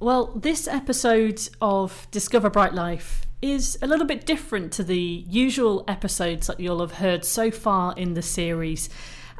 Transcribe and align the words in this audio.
Well, 0.00 0.26
this 0.26 0.68
episode 0.68 1.48
of 1.60 2.06
Discover 2.12 2.50
Bright 2.50 2.72
Life 2.72 3.26
is 3.42 3.76
a 3.82 3.88
little 3.88 4.06
bit 4.06 4.24
different 4.24 4.72
to 4.74 4.84
the 4.84 4.96
usual 4.96 5.84
episodes 5.88 6.46
that 6.46 6.60
you'll 6.60 6.78
have 6.78 6.98
heard 6.98 7.24
so 7.24 7.50
far 7.50 7.94
in 7.96 8.14
the 8.14 8.22
series. 8.22 8.88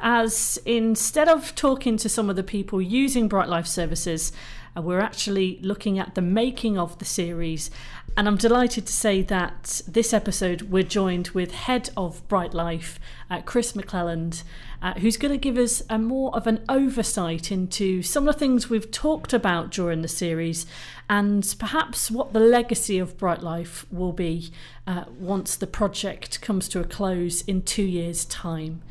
As 0.01 0.59
instead 0.65 1.29
of 1.29 1.55
talking 1.55 1.95
to 1.95 2.09
some 2.09 2.29
of 2.29 2.35
the 2.35 2.43
people 2.43 2.81
using 2.81 3.29
Bright 3.29 3.47
Life 3.47 3.67
services, 3.67 4.33
uh, 4.75 4.81
we're 4.81 4.99
actually 4.99 5.59
looking 5.61 5.97
at 5.97 6.15
the 6.15 6.21
making 6.21 6.77
of 6.77 6.99
the 6.99 7.05
series. 7.05 7.71
And 8.17 8.27
I'm 8.27 8.35
delighted 8.35 8.85
to 8.85 8.93
say 8.93 9.21
that 9.21 9.81
this 9.87 10.13
episode 10.13 10.63
we're 10.63 10.83
joined 10.83 11.29
with 11.29 11.53
head 11.53 11.89
of 11.95 12.27
Bright 12.27 12.53
Life, 12.53 12.99
uh, 13.31 13.39
Chris 13.45 13.71
McClelland, 13.71 14.43
uh, 14.81 14.93
who's 14.95 15.17
going 15.17 15.31
to 15.31 15.37
give 15.37 15.57
us 15.57 15.81
a 15.89 15.97
more 15.97 16.35
of 16.35 16.47
an 16.47 16.63
oversight 16.69 17.51
into 17.51 18.01
some 18.01 18.27
of 18.27 18.35
the 18.35 18.39
things 18.39 18.69
we've 18.69 18.91
talked 18.91 19.33
about 19.33 19.71
during 19.71 20.01
the 20.01 20.07
series 20.07 20.65
and 21.09 21.55
perhaps 21.59 22.09
what 22.09 22.33
the 22.33 22.39
legacy 22.39 22.99
of 22.99 23.17
Bright 23.17 23.41
Life 23.41 23.85
will 23.91 24.13
be 24.13 24.51
uh, 24.87 25.05
once 25.19 25.55
the 25.55 25.67
project 25.67 26.41
comes 26.41 26.69
to 26.69 26.79
a 26.79 26.83
close 26.83 27.41
in 27.41 27.61
two 27.61 27.83
years' 27.83 28.25
time. 28.25 28.81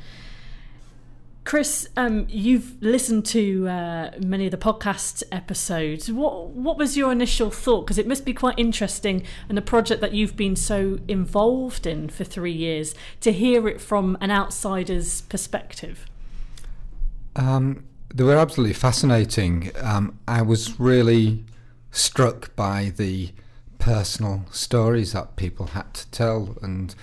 Chris, 1.49 1.89
um, 1.97 2.27
you've 2.29 2.77
listened 2.83 3.25
to 3.25 3.67
uh, 3.67 4.11
many 4.19 4.45
of 4.45 4.51
the 4.51 4.59
podcast 4.59 5.23
episodes. 5.33 6.13
What 6.13 6.51
what 6.51 6.77
was 6.77 6.95
your 6.95 7.11
initial 7.11 7.51
thought? 7.51 7.87
Because 7.87 7.97
it 7.97 8.07
must 8.07 8.27
be 8.27 8.35
quite 8.35 8.59
interesting, 8.59 9.23
and 9.49 9.57
a 9.57 9.63
project 9.63 10.03
that 10.03 10.13
you've 10.13 10.37
been 10.37 10.57
so 10.57 10.99
involved 11.09 11.87
in 11.87 12.11
for 12.11 12.23
three 12.25 12.53
years, 12.53 12.95
to 13.23 13.33
hear 13.33 13.67
it 13.67 13.81
from 13.81 14.19
an 14.21 14.31
outsider's 14.31 15.23
perspective. 15.23 16.05
Um, 17.35 17.85
they 18.15 18.25
were 18.25 18.37
absolutely 18.37 18.75
fascinating. 18.75 19.71
Um, 19.81 20.19
I 20.29 20.43
was 20.43 20.79
really 20.79 21.47
struck 21.91 22.55
by 22.57 22.93
the 22.95 23.31
personal 23.79 24.45
stories 24.51 25.15
that 25.15 25.37
people 25.37 25.69
had 25.69 25.95
to 25.95 26.11
tell 26.11 26.59
and 26.61 26.95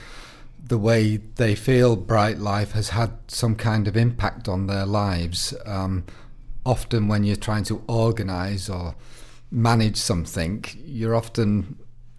the 0.68 0.78
way 0.78 1.18
they 1.18 1.54
feel 1.54 1.96
Bright 1.96 2.40
Life 2.40 2.72
has 2.72 2.90
had 2.90 3.12
some 3.28 3.56
kind 3.56 3.88
of 3.88 3.96
impact 3.96 4.48
on 4.48 4.68
their 4.68 4.86
lives. 4.86 5.54
Um, 5.66 6.06
often, 6.66 7.08
when 7.08 7.24
you're 7.24 7.36
trying 7.36 7.64
to 7.66 7.84
organise 7.88 8.70
or 8.70 8.96
manage 9.52 9.98
something, 9.98 10.66
you're 10.84 11.16
often 11.16 11.78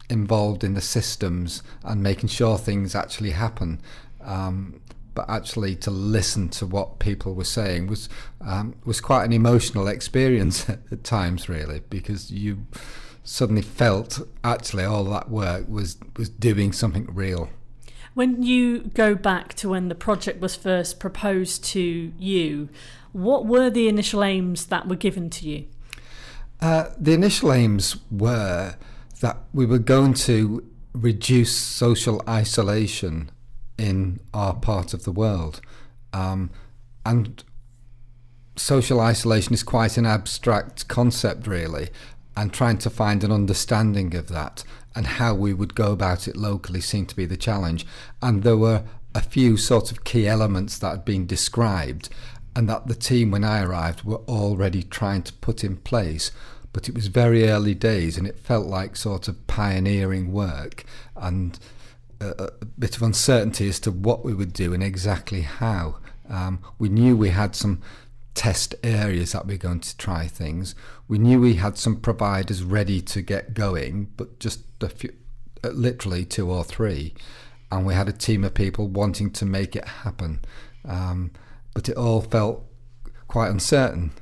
involved 0.09 0.63
in 0.63 0.75
the 0.75 0.81
systems 0.81 1.63
and 1.83 2.03
making 2.03 2.29
sure 2.29 2.57
things 2.57 2.95
actually 2.95 3.33
happen. 3.33 3.81
Um, 4.23 4.81
but 5.15 5.29
actually, 5.29 5.75
to 5.77 5.91
listen 5.91 6.49
to 6.51 6.67
what 6.67 7.01
people 7.01 7.35
were 7.35 7.45
saying 7.45 7.89
was 7.89 8.09
um, 8.43 8.77
was 8.85 9.01
quite 9.01 9.25
an 9.25 9.33
emotional 9.33 9.89
experience 9.89 10.69
at, 10.69 10.81
at 10.93 11.03
times, 11.03 11.49
really, 11.49 11.81
because 11.91 12.31
you 12.31 12.67
suddenly 13.25 13.63
felt 13.63 14.21
actually 14.45 14.85
all 14.85 15.05
that 15.05 15.31
work 15.31 15.67
was 15.69 15.97
was 16.17 16.29
doing 16.29 16.73
something 16.73 17.09
real. 17.13 17.49
When 18.17 18.43
you 18.43 18.79
go 18.95 19.15
back 19.15 19.53
to 19.57 19.69
when 19.69 19.89
the 19.89 19.95
project 19.95 20.41
was 20.41 20.57
first 20.57 20.99
proposed 20.99 21.63
to 21.65 22.15
you, 22.19 22.71
what 23.13 23.45
were 23.45 23.69
the 23.69 23.89
initial 23.89 24.25
aims 24.25 24.65
that 24.69 24.89
were 24.89 24.97
given 24.97 25.29
to 25.29 25.47
you? 25.47 25.67
Uh, 26.59 26.87
the 26.99 27.13
initial 27.13 27.53
aims 27.53 27.99
were 28.11 28.77
that 29.21 29.37
we 29.53 29.67
were 29.67 29.79
going 29.79 30.15
to 30.15 30.67
reduce 30.95 31.55
social 31.55 32.23
isolation 32.27 33.31
in 33.77 34.21
our 34.33 34.55
part 34.55 34.95
of 34.95 35.05
the 35.05 35.13
world. 35.13 35.61
Um, 36.15 36.49
and 37.05 37.45
social 38.57 38.99
isolation 38.99 39.53
is 39.53 39.63
quite 39.63 39.99
an 39.99 40.07
abstract 40.07 40.89
concept, 40.89 41.47
really, 41.47 41.91
and 42.35 42.51
trying 42.51 42.79
to 42.79 42.89
find 42.89 43.23
an 43.23 43.31
understanding 43.31 44.17
of 44.17 44.29
that 44.29 44.65
and 44.97 45.07
how 45.07 45.35
we 45.35 45.53
would 45.55 45.75
go 45.75 45.93
about 45.93 46.27
it 46.27 46.37
locally 46.37 46.81
seemed 46.81 47.09
to 47.11 47.17
be 47.17 47.27
the 47.27 47.37
challenge. 47.37 47.87
And 48.23 48.43
there 48.43 48.57
were 48.57 48.83
a 49.15 49.21
few 49.21 49.57
sort 49.57 49.93
of 49.93 50.05
key 50.05 50.27
elements 50.27 50.79
that 50.79 50.91
had 50.91 51.05
been 51.05 51.27
described, 51.27 52.09
and 52.57 52.69
that 52.69 52.87
the 52.87 52.95
team, 52.95 53.31
when 53.31 53.45
I 53.45 53.63
arrived, 53.63 54.03
were 54.03 54.23
already 54.27 54.83
trying 54.83 55.23
to 55.25 55.33
put 55.35 55.63
in 55.63 55.77
place. 55.77 56.33
But 56.73 56.89
it 56.89 56.95
was 56.95 57.07
very 57.09 57.49
early 57.49 57.75
days, 57.75 58.19
and 58.19 58.27
it 58.27 58.39
felt 58.39 58.67
like 58.67 58.97
sort 58.97 59.29
of 59.29 59.47
pioneering 59.47 60.33
work 60.33 60.85
and 61.15 61.59
a, 62.21 62.51
a 62.63 62.65
bit 62.79 62.97
of 62.97 63.03
uncertainty 63.03 63.69
as 63.69 63.79
to 63.81 63.91
what 63.91 64.25
we 64.25 64.35
would 64.35 64.53
do 64.53 64.73
and 64.73 64.83
exactly 64.83 65.43
how. 65.43 65.97
Um, 66.29 66.61
we 66.79 66.89
knew 66.89 67.17
we 67.17 67.31
had 67.31 67.55
some 67.55 67.83
test 68.35 68.75
areas 68.83 69.33
that 69.33 69.47
we're 69.47 69.57
going 69.57 69.81
to 69.81 69.97
try 69.97 70.27
things. 70.27 70.75
We 71.09 71.19
knew 71.19 71.41
we 71.41 71.55
had 71.55 71.79
some 71.79 71.97
providers 72.01 72.63
ready 72.63 73.01
to 73.03 73.23
get 73.23 73.55
going, 73.55 74.13
but 74.17 74.41
just 74.41 74.61
a 74.81 74.89
few, 74.89 75.15
uh, 75.63 75.69
literally 75.69 76.25
two 76.25 76.51
or 76.51 76.65
three, 76.65 77.15
and 77.71 77.87
we 77.87 77.95
had 77.95 78.09
a 78.09 78.13
team 78.13 78.45
of 78.45 78.55
people 78.55 78.89
wanting 78.89 79.31
to 79.33 79.45
make 79.45 79.77
it 79.77 79.87
happen. 79.87 80.45
Um, 80.85 81.31
but 81.75 81.89
it 81.89 81.97
all 81.97 82.23
felt 82.23 82.65
quite 83.29 83.51
uncertain, 83.51 84.13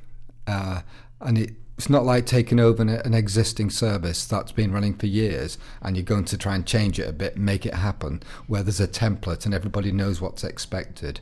uh, 0.47 0.81
and 1.21 1.37
it, 1.37 1.51
it's 1.77 1.89
not 1.89 2.05
like 2.05 2.25
taking 2.25 2.59
over 2.59 2.81
an, 2.81 2.89
an, 2.89 3.13
existing 3.13 3.69
service 3.69 4.25
that's 4.25 4.51
been 4.51 4.71
running 4.71 4.93
for 4.93 5.07
years 5.07 5.57
and 5.81 5.97
you're 5.97 6.05
going 6.05 6.23
to 6.25 6.37
try 6.37 6.55
and 6.55 6.65
change 6.65 6.99
it 6.99 7.09
a 7.09 7.13
bit, 7.13 7.37
make 7.37 7.65
it 7.65 7.73
happen, 7.73 8.23
where 8.47 8.63
there's 8.63 8.79
a 8.79 8.87
template 8.87 9.45
and 9.45 9.53
everybody 9.53 9.91
knows 9.91 10.21
what's 10.21 10.43
expected. 10.43 11.19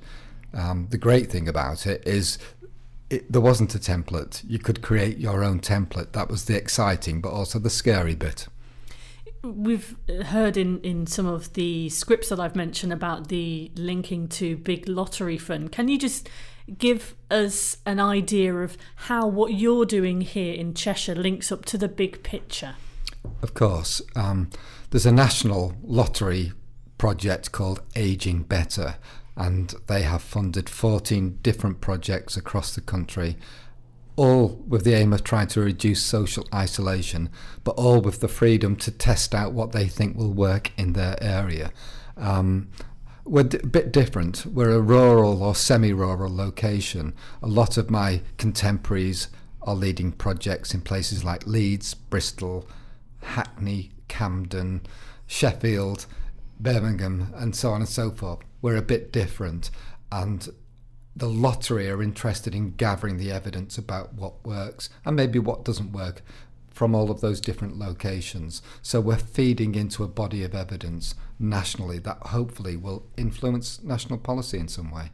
Um, 0.54 0.88
the 0.92 0.98
great 1.00 1.32
thing 1.32 1.48
about 1.48 1.88
it 1.88 2.06
is 2.06 2.38
it, 3.10 3.32
there 3.32 3.42
wasn't 3.42 3.76
a 3.76 3.80
template. 3.80 4.44
You 4.48 4.60
could 4.60 4.82
create 4.82 5.18
your 5.18 5.44
own 5.44 5.60
template. 5.60 6.14
That 6.14 6.30
was 6.30 6.46
the 6.46 6.56
exciting, 6.56 7.22
but 7.22 7.32
also 7.32 7.60
the 7.60 7.70
scary 7.70 8.16
bit. 8.16 8.48
We've 9.44 9.96
heard 10.28 10.56
in, 10.56 10.80
in 10.82 11.06
some 11.06 11.26
of 11.26 11.54
the 11.54 11.90
scripts 11.90 12.30
that 12.30 12.40
I've 12.40 12.56
mentioned 12.56 12.94
about 12.94 13.28
the 13.28 13.72
linking 13.76 14.30
to 14.30 14.56
big 14.56 14.88
lottery 14.88 15.38
fund. 15.38 15.72
Can 15.72 15.90
you 15.90 15.98
just 15.98 16.30
give 16.78 17.14
us 17.30 17.78
an 17.86 18.00
idea 18.00 18.56
of 18.56 18.78
how 18.96 19.28
what 19.28 19.54
you're 19.54 19.86
doing 19.86 20.22
here 20.22 20.54
in 20.54 20.74
Cheshire 20.74 21.16
links 21.16 21.52
up 21.52 21.66
to 21.66 21.78
the 21.78 21.90
big 21.90 22.24
picture? 22.24 22.76
Of 23.42 23.54
course. 23.54 24.02
Um, 24.16 24.50
there's 24.92 25.06
a 25.06 25.12
national 25.12 25.76
lottery 25.84 26.54
project 26.98 27.52
called 27.52 27.82
Aging 27.96 28.44
Better, 28.44 28.96
and 29.36 29.74
they 29.88 30.04
have 30.04 30.22
funded 30.22 30.70
14 30.70 31.40
different 31.42 31.82
projects 31.82 32.38
across 32.38 32.76
the 32.76 32.82
country, 32.82 33.38
all 34.16 34.64
with 34.68 34.84
the 34.84 34.94
aim 34.94 35.12
of 35.12 35.24
trying 35.24 35.48
to 35.48 35.62
reduce 35.62 36.04
social 36.04 36.48
isolation, 36.54 37.30
but 37.64 37.72
all 37.72 38.00
with 38.00 38.20
the 38.20 38.28
freedom 38.28 38.76
to 38.76 38.92
test 38.92 39.34
out 39.34 39.54
what 39.54 39.72
they 39.72 39.88
think 39.88 40.16
will 40.16 40.34
work 40.34 40.72
in 40.78 40.94
their 40.94 41.22
area. 41.22 41.72
Um, 42.16 42.70
we're 43.26 43.42
a 43.42 43.46
bit 43.46 43.92
different. 43.92 44.46
We're 44.46 44.76
a 44.76 44.82
rural 44.82 45.42
or 45.42 45.56
semi 45.56 45.94
rural 45.94 46.36
location. 46.36 47.14
A 47.42 47.48
lot 47.48 47.78
of 47.78 47.90
my 47.90 48.22
contemporaries 48.38 49.30
are 49.64 49.76
leading 49.76 50.12
projects 50.12 50.74
in 50.74 50.82
places 50.82 51.24
like 51.24 51.48
Leeds, 51.48 51.94
Bristol, 51.94 52.68
Hackney, 53.24 53.92
Camden, 54.10 54.82
Sheffield, 55.26 56.06
Birmingham, 56.60 57.34
and 57.36 57.56
so 57.56 57.72
on 57.72 57.82
and 57.82 57.90
so 57.90 58.12
forth 58.12 58.40
we're 58.64 58.78
a 58.78 58.82
bit 58.82 59.12
different 59.12 59.70
and 60.12 60.50
the 61.16 61.30
lottery 61.30 61.88
are 61.90 62.02
interested 62.02 62.56
in 62.56 62.72
gathering 62.72 63.18
the 63.18 63.32
evidence 63.32 63.78
about 63.78 64.16
what 64.16 64.44
works 64.44 64.90
and 65.06 65.16
maybe 65.16 65.38
what 65.38 65.64
doesn't 65.64 65.92
work 65.92 66.24
from 66.72 66.96
all 66.96 67.12
of 67.12 67.22
those 67.22 67.40
different 67.40 67.78
locations. 67.78 68.64
So 68.82 69.00
we're 69.00 69.18
feeding 69.18 69.76
into 69.76 70.04
a 70.04 70.08
body 70.08 70.44
of 70.44 70.56
evidence 70.56 71.14
nationally 71.38 72.00
that 72.00 72.18
hopefully 72.18 72.76
will 72.76 73.06
influence 73.16 73.84
national 73.84 74.18
policy 74.18 74.58
in 74.58 74.68
some 74.68 74.90
way. 74.90 75.12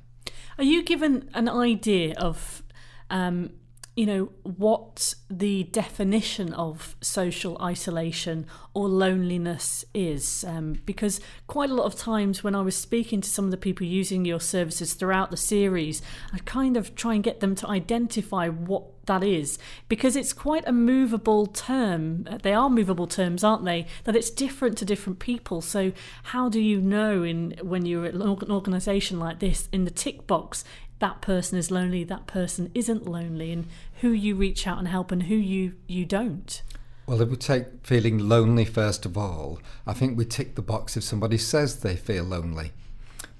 Are 0.58 0.64
you 0.64 0.84
given 0.84 1.30
an 1.34 1.50
idea 1.50 2.14
of 2.16 2.64
um, 3.10 3.52
you 3.96 4.06
know, 4.06 4.32
what 4.44 5.14
the 5.30 5.64
definition 5.64 6.54
of 6.54 6.96
social 7.02 7.62
isolation 7.62 8.46
or 8.74 8.88
loneliness 8.88 9.84
is. 9.94 10.46
Um, 10.48 10.82
because 10.86 11.20
quite 11.48 11.70
a 11.70 11.74
lot 11.74 11.86
of 11.86 11.96
times 11.96 12.44
when 12.44 12.56
I 12.56 12.62
was 12.62 12.76
speaking 12.76 13.20
to 13.22 13.30
some 13.30 13.46
of 13.46 13.52
the 13.52 13.58
people 13.58 13.86
using 13.86 14.24
your 14.24 14.40
services 14.40 14.94
throughout 14.94 15.32
the 15.32 15.38
series, 15.38 16.02
I 16.32 16.40
kind 16.40 16.78
of 16.78 16.96
try 16.96 17.16
and 17.16 17.24
get 17.24 17.42
them 17.42 17.56
to 17.56 17.68
identify 17.68 18.48
what 18.48 18.84
that 19.08 19.24
is 19.24 19.58
because 19.90 20.16
it's 20.16 20.34
quite 20.34 20.66
a 20.68 20.72
movable 20.72 21.48
term. 21.48 22.26
They 22.44 22.54
are 22.54 22.70
movable 22.70 23.08
terms, 23.08 23.44
aren't 23.44 23.66
they? 23.66 23.88
That 24.06 24.16
it's 24.16 24.30
different 24.30 24.78
to 24.78 24.86
different 24.86 25.20
people. 25.20 25.62
So 25.62 25.92
how 26.24 26.48
do 26.48 26.62
you 26.62 26.80
know 26.80 27.24
in 27.24 27.56
when 27.62 27.86
you're 27.86 28.06
at 28.06 28.14
an 28.14 28.22
organisation 28.52 29.20
like 29.20 29.40
this 29.40 29.68
in 29.74 29.84
the 29.84 29.92
tick 29.92 30.28
box 30.28 30.64
that 31.00 31.22
person 31.22 31.58
is 31.58 31.72
lonely, 31.72 32.04
that 32.04 32.28
person 32.28 32.72
isn't 32.74 33.08
lonely, 33.08 33.52
and 33.52 33.68
who 34.02 34.10
you 34.10 34.36
reach 34.36 34.68
out 34.68 34.78
and 34.78 34.88
help 34.88 35.12
and 35.12 35.24
who 35.24 35.36
you, 35.36 35.74
you 35.88 36.06
don't. 36.06 36.62
Well, 37.08 37.22
if 37.22 37.30
we 37.30 37.38
take 37.38 37.66
feeling 37.84 38.20
lonely 38.20 38.66
first 38.66 39.06
of 39.06 39.18
all, 39.18 39.60
I 39.88 39.94
think 39.94 40.18
we 40.18 40.26
tick 40.26 40.56
the 40.56 40.62
box 40.62 40.96
if 40.96 41.04
somebody 41.04 41.40
says 41.40 41.78
they 41.78 41.96
feel 41.96 42.24
lonely 42.24 42.72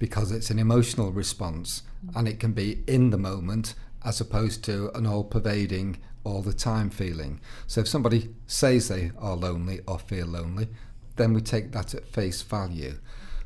because 0.00 0.32
it's 0.32 0.50
an 0.50 0.58
emotional 0.58 1.12
response 1.12 1.82
and 2.16 2.26
it 2.26 2.40
can 2.40 2.52
be 2.52 2.82
in 2.88 3.10
the 3.10 3.18
moment 3.18 3.74
as 4.04 4.20
opposed 4.20 4.64
to 4.64 4.90
an 4.96 5.06
all 5.06 5.22
pervading 5.22 5.98
all 6.24 6.42
the 6.42 6.52
time 6.52 6.90
feeling. 6.90 7.40
So 7.66 7.82
if 7.82 7.88
somebody 7.88 8.30
says 8.46 8.88
they 8.88 9.12
are 9.18 9.36
lonely 9.36 9.80
or 9.86 9.98
feel 9.98 10.26
lonely, 10.26 10.68
then 11.16 11.32
we 11.32 11.40
take 11.40 11.70
that 11.72 11.94
at 11.94 12.08
face 12.08 12.42
value. 12.42 12.98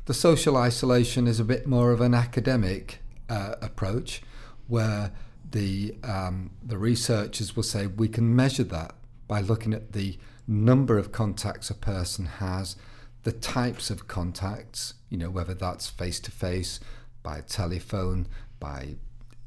The 0.05 0.13
social 0.13 0.57
isolation 0.57 1.27
is 1.27 1.39
a 1.39 1.45
bit 1.45 1.67
more 1.67 1.91
of 1.91 2.01
an 2.01 2.13
academic 2.13 2.99
uh, 3.29 3.55
approach 3.61 4.21
where 4.67 5.11
the, 5.51 5.95
um, 6.03 6.51
the 6.63 6.77
researchers 6.77 7.55
will 7.55 7.63
say 7.63 7.87
we 7.87 8.07
can 8.07 8.35
measure 8.35 8.63
that 8.63 8.95
by 9.27 9.41
looking 9.41 9.73
at 9.73 9.93
the 9.93 10.17
number 10.47 10.97
of 10.97 11.11
contacts 11.11 11.69
a 11.69 11.75
person 11.75 12.25
has, 12.25 12.75
the 13.23 13.31
types 13.31 13.89
of 13.89 14.07
contacts, 14.07 14.95
you 15.09 15.17
know, 15.17 15.29
whether 15.29 15.53
that's 15.53 15.87
face 15.87 16.19
to 16.19 16.31
face, 16.31 16.79
by 17.23 17.41
telephone, 17.41 18.27
by 18.59 18.95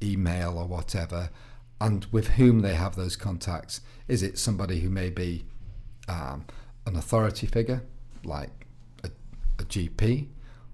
email, 0.02 0.58
or 0.58 0.66
whatever, 0.66 1.30
and 1.80 2.06
with 2.06 2.28
whom 2.30 2.60
they 2.60 2.74
have 2.74 2.96
those 2.96 3.14
contacts. 3.16 3.80
Is 4.08 4.22
it 4.22 4.38
somebody 4.38 4.80
who 4.80 4.90
may 4.90 5.10
be 5.10 5.44
um, 6.08 6.44
an 6.86 6.96
authority 6.96 7.46
figure, 7.46 7.82
like 8.24 8.66
a, 9.04 9.10
a 9.60 9.64
GP, 9.64 10.26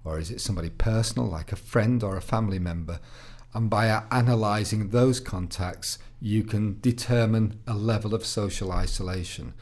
or 0.05 0.19
is 0.19 0.31
it 0.31 0.39
somebody 0.39 0.69
personal, 0.69 1.27
like 1.27 1.51
a 1.51 1.57
friend 1.57 2.03
or 2.03 2.15
a 2.15 2.21
family 2.21 2.59
member? 2.59 2.99
And 3.53 3.69
by 3.69 4.03
analysing 4.11 4.89
those 4.89 5.19
contacts, 5.19 5.97
you 6.21 6.43
can 6.43 6.79
determine 6.81 7.61
a 7.65 7.73
level 7.73 8.13
of 8.13 8.25
social 8.25 8.71
isolation. 8.71 9.53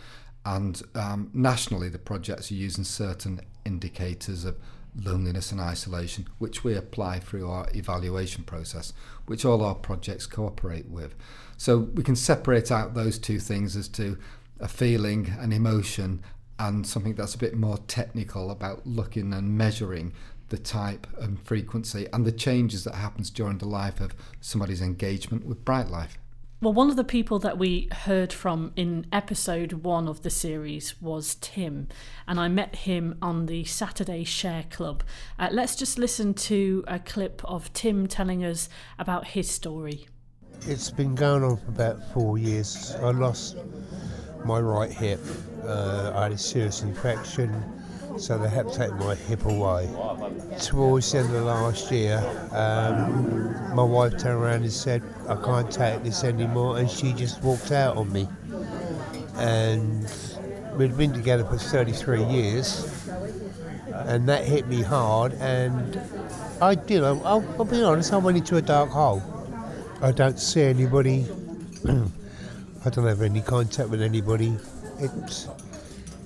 And 0.46 0.82
um, 0.96 1.30
nationally, 1.34 1.90
the 1.90 2.00
projects 2.00 2.52
are 2.52 2.56
using 2.56 2.84
certain 2.84 3.42
indicators 3.66 4.46
of 4.46 4.58
loneliness 4.96 5.52
and 5.52 5.62
isolation, 5.62 6.28
which 6.38 6.64
we 6.64 6.76
apply 6.76 7.20
through 7.20 7.50
our 7.50 7.68
evaluation 7.74 8.44
process, 8.44 8.94
which 9.26 9.46
all 9.46 9.64
our 9.64 9.76
projects 9.76 10.26
cooperate 10.26 10.88
with. 10.88 11.16
So 11.58 11.78
we 11.78 12.04
can 12.04 12.16
separate 12.16 12.72
out 12.72 12.94
those 12.94 13.18
two 13.18 13.40
things 13.40 13.76
as 13.76 13.88
to 13.90 14.18
a 14.60 14.68
feeling, 14.68 15.34
an 15.40 15.52
emotion, 15.52 16.24
and 16.60 16.86
something 16.86 17.16
that's 17.16 17.36
a 17.36 17.40
bit 17.40 17.56
more 17.56 17.78
technical 17.88 18.52
about 18.52 18.86
looking 18.86 19.34
and 19.34 19.58
measuring 19.58 20.14
the 20.54 20.60
type 20.60 21.08
and 21.20 21.42
frequency 21.42 22.08
and 22.14 22.26
the 22.28 22.32
changes 22.32 22.84
that 22.84 22.94
happens 22.94 23.32
during 23.32 23.58
the 23.58 23.68
life 23.68 24.00
of 24.00 24.14
somebody's 24.40 24.84
engagement 24.84 25.44
with 25.48 25.66
Bright 25.66 25.90
Life. 25.90 26.20
Well, 26.62 26.74
one 26.74 26.92
of 26.92 26.96
the 26.96 27.04
people 27.04 27.40
that 27.40 27.58
we 27.58 27.90
heard 27.92 28.32
from 28.32 28.72
in 28.76 29.08
episode 29.12 29.74
one 29.74 30.08
of 30.08 30.22
the 30.22 30.30
series 30.30 31.02
was 31.02 31.38
Tim, 31.42 31.88
and 32.28 32.40
I 32.40 32.50
met 32.50 32.76
him 32.76 33.18
on 33.20 33.48
the 33.48 33.64
Saturday 33.64 34.24
Share 34.24 34.66
Club. 34.70 35.02
Uh, 35.40 35.50
let's 35.52 35.76
just 35.76 35.98
listen 35.98 36.36
to 36.36 36.84
a 36.88 37.00
clip 37.00 37.42
of 37.46 37.74
Tim 37.74 38.06
telling 38.06 38.46
us 38.46 38.70
about 39.00 39.26
his 39.30 39.50
story. 39.50 40.06
It's 40.68 40.92
been 40.92 41.16
going 41.16 41.44
on 41.44 41.58
for 41.58 41.70
about 41.70 42.14
four 42.14 42.38
years. 42.38 42.94
I 43.02 43.10
lost 43.10 43.58
my 44.46 44.60
right 44.60 44.92
hip, 44.92 45.20
uh, 45.66 46.12
I 46.14 46.24
had 46.24 46.34
a 46.34 46.38
serious 46.38 46.84
infection 46.84 47.52
so 48.18 48.38
they 48.38 48.50
had 48.50 48.70
to 48.70 48.78
take 48.78 48.94
my 48.94 49.16
hip 49.16 49.46
away. 49.46 49.90
Towards 50.62 51.12
the 51.12 51.20
end 51.20 51.36
of 51.36 51.44
last 51.44 51.92
year, 51.92 52.18
um, 52.52 53.76
my 53.76 53.84
wife 53.84 54.18
turned 54.18 54.42
around 54.42 54.64
and 54.64 54.72
said, 54.72 55.02
I 55.28 55.36
can't 55.36 55.72
take 55.72 56.04
this 56.04 56.24
anymore, 56.24 56.78
and 56.78 56.90
she 56.90 57.14
just 57.14 57.42
walked 57.44 57.72
out 57.72 57.98
on 57.98 58.12
me. 58.12 58.28
And 59.36 60.08
we'd 60.78 60.96
been 60.96 61.14
together 61.14 61.44
for 61.44 61.58
33 61.58 62.24
years, 62.26 63.10
and 63.92 64.28
that 64.30 64.46
hit 64.46 64.68
me 64.68 64.82
hard, 64.82 65.34
and 65.34 66.00
I 66.62 66.76
did, 66.76 67.04
I'll, 67.04 67.26
I'll 67.26 67.66
be 67.66 67.84
honest, 67.84 68.14
I 68.14 68.18
went 68.18 68.38
into 68.38 68.58
a 68.58 68.62
dark 68.62 68.90
hole. 68.90 69.24
I 70.02 70.12
don't 70.12 70.40
see 70.40 70.62
anybody, 70.62 71.26
I 71.88 72.90
don't 72.90 73.08
have 73.08 73.22
any 73.22 73.42
contact 73.42 73.90
with 73.90 74.02
anybody. 74.02 74.56
It's, 75.00 75.48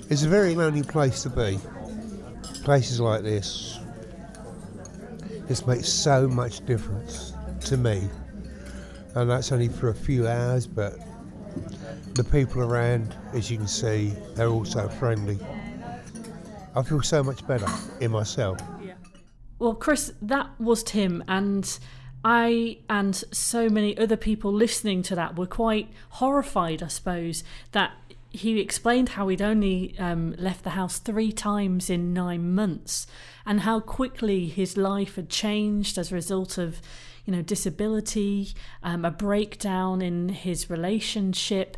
it's 0.09 0.23
a 0.23 0.29
very 0.29 0.55
lonely 0.55 0.83
place 0.83 1.23
to 1.23 1.29
be 1.29 1.59
places 2.67 2.99
like 2.99 3.23
this, 3.23 3.79
this 5.47 5.65
makes 5.65 5.87
so 5.87 6.27
much 6.27 6.65
difference 6.65 7.31
to 7.61 7.77
me. 7.77 8.09
And 9.15 9.29
that's 9.29 9.53
only 9.53 9.69
for 9.69 9.87
a 9.87 9.95
few 9.95 10.27
hours, 10.27 10.67
but 10.67 10.95
the 12.15 12.25
people 12.25 12.61
around, 12.61 13.15
as 13.31 13.49
you 13.49 13.55
can 13.55 13.69
see, 13.69 14.11
they're 14.35 14.49
also 14.49 14.89
friendly. 14.89 15.39
I 16.75 16.83
feel 16.83 17.01
so 17.01 17.23
much 17.23 17.47
better 17.47 17.67
in 18.01 18.11
myself. 18.11 18.59
Yeah. 18.83 18.95
Well, 19.59 19.73
Chris, 19.73 20.11
that 20.21 20.49
was 20.59 20.83
Tim, 20.83 21.23
and 21.29 21.79
I 22.25 22.79
and 22.89 23.15
so 23.31 23.69
many 23.69 23.97
other 23.97 24.17
people 24.17 24.51
listening 24.51 25.03
to 25.03 25.15
that 25.15 25.37
were 25.37 25.47
quite 25.47 25.87
horrified, 26.09 26.83
I 26.83 26.87
suppose, 26.87 27.45
that 27.71 27.93
he 28.37 28.59
explained 28.59 29.09
how 29.09 29.27
he'd 29.27 29.41
only 29.41 29.97
um, 29.97 30.35
left 30.37 30.63
the 30.63 30.71
house 30.71 30.99
three 30.99 31.31
times 31.31 31.89
in 31.89 32.13
nine 32.13 32.53
months 32.53 33.07
and 33.45 33.61
how 33.61 33.79
quickly 33.79 34.47
his 34.47 34.77
life 34.77 35.15
had 35.15 35.29
changed 35.29 35.97
as 35.97 36.11
a 36.11 36.15
result 36.15 36.57
of 36.57 36.81
you 37.25 37.33
know 37.33 37.41
disability 37.41 38.53
um, 38.83 39.03
a 39.03 39.11
breakdown 39.11 40.01
in 40.01 40.29
his 40.29 40.69
relationship. 40.69 41.77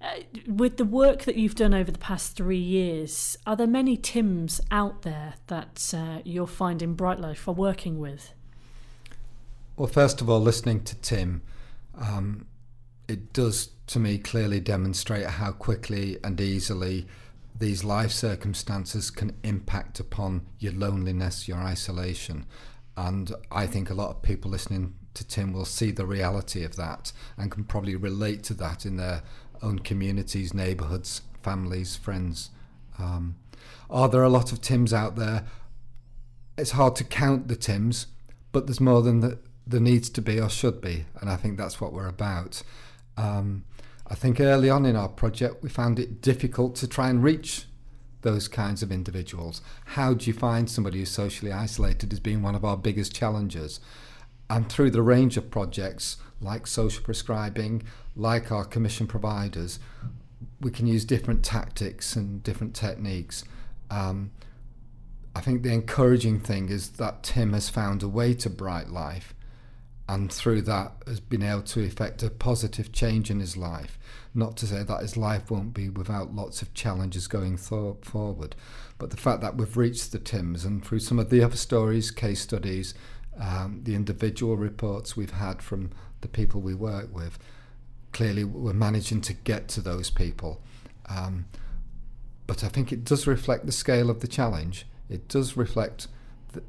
Uh, 0.00 0.22
with 0.48 0.78
the 0.78 0.84
work 0.84 1.22
that 1.22 1.36
you've 1.36 1.54
done 1.54 1.72
over 1.72 1.90
the 1.90 1.98
past 1.98 2.34
three 2.34 2.56
years 2.56 3.36
are 3.46 3.54
there 3.54 3.68
many 3.68 3.96
tims 3.96 4.60
out 4.72 5.02
there 5.02 5.34
that 5.46 5.94
uh, 5.96 6.18
you're 6.24 6.48
finding 6.48 6.94
bright 6.94 7.20
life 7.20 7.46
are 7.46 7.54
working 7.54 8.00
with? 8.00 8.32
Well 9.76 9.88
first 9.88 10.20
of 10.20 10.28
all 10.28 10.40
listening 10.40 10.82
to 10.84 10.96
tim 10.96 11.42
um, 11.94 12.46
it 13.12 13.32
does 13.34 13.68
to 13.88 13.98
me 13.98 14.16
clearly 14.16 14.58
demonstrate 14.58 15.26
how 15.26 15.52
quickly 15.52 16.18
and 16.24 16.40
easily 16.40 17.06
these 17.58 17.84
life 17.84 18.10
circumstances 18.10 19.10
can 19.10 19.36
impact 19.42 20.00
upon 20.00 20.46
your 20.58 20.72
loneliness, 20.72 21.46
your 21.46 21.58
isolation. 21.58 22.46
And 22.96 23.30
I 23.50 23.66
think 23.66 23.90
a 23.90 23.94
lot 23.94 24.10
of 24.10 24.22
people 24.22 24.50
listening 24.50 24.94
to 25.12 25.26
Tim 25.28 25.52
will 25.52 25.66
see 25.66 25.90
the 25.90 26.06
reality 26.06 26.64
of 26.64 26.76
that 26.76 27.12
and 27.36 27.50
can 27.50 27.64
probably 27.64 27.94
relate 27.94 28.42
to 28.44 28.54
that 28.54 28.86
in 28.86 28.96
their 28.96 29.22
own 29.60 29.80
communities, 29.80 30.54
neighbourhoods, 30.54 31.20
families, 31.42 31.96
friends. 31.96 32.48
Um, 32.98 33.36
are 33.90 34.08
there 34.08 34.22
a 34.22 34.30
lot 34.30 34.52
of 34.52 34.62
Tims 34.62 34.94
out 34.94 35.16
there? 35.16 35.44
It's 36.56 36.72
hard 36.72 36.96
to 36.96 37.04
count 37.04 37.48
the 37.48 37.56
Tims, 37.56 38.06
but 38.52 38.66
there's 38.66 38.80
more 38.80 39.02
than 39.02 39.20
the, 39.20 39.38
there 39.66 39.80
needs 39.80 40.08
to 40.08 40.22
be 40.22 40.40
or 40.40 40.48
should 40.48 40.80
be. 40.80 41.04
And 41.20 41.28
I 41.28 41.36
think 41.36 41.58
that's 41.58 41.78
what 41.78 41.92
we're 41.92 42.08
about. 42.08 42.62
Um, 43.16 43.64
I 44.06 44.14
think 44.14 44.40
early 44.40 44.68
on 44.68 44.84
in 44.84 44.96
our 44.96 45.08
project, 45.08 45.62
we 45.62 45.68
found 45.68 45.98
it 45.98 46.20
difficult 46.20 46.74
to 46.76 46.88
try 46.88 47.08
and 47.08 47.22
reach 47.22 47.66
those 48.22 48.48
kinds 48.48 48.82
of 48.82 48.92
individuals. 48.92 49.60
How 49.84 50.14
do 50.14 50.26
you 50.26 50.32
find 50.32 50.70
somebody 50.70 50.98
who's 50.98 51.10
socially 51.10 51.52
isolated 51.52 52.12
as 52.12 52.20
being 52.20 52.42
one 52.42 52.54
of 52.54 52.64
our 52.64 52.76
biggest 52.76 53.14
challenges? 53.14 53.80
And 54.48 54.68
through 54.68 54.90
the 54.90 55.02
range 55.02 55.36
of 55.36 55.50
projects 55.50 56.18
like 56.40 56.66
social 56.66 57.02
prescribing, 57.02 57.84
like 58.16 58.52
our 58.52 58.64
commission 58.64 59.06
providers, 59.06 59.78
we 60.60 60.70
can 60.70 60.86
use 60.86 61.04
different 61.04 61.44
tactics 61.44 62.14
and 62.16 62.42
different 62.42 62.74
techniques. 62.74 63.44
Um, 63.90 64.30
I 65.34 65.40
think 65.40 65.62
the 65.62 65.72
encouraging 65.72 66.40
thing 66.40 66.68
is 66.68 66.90
that 66.90 67.22
Tim 67.22 67.52
has 67.52 67.68
found 67.68 68.02
a 68.02 68.08
way 68.08 68.34
to 68.34 68.50
bright 68.50 68.90
life 68.90 69.31
and 70.12 70.30
through 70.30 70.60
that 70.60 70.92
has 71.06 71.20
been 71.20 71.42
able 71.42 71.62
to 71.62 71.82
effect 71.82 72.22
a 72.22 72.28
positive 72.28 72.92
change 72.92 73.30
in 73.30 73.40
his 73.40 73.56
life. 73.56 73.98
Not 74.34 74.58
to 74.58 74.66
say 74.66 74.82
that 74.82 75.00
his 75.00 75.16
life 75.16 75.50
won't 75.50 75.72
be 75.72 75.88
without 75.88 76.34
lots 76.34 76.60
of 76.60 76.74
challenges 76.74 77.26
going 77.26 77.56
th- 77.56 77.96
forward, 78.02 78.54
but 78.98 79.08
the 79.08 79.16
fact 79.16 79.40
that 79.40 79.56
we've 79.56 79.76
reached 79.76 80.12
the 80.12 80.18
Tims 80.18 80.66
and 80.66 80.84
through 80.84 80.98
some 80.98 81.18
of 81.18 81.30
the 81.30 81.42
other 81.42 81.56
stories, 81.56 82.10
case 82.10 82.42
studies, 82.42 82.92
um, 83.40 83.80
the 83.84 83.94
individual 83.94 84.58
reports 84.58 85.16
we've 85.16 85.32
had 85.32 85.62
from 85.62 85.90
the 86.20 86.28
people 86.28 86.60
we 86.60 86.74
work 86.74 87.08
with, 87.14 87.38
clearly 88.12 88.44
we're 88.44 88.74
managing 88.74 89.22
to 89.22 89.32
get 89.32 89.66
to 89.68 89.80
those 89.80 90.10
people. 90.10 90.60
Um, 91.08 91.46
but 92.46 92.62
I 92.62 92.68
think 92.68 92.92
it 92.92 93.04
does 93.04 93.26
reflect 93.26 93.64
the 93.64 93.72
scale 93.72 94.10
of 94.10 94.20
the 94.20 94.28
challenge. 94.28 94.86
It 95.08 95.28
does 95.28 95.56
reflect 95.56 96.08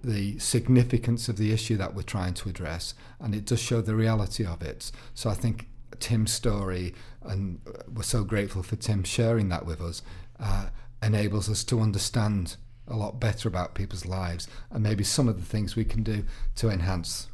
the 0.04 0.40
significance 0.40 1.30
of 1.30 1.38
the 1.38 1.52
issue 1.52 1.78
that 1.78 1.94
we're 1.94 2.04
trying 2.04 2.34
to 2.36 2.50
address, 2.50 2.94
and 3.20 3.34
it 3.36 3.46
does 3.46 3.62
show 3.62 3.82
the 3.82 3.96
reality 3.96 4.46
of 4.46 4.62
it. 4.62 4.92
So 5.14 5.30
I 5.30 5.34
think 5.34 5.68
Tim's 6.00 6.34
story, 6.34 6.94
and 7.22 7.60
we're 7.94 8.04
so 8.04 8.24
grateful 8.24 8.64
for 8.64 8.76
Tim 8.76 9.04
sharing 9.04 9.50
that 9.50 9.66
with 9.66 9.82
us, 9.82 10.02
uh, 10.40 10.68
enables 11.02 11.50
us 11.50 11.64
to 11.66 11.80
understand 11.80 12.58
a 12.88 12.96
lot 12.96 13.20
better 13.20 13.48
about 13.48 13.76
people's 13.76 14.06
lives 14.06 14.48
and 14.70 14.84
maybe 14.84 15.04
some 15.04 15.28
of 15.28 15.40
the 15.40 15.46
things 15.46 15.76
we 15.76 15.86
can 15.86 16.04
do 16.04 16.26
to 16.56 16.70
enhance. 16.70 17.28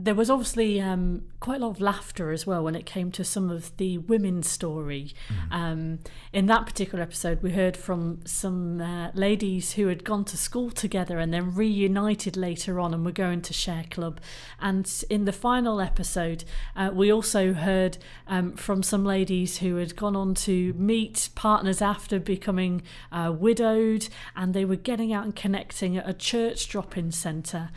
There 0.00 0.14
was 0.14 0.30
obviously 0.30 0.80
um, 0.80 1.22
quite 1.40 1.60
a 1.60 1.64
lot 1.66 1.70
of 1.70 1.80
laughter 1.80 2.30
as 2.30 2.46
well 2.46 2.62
when 2.62 2.76
it 2.76 2.86
came 2.86 3.10
to 3.10 3.24
some 3.24 3.50
of 3.50 3.76
the 3.78 3.98
women's 3.98 4.48
story. 4.48 5.12
Mm. 5.28 5.52
Um, 5.52 5.98
in 6.32 6.46
that 6.46 6.66
particular 6.66 7.02
episode, 7.02 7.42
we 7.42 7.50
heard 7.50 7.76
from 7.76 8.20
some 8.24 8.80
uh, 8.80 9.10
ladies 9.14 9.72
who 9.72 9.88
had 9.88 10.04
gone 10.04 10.24
to 10.26 10.36
school 10.36 10.70
together 10.70 11.18
and 11.18 11.34
then 11.34 11.52
reunited 11.52 12.36
later 12.36 12.78
on 12.78 12.94
and 12.94 13.04
were 13.04 13.10
going 13.10 13.42
to 13.42 13.52
Share 13.52 13.86
Club. 13.90 14.20
And 14.60 14.88
in 15.10 15.24
the 15.24 15.32
final 15.32 15.80
episode, 15.80 16.44
uh, 16.76 16.92
we 16.94 17.12
also 17.12 17.52
heard 17.52 17.98
um, 18.28 18.52
from 18.52 18.84
some 18.84 19.04
ladies 19.04 19.58
who 19.58 19.76
had 19.76 19.96
gone 19.96 20.14
on 20.14 20.34
to 20.34 20.74
meet 20.74 21.28
partners 21.34 21.82
after 21.82 22.20
becoming 22.20 22.82
uh, 23.10 23.34
widowed 23.36 24.08
and 24.36 24.54
they 24.54 24.64
were 24.64 24.76
getting 24.76 25.12
out 25.12 25.24
and 25.24 25.34
connecting 25.34 25.96
at 25.96 26.08
a 26.08 26.14
church 26.14 26.68
drop 26.68 26.96
in 26.96 27.10
centre 27.10 27.70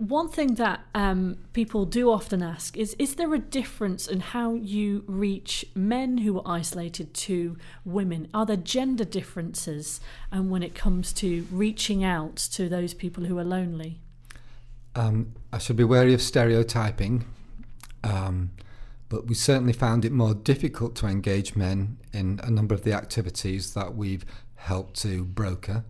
one 0.00 0.30
thing 0.30 0.54
that 0.54 0.80
um, 0.94 1.36
people 1.52 1.84
do 1.84 2.10
often 2.10 2.42
ask 2.42 2.74
is 2.74 2.96
Is 2.98 3.16
there 3.16 3.34
a 3.34 3.38
difference 3.38 4.08
in 4.08 4.20
how 4.20 4.54
you 4.54 5.04
reach 5.06 5.66
men 5.74 6.18
who 6.18 6.38
are 6.38 6.42
isolated 6.46 7.12
to 7.12 7.58
women? 7.84 8.28
Are 8.32 8.46
there 8.46 8.56
gender 8.56 9.04
differences 9.04 10.00
um, 10.32 10.48
when 10.48 10.62
it 10.62 10.74
comes 10.74 11.12
to 11.14 11.46
reaching 11.52 12.02
out 12.02 12.36
to 12.52 12.66
those 12.66 12.94
people 12.94 13.24
who 13.24 13.38
are 13.38 13.44
lonely? 13.44 14.00
Um, 14.96 15.34
I 15.52 15.58
should 15.58 15.76
be 15.76 15.84
wary 15.84 16.14
of 16.14 16.22
stereotyping, 16.22 17.26
um, 18.02 18.52
but 19.10 19.26
we 19.26 19.34
certainly 19.34 19.74
found 19.74 20.06
it 20.06 20.12
more 20.12 20.32
difficult 20.32 20.96
to 20.96 21.06
engage 21.08 21.54
men 21.54 21.98
in 22.14 22.40
a 22.42 22.50
number 22.50 22.74
of 22.74 22.84
the 22.84 22.94
activities 22.94 23.74
that 23.74 23.94
we've 23.94 24.24
helped 24.54 24.98
to 25.02 25.24
broker. 25.24 25.84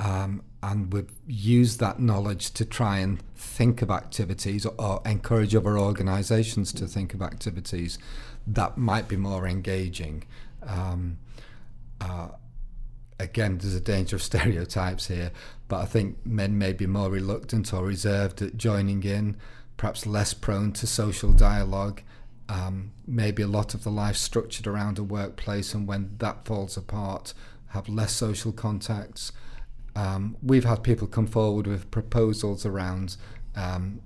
Um, 0.00 0.42
and 0.62 0.92
we've 0.92 1.12
used 1.26 1.78
that 1.80 2.00
knowledge 2.00 2.52
to 2.52 2.64
try 2.64 2.98
and 2.98 3.20
think 3.36 3.82
of 3.82 3.90
activities 3.90 4.64
or, 4.64 4.74
or 4.78 5.02
encourage 5.04 5.54
other 5.54 5.78
organisations 5.78 6.72
to 6.72 6.86
think 6.86 7.12
of 7.12 7.20
activities 7.22 7.98
that 8.46 8.78
might 8.78 9.08
be 9.08 9.16
more 9.16 9.46
engaging. 9.46 10.24
Um, 10.62 11.18
uh, 12.00 12.28
again, 13.18 13.58
there's 13.58 13.74
a 13.74 13.80
danger 13.80 14.16
of 14.16 14.22
stereotypes 14.30 15.06
here, 15.06 15.32
but 15.68 15.80
I 15.80 15.84
think 15.84 16.16
men 16.24 16.56
may 16.56 16.72
be 16.72 16.86
more 16.86 17.10
reluctant 17.10 17.72
or 17.72 17.84
reserved 17.84 18.40
at 18.40 18.56
joining 18.56 19.02
in, 19.02 19.36
perhaps 19.76 20.06
less 20.06 20.32
prone 20.34 20.72
to 20.72 20.86
social 20.86 21.32
dialogue. 21.32 22.02
Um, 22.48 22.92
maybe 23.06 23.42
a 23.42 23.46
lot 23.46 23.74
of 23.74 23.84
the 23.84 23.90
life 23.90 24.16
structured 24.16 24.66
around 24.66 24.98
a 24.98 25.04
workplace, 25.04 25.74
and 25.74 25.86
when 25.86 26.16
that 26.18 26.46
falls 26.46 26.76
apart, 26.76 27.34
have 27.68 27.88
less 27.88 28.12
social 28.12 28.50
contacts. 28.50 29.30
Um, 29.96 30.36
we've 30.42 30.64
had 30.64 30.82
people 30.82 31.06
come 31.06 31.26
forward 31.26 31.66
with 31.66 31.90
proposals 31.90 32.64
around 32.64 33.16
um, 33.56 34.00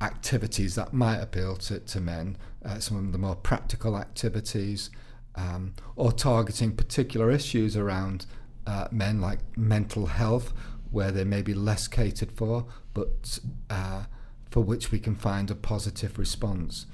activities 0.00 0.74
that 0.74 0.92
might 0.92 1.18
appeal 1.18 1.56
to, 1.56 1.78
to 1.80 2.00
men, 2.00 2.36
uh, 2.64 2.78
some 2.78 2.96
of 2.96 3.12
the 3.12 3.18
more 3.18 3.36
practical 3.36 3.96
activities, 3.96 4.90
um, 5.36 5.74
or 5.96 6.12
targeting 6.12 6.76
particular 6.76 7.30
issues 7.30 7.76
around 7.76 8.26
uh, 8.66 8.88
men 8.90 9.20
like 9.20 9.38
mental 9.56 10.06
health, 10.06 10.52
where 10.90 11.10
they 11.10 11.24
may 11.24 11.40
be 11.40 11.54
less 11.54 11.88
catered 11.88 12.30
for, 12.32 12.66
but 12.92 13.38
uh, 13.70 14.04
for 14.50 14.62
which 14.62 14.90
we 14.90 14.98
can 14.98 15.14
find 15.14 15.50
a 15.50 15.54
positive 15.54 16.18
response. 16.18 16.86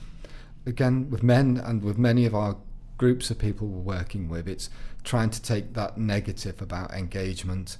Again, 0.64 1.10
with 1.10 1.22
men 1.22 1.56
and 1.56 1.82
with 1.82 1.98
many 1.98 2.24
of 2.24 2.34
our 2.34 2.56
groups 2.98 3.30
of 3.30 3.38
people 3.38 3.66
we're 3.66 3.96
working 3.96 4.28
with, 4.28 4.46
it's 4.48 4.70
trying 5.02 5.30
to 5.30 5.42
take 5.42 5.74
that 5.74 5.98
negative 5.98 6.62
about 6.62 6.92
engagement 6.92 7.78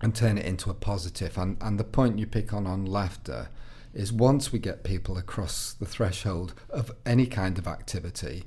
and 0.00 0.14
turn 0.14 0.38
it 0.38 0.44
into 0.44 0.70
a 0.70 0.74
positive. 0.74 1.38
And, 1.38 1.56
and 1.60 1.78
the 1.78 1.84
point 1.84 2.18
you 2.18 2.26
pick 2.26 2.52
on 2.52 2.66
on 2.66 2.84
laughter 2.84 3.48
is 3.94 4.12
once 4.12 4.52
we 4.52 4.58
get 4.58 4.84
people 4.84 5.16
across 5.16 5.72
the 5.72 5.86
threshold 5.86 6.54
of 6.68 6.92
any 7.06 7.26
kind 7.26 7.58
of 7.58 7.66
activity, 7.66 8.44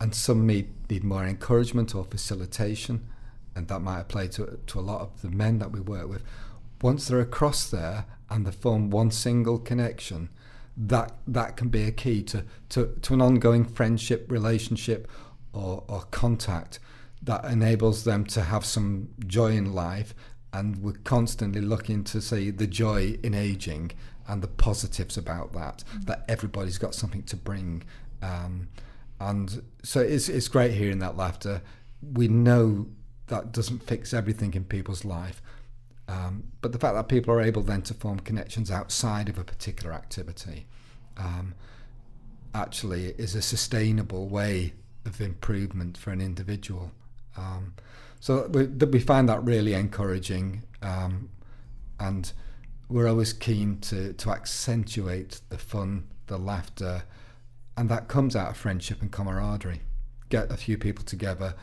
and 0.00 0.14
some 0.14 0.46
need, 0.46 0.70
need 0.90 1.04
more 1.04 1.24
encouragement 1.24 1.94
or 1.94 2.04
facilitation, 2.04 3.06
and 3.54 3.68
that 3.68 3.80
might 3.80 4.00
apply 4.00 4.28
to, 4.28 4.58
to 4.66 4.78
a 4.78 4.80
lot 4.80 5.02
of 5.02 5.20
the 5.20 5.28
men 5.28 5.58
that 5.58 5.72
we 5.72 5.80
work 5.80 6.08
with. 6.08 6.24
Once 6.80 7.08
they're 7.08 7.20
across 7.20 7.68
there 7.68 8.06
and 8.30 8.46
they 8.46 8.50
form 8.50 8.88
one 8.88 9.10
single 9.10 9.58
connection, 9.58 10.30
that 10.76 11.12
that 11.26 11.56
can 11.58 11.68
be 11.68 11.84
a 11.84 11.90
key 11.90 12.22
to, 12.22 12.44
to, 12.70 12.96
to 13.02 13.12
an 13.12 13.20
ongoing 13.20 13.66
friendship, 13.66 14.30
relationship, 14.30 15.06
or, 15.52 15.84
or 15.88 16.02
contact 16.10 16.78
that 17.22 17.44
enables 17.44 18.04
them 18.04 18.24
to 18.24 18.42
have 18.42 18.64
some 18.64 19.08
joy 19.26 19.52
in 19.52 19.74
life 19.74 20.14
and 20.52 20.82
we're 20.82 20.92
constantly 21.04 21.60
looking 21.60 22.02
to 22.04 22.20
see 22.20 22.50
the 22.50 22.66
joy 22.66 23.16
in 23.22 23.34
aging 23.34 23.92
and 24.26 24.42
the 24.42 24.48
positives 24.48 25.16
about 25.16 25.52
that 25.52 25.84
mm-hmm. 25.88 26.02
that 26.02 26.24
everybody's 26.28 26.78
got 26.78 26.94
something 26.94 27.22
to 27.22 27.36
bring 27.36 27.82
um, 28.22 28.68
and 29.20 29.62
so 29.82 30.00
it's, 30.00 30.28
it's 30.28 30.48
great 30.48 30.72
hearing 30.72 30.98
that 30.98 31.16
laughter 31.16 31.62
we 32.12 32.28
know 32.28 32.86
that 33.28 33.52
doesn't 33.52 33.82
fix 33.82 34.12
everything 34.12 34.54
in 34.54 34.64
people's 34.64 35.04
life 35.04 35.42
um, 36.08 36.44
but 36.60 36.72
the 36.72 36.78
fact 36.78 36.94
that 36.96 37.08
people 37.08 37.32
are 37.32 37.40
able 37.40 37.62
then 37.62 37.82
to 37.82 37.94
form 37.94 38.18
connections 38.18 38.70
outside 38.70 39.28
of 39.28 39.38
a 39.38 39.44
particular 39.44 39.92
activity 39.92 40.66
um, 41.16 41.54
actually 42.54 43.06
is 43.18 43.34
a 43.34 43.42
sustainable 43.42 44.26
way 44.28 44.72
of 45.04 45.20
improvement 45.20 45.96
for 45.96 46.10
an 46.10 46.20
individual 46.20 46.90
um, 47.36 47.74
so 48.20 48.46
we, 48.48 48.66
we 48.66 49.00
find 49.00 49.28
that 49.30 49.42
really 49.42 49.72
encouraging, 49.72 50.62
um, 50.82 51.30
and 51.98 52.32
we're 52.90 53.08
always 53.08 53.32
keen 53.32 53.80
to 53.80 54.12
to 54.12 54.30
accentuate 54.30 55.40
the 55.48 55.56
fun, 55.56 56.06
the 56.26 56.36
laughter, 56.36 57.04
and 57.78 57.88
that 57.88 58.08
comes 58.08 58.36
out 58.36 58.50
of 58.50 58.56
friendship 58.58 59.00
and 59.00 59.10
camaraderie. 59.10 59.80
Get 60.28 60.52
a 60.52 60.56
few 60.58 60.76
people 60.76 61.02
together, 61.02 61.54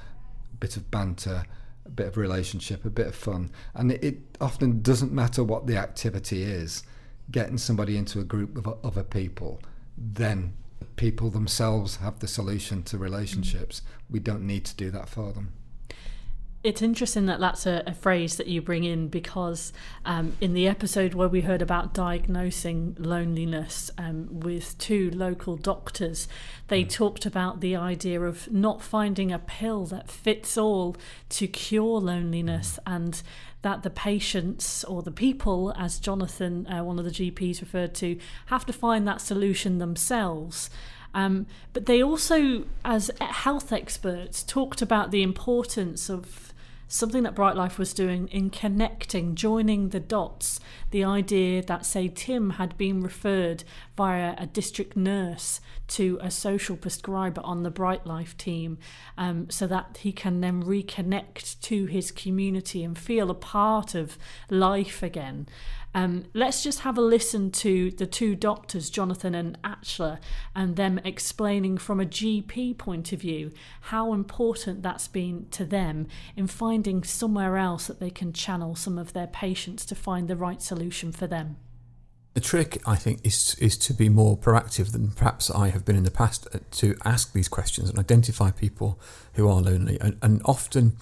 a 0.52 0.56
bit 0.56 0.78
of 0.78 0.90
banter, 0.90 1.46
a 1.86 1.90
bit 1.90 2.08
of 2.08 2.18
relationship, 2.18 2.86
a 2.86 2.90
bit 2.90 3.08
of 3.08 3.16
fun, 3.16 3.52
and 3.76 3.92
it, 3.92 4.04
it 4.04 4.18
often 4.42 4.82
doesn't 4.82 5.12
matter 5.12 5.44
what 5.44 5.68
the 5.68 5.78
activity 5.78 6.42
is. 6.42 6.84
Getting 7.30 7.58
somebody 7.58 7.98
into 7.98 8.20
a 8.20 8.24
group 8.24 8.58
of 8.58 8.84
other 8.86 9.04
people, 9.04 9.62
then 9.98 10.54
people 10.96 11.30
themselves 11.30 11.98
have 11.98 12.20
the 12.20 12.28
solution 12.28 12.82
to 12.84 12.98
relationships. 12.98 13.82
We 14.10 14.20
don't 14.20 14.48
need 14.48 14.64
to 14.66 14.76
do 14.76 14.90
that 14.92 15.10
for 15.10 15.34
them 15.34 15.52
it's 16.68 16.82
interesting 16.82 17.28
that 17.28 17.40
that's 17.40 17.66
a, 17.66 17.82
a, 17.88 17.94
phrase 17.94 18.36
that 18.36 18.48
you 18.48 18.62
bring 18.62 18.84
in 18.84 19.08
because 19.08 19.72
um, 20.04 20.36
in 20.42 20.54
the 20.54 20.68
episode 20.68 21.14
where 21.14 21.30
we 21.30 21.40
heard 21.40 21.62
about 21.62 21.94
diagnosing 21.94 22.94
loneliness 23.00 23.90
um, 23.98 24.28
with 24.30 24.78
two 24.78 25.10
local 25.12 25.56
doctors, 25.56 26.28
they 26.68 26.84
mm. 26.84 26.90
talked 26.90 27.26
about 27.26 27.62
the 27.62 27.74
idea 27.74 28.20
of 28.20 28.52
not 28.52 28.82
finding 28.82 29.32
a 29.32 29.40
pill 29.40 29.86
that 29.86 30.12
fits 30.12 30.58
all 30.58 30.98
to 31.30 31.48
cure 31.48 32.02
loneliness 32.02 32.78
mm. 32.86 32.96
and 32.96 33.22
that 33.62 33.84
the 33.84 33.90
patients 33.90 34.84
or 34.84 35.02
the 35.02 35.10
people, 35.10 35.74
as 35.78 36.00
Jonathan, 36.00 36.68
uh, 36.68 36.84
one 36.84 37.00
of 37.00 37.06
the 37.06 37.12
GPs, 37.12 37.62
referred 37.62 37.96
to, 37.96 38.20
have 38.48 38.66
to 38.66 38.74
find 38.74 39.08
that 39.08 39.22
solution 39.22 39.78
themselves. 39.78 40.70
Um, 41.14 41.48
but 41.72 41.86
they 41.86 42.04
also, 42.04 42.66
as 42.84 43.10
health 43.22 43.72
experts, 43.72 44.44
talked 44.44 44.82
about 44.82 45.12
the 45.12 45.24
importance 45.24 46.10
of 46.10 46.47
something 46.88 47.24
that 47.24 47.36
Bright 47.36 47.56
Life 47.56 47.78
was 47.78 47.94
doing 47.94 48.28
in 48.30 48.50
connecting, 48.50 49.36
joining 49.36 49.90
the 49.90 50.00
dots. 50.00 50.60
The 50.92 51.04
idea 51.04 51.62
that, 51.64 51.86
say, 51.86 52.08
Tim 52.08 52.52
had 52.52 52.78
been 52.78 53.02
referred 53.02 53.64
via 53.96 54.36
a 54.38 54.46
district 54.46 54.96
nurse 54.96 55.60
to 55.88 56.18
a 56.22 56.32
social 56.32 56.78
prescriber 56.78 57.42
on 57.44 57.64
the 57.64 57.72
Bright 57.72 58.06
Life 58.06 58.38
team 58.38 58.78
um, 59.18 59.50
so 59.50 59.68
that 59.68 60.00
he 60.02 60.12
can 60.12 60.42
then 60.42 60.64
reconnect 60.64 61.60
to 61.62 61.86
his 61.86 62.12
community 62.12 62.84
and 62.84 62.98
feel 62.98 63.30
a 63.30 63.36
part 63.36 63.96
of 63.96 64.18
life 64.50 65.04
again. 65.04 65.48
Um, 65.94 66.26
let's 66.34 66.64
just 66.64 66.82
have 66.82 66.98
a 66.98 67.02
listen 67.02 67.50
to 67.52 67.92
the 67.92 68.06
two 68.06 68.36
doctors, 68.36 68.90
Jonathan 68.90 69.34
and 69.34 69.60
Atchler, 69.64 70.20
and 70.56 70.76
them 70.76 71.00
explaining 71.04 71.78
from 71.78 72.00
a 72.00 72.06
GP 72.06 72.78
point 72.78 73.12
of 73.14 73.22
view 73.22 73.52
how 73.82 74.14
important 74.14 74.84
that's 74.84 75.08
been 75.08 75.48
to 75.52 75.66
them 75.66 76.08
in 76.36 76.48
finding 76.48 77.04
somewhere 77.04 77.58
else 77.58 77.88
that 77.88 78.00
they 78.00 78.12
can 78.12 78.34
channel 78.34 78.76
some 78.76 78.98
of 78.98 79.14
their 79.14 79.28
patients 79.28 79.86
to 79.86 79.96
find 79.96 80.28
the 80.28 80.36
right 80.36 80.62
solution 80.62 81.12
for 81.12 81.26
them. 81.26 81.58
The 82.38 82.42
trick, 82.42 82.84
I 82.86 82.96
think, 82.96 83.26
is 83.26 83.56
is 83.56 83.76
to 83.80 83.96
be 83.96 84.10
more 84.10 84.38
proactive 84.38 84.92
than 84.92 85.10
perhaps 85.10 85.50
I 85.50 85.70
have 85.70 85.84
been 85.84 85.96
in 85.96 86.04
the 86.04 86.12
past 86.12 86.48
uh, 86.54 86.60
to 86.74 86.96
ask 87.04 87.34
these 87.34 87.48
questions 87.48 87.90
and 87.90 87.98
identify 87.98 88.52
people 88.52 89.00
who 89.34 89.50
are 89.50 89.60
lonely. 89.60 89.98
And, 90.00 90.20
and 90.22 90.42
often, 90.46 90.98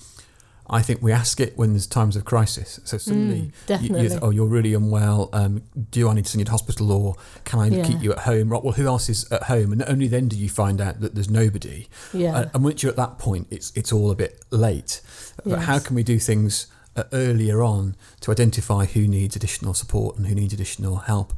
I 0.67 0.81
think 0.81 1.01
we 1.01 1.12
ask 1.12 1.39
it 1.39 1.55
when 1.57 1.74
there's 1.74 1.86
times 1.86 2.15
of 2.15 2.25
crisis. 2.25 2.79
So 2.86 2.98
suddenly, 2.98 3.51
mm, 3.67 3.81
you, 3.81 3.98
you, 3.98 4.19
oh, 4.22 4.31
you're 4.31 4.48
really 4.48 4.74
unwell. 4.74 5.29
Um, 5.31 5.62
do 5.91 6.10
I 6.10 6.13
need 6.15 6.25
to 6.25 6.31
send 6.31 6.39
you 6.39 6.45
to 6.45 6.51
hospital, 6.51 6.91
or 6.91 7.15
can 7.43 7.60
I 7.60 7.67
yeah. 7.67 7.84
keep 7.84 8.01
you 8.01 8.12
at 8.12 8.19
home? 8.19 8.50
Right. 8.50 8.63
Well, 8.63 8.74
who 8.74 8.88
else 8.88 9.07
is 9.07 9.31
at 9.31 9.43
home? 9.43 9.72
And 9.72 9.84
only 9.88 10.07
then 10.07 10.27
do 10.27 10.36
you 10.36 10.50
find 10.50 10.81
out 10.81 11.01
that 11.01 11.13
there's 11.13 11.29
nobody. 11.29 11.88
Yeah. 12.13 12.36
Uh, 12.36 12.50
and 12.53 12.63
once 12.63 12.81
you're 12.81 12.89
at 12.89 12.98
that 12.98 13.19
point, 13.19 13.48
it's 13.51 13.72
it's 13.75 13.91
all 13.93 14.10
a 14.10 14.15
bit 14.15 14.43
late. 14.50 15.01
But 15.43 15.60
yes. 15.60 15.65
how 15.65 15.79
can 15.79 15.95
we 15.95 16.03
do 16.03 16.17
things 16.17 16.67
uh, 16.95 17.03
earlier 17.13 17.62
on 17.62 17.95
to 18.22 18.31
identify 18.31 18.86
who 18.86 19.07
needs 19.07 19.36
additional 19.36 19.74
support 19.74 20.17
and 20.17 20.25
who 20.27 20.36
needs 20.36 20.53
additional 20.53 20.95
help? 20.98 21.34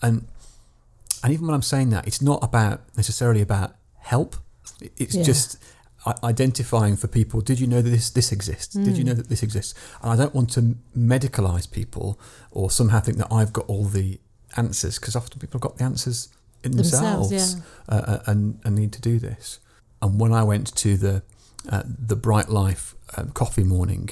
And 0.00 0.26
And 1.22 1.32
even 1.32 1.46
when 1.46 1.54
I'm 1.54 1.62
saying 1.62 1.90
that, 1.90 2.06
it's 2.06 2.22
not 2.22 2.42
about 2.42 2.80
necessarily 2.96 3.42
about 3.42 3.74
help. 3.98 4.36
It's 4.96 5.14
Yeah. 5.14 5.22
just 5.24 5.58
identifying 6.22 6.96
for 6.96 7.08
people. 7.08 7.40
Did 7.40 7.58
you 7.60 7.66
know 7.66 7.82
that 7.82 7.90
this 7.90 8.10
this 8.10 8.32
exists? 8.32 8.74
Did 8.74 8.96
you 8.96 9.04
Mm. 9.04 9.08
know 9.08 9.14
that 9.14 9.28
this 9.28 9.42
exists? 9.42 9.74
And 10.02 10.12
I 10.12 10.16
don't 10.16 10.34
want 10.34 10.50
to 10.50 10.76
medicalize 10.96 11.70
people 11.70 12.18
or 12.50 12.70
somehow 12.70 13.00
think 13.00 13.18
that 13.18 13.32
I've 13.32 13.52
got 13.52 13.66
all 13.66 13.84
the 13.84 14.20
answers 14.56 14.98
because 14.98 15.16
often 15.16 15.38
people 15.40 15.58
have 15.58 15.62
got 15.68 15.78
the 15.78 15.84
answers 15.84 16.28
in 16.62 16.72
Themselves, 16.76 17.30
themselves, 17.30 17.62
yeah. 17.88 17.94
uh, 17.94 18.00
uh, 18.12 18.22
and 18.26 18.58
and 18.64 18.74
need 18.76 18.92
to 18.92 19.00
do 19.00 19.18
this. 19.18 19.58
And 20.02 20.20
when 20.20 20.32
I 20.32 20.42
went 20.42 20.74
to 20.76 20.96
the 20.96 21.22
uh, 21.68 21.82
the 21.86 22.16
Bright 22.16 22.48
Life 22.48 22.94
um, 23.16 23.30
coffee 23.30 23.64
morning, 23.64 24.10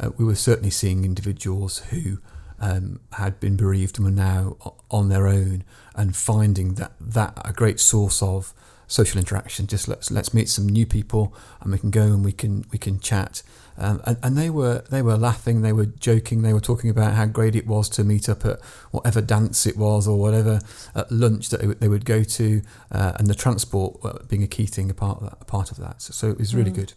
uh, 0.00 0.10
we 0.16 0.24
were 0.24 0.34
certainly 0.36 0.70
seeing 0.70 1.04
individuals 1.04 1.78
who 1.90 2.18
um, 2.60 3.00
had 3.12 3.38
been 3.40 3.56
bereaved 3.56 3.98
and 3.98 4.04
were 4.06 4.10
now 4.10 4.56
on 4.90 5.08
their 5.08 5.26
own, 5.26 5.64
and 5.94 6.16
finding 6.16 6.74
that 6.74 6.92
that 7.00 7.38
a 7.44 7.52
great 7.52 7.80
source 7.80 8.22
of 8.22 8.54
social 8.86 9.18
interaction. 9.18 9.66
Just 9.66 9.88
let's 9.88 10.10
let's 10.10 10.32
meet 10.34 10.48
some 10.48 10.68
new 10.68 10.86
people, 10.86 11.34
and 11.60 11.72
we 11.72 11.78
can 11.78 11.90
go 11.90 12.02
and 12.02 12.24
we 12.24 12.32
can 12.32 12.64
we 12.72 12.78
can 12.78 13.00
chat. 13.00 13.42
Um, 13.76 14.00
and, 14.04 14.16
and 14.22 14.36
they 14.38 14.50
were 14.50 14.84
they 14.90 15.02
were 15.02 15.16
laughing, 15.16 15.62
they 15.62 15.72
were 15.72 15.86
joking, 15.86 16.42
they 16.42 16.52
were 16.52 16.60
talking 16.60 16.90
about 16.90 17.14
how 17.14 17.26
great 17.26 17.56
it 17.56 17.66
was 17.66 17.88
to 17.90 18.04
meet 18.04 18.28
up 18.28 18.44
at 18.44 18.60
whatever 18.92 19.20
dance 19.20 19.66
it 19.66 19.76
was 19.76 20.06
or 20.06 20.16
whatever 20.16 20.60
at 20.94 21.10
lunch 21.10 21.48
that 21.48 21.80
they 21.80 21.88
would- 21.88 22.04
go 22.04 22.22
to, 22.22 22.60
uh, 22.92 23.12
and 23.16 23.28
the 23.28 23.34
transport 23.34 23.98
uh, 24.04 24.18
being 24.28 24.42
a 24.42 24.46
key 24.46 24.66
thing, 24.66 24.90
a 24.90 24.94
part 24.94 25.16
of 25.18 25.24
that. 25.24 25.38
A 25.40 25.44
part 25.44 25.70
of 25.70 25.78
that. 25.78 26.02
So, 26.02 26.12
so 26.12 26.28
it 26.30 26.38
was 26.38 26.54
really 26.54 26.70
Mm. 26.70 26.74
good. 26.74 26.92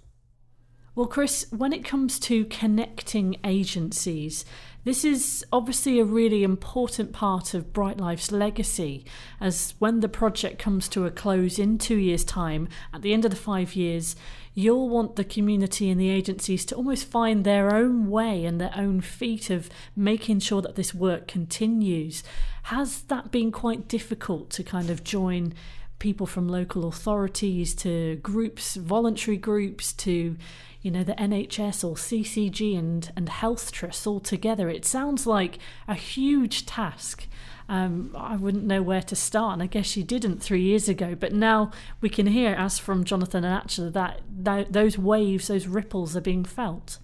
Well, 0.97 1.05
Chris, 1.05 1.45
when 1.51 1.73
it 1.73 1.85
comes 1.85 2.17
to 2.21 2.45
connecting 2.45 3.35
agencies, 3.43 4.43
this 4.83 5.05
is 5.05 5.45
obviously 5.53 5.99
a 5.99 6.03
really 6.03 6.41
important 6.41 7.13
part 7.13 7.53
of 7.53 7.71
Bright 7.71 7.99
Life's 7.99 8.31
legacy. 8.31 9.05
As 9.39 9.75
when 9.77 9.99
the 9.99 10.09
project 10.09 10.57
comes 10.57 10.89
to 10.89 11.05
a 11.05 11.11
close 11.11 11.59
in 11.59 11.77
two 11.77 11.97
years' 11.97 12.23
time, 12.23 12.67
at 12.91 13.03
the 13.03 13.13
end 13.13 13.25
of 13.25 13.29
the 13.29 13.37
five 13.37 13.75
years, 13.75 14.15
you'll 14.55 14.89
want 14.89 15.17
the 15.17 15.23
community 15.23 15.91
and 15.91 16.01
the 16.01 16.09
agencies 16.09 16.65
to 16.65 16.75
almost 16.75 17.05
find 17.05 17.43
their 17.43 17.75
own 17.75 18.09
way 18.09 18.43
and 18.43 18.59
their 18.59 18.73
own 18.75 19.01
feet 19.01 19.51
of 19.51 19.69
making 19.95 20.39
sure 20.39 20.63
that 20.63 20.77
this 20.77 20.95
work 20.95 21.27
continues. 21.27 22.23
Has 22.63 23.03
that 23.03 23.31
been 23.31 23.51
quite 23.51 23.87
difficult 23.87 24.49
to 24.49 24.63
kind 24.63 24.89
of 24.89 25.03
join? 25.03 25.53
people 25.99 26.27
from 26.27 26.47
local 26.47 26.87
authorities 26.87 27.73
to 27.73 28.17
groups, 28.17 28.75
voluntary 28.75 29.37
groups 29.37 29.93
to, 29.93 30.37
you 30.81 30.91
know, 30.91 31.03
the 31.03 31.13
NHS 31.13 31.83
or 31.83 31.95
CCG 31.95 32.77
and, 32.77 33.11
and 33.15 33.29
health 33.29 33.71
trusts 33.71 34.05
all 34.05 34.19
together. 34.19 34.69
It 34.69 34.85
sounds 34.85 35.25
like 35.25 35.59
a 35.87 35.95
huge 35.95 36.65
task. 36.65 37.27
Um, 37.69 38.15
I 38.17 38.37
wouldn't 38.37 38.63
know 38.63 38.81
where 38.81 39.01
to 39.01 39.15
start, 39.15 39.53
and 39.53 39.63
I 39.63 39.67
guess 39.67 39.97
you 39.97 40.03
didn't 40.03 40.41
three 40.41 40.61
years 40.61 40.87
ago. 40.87 41.15
But 41.15 41.33
now 41.33 41.71
we 41.99 42.09
can 42.09 42.27
hear, 42.27 42.53
as 42.53 42.79
from 42.79 43.03
Jonathan 43.03 43.43
and 43.43 43.61
Atchler, 43.61 43.91
that 43.91 44.21
tho- 44.29 44.67
those 44.69 44.97
waves, 44.97 45.47
those 45.47 45.67
ripples 45.67 46.15
are 46.15 46.21
being 46.21 46.45
felt. 46.45 46.99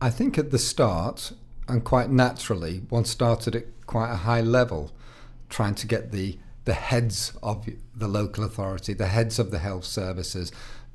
I 0.00 0.10
think 0.10 0.36
at 0.38 0.50
the 0.50 0.58
start, 0.58 1.32
and 1.68 1.84
quite 1.84 2.10
naturally, 2.10 2.82
one 2.88 3.04
started 3.04 3.54
at 3.54 3.86
quite 3.86 4.10
a 4.10 4.16
high 4.16 4.40
level, 4.40 4.90
trying 5.48 5.74
to 5.76 5.86
get 5.86 6.10
the 6.10 6.38
the 6.64 6.74
heads 6.74 7.32
of 7.42 7.68
the 7.94 8.08
local 8.08 8.42
authority, 8.42 8.94
the 8.94 9.08
heads 9.08 9.38
of 9.38 9.50
the 9.50 9.58
health 9.58 9.84
services, 9.84 10.50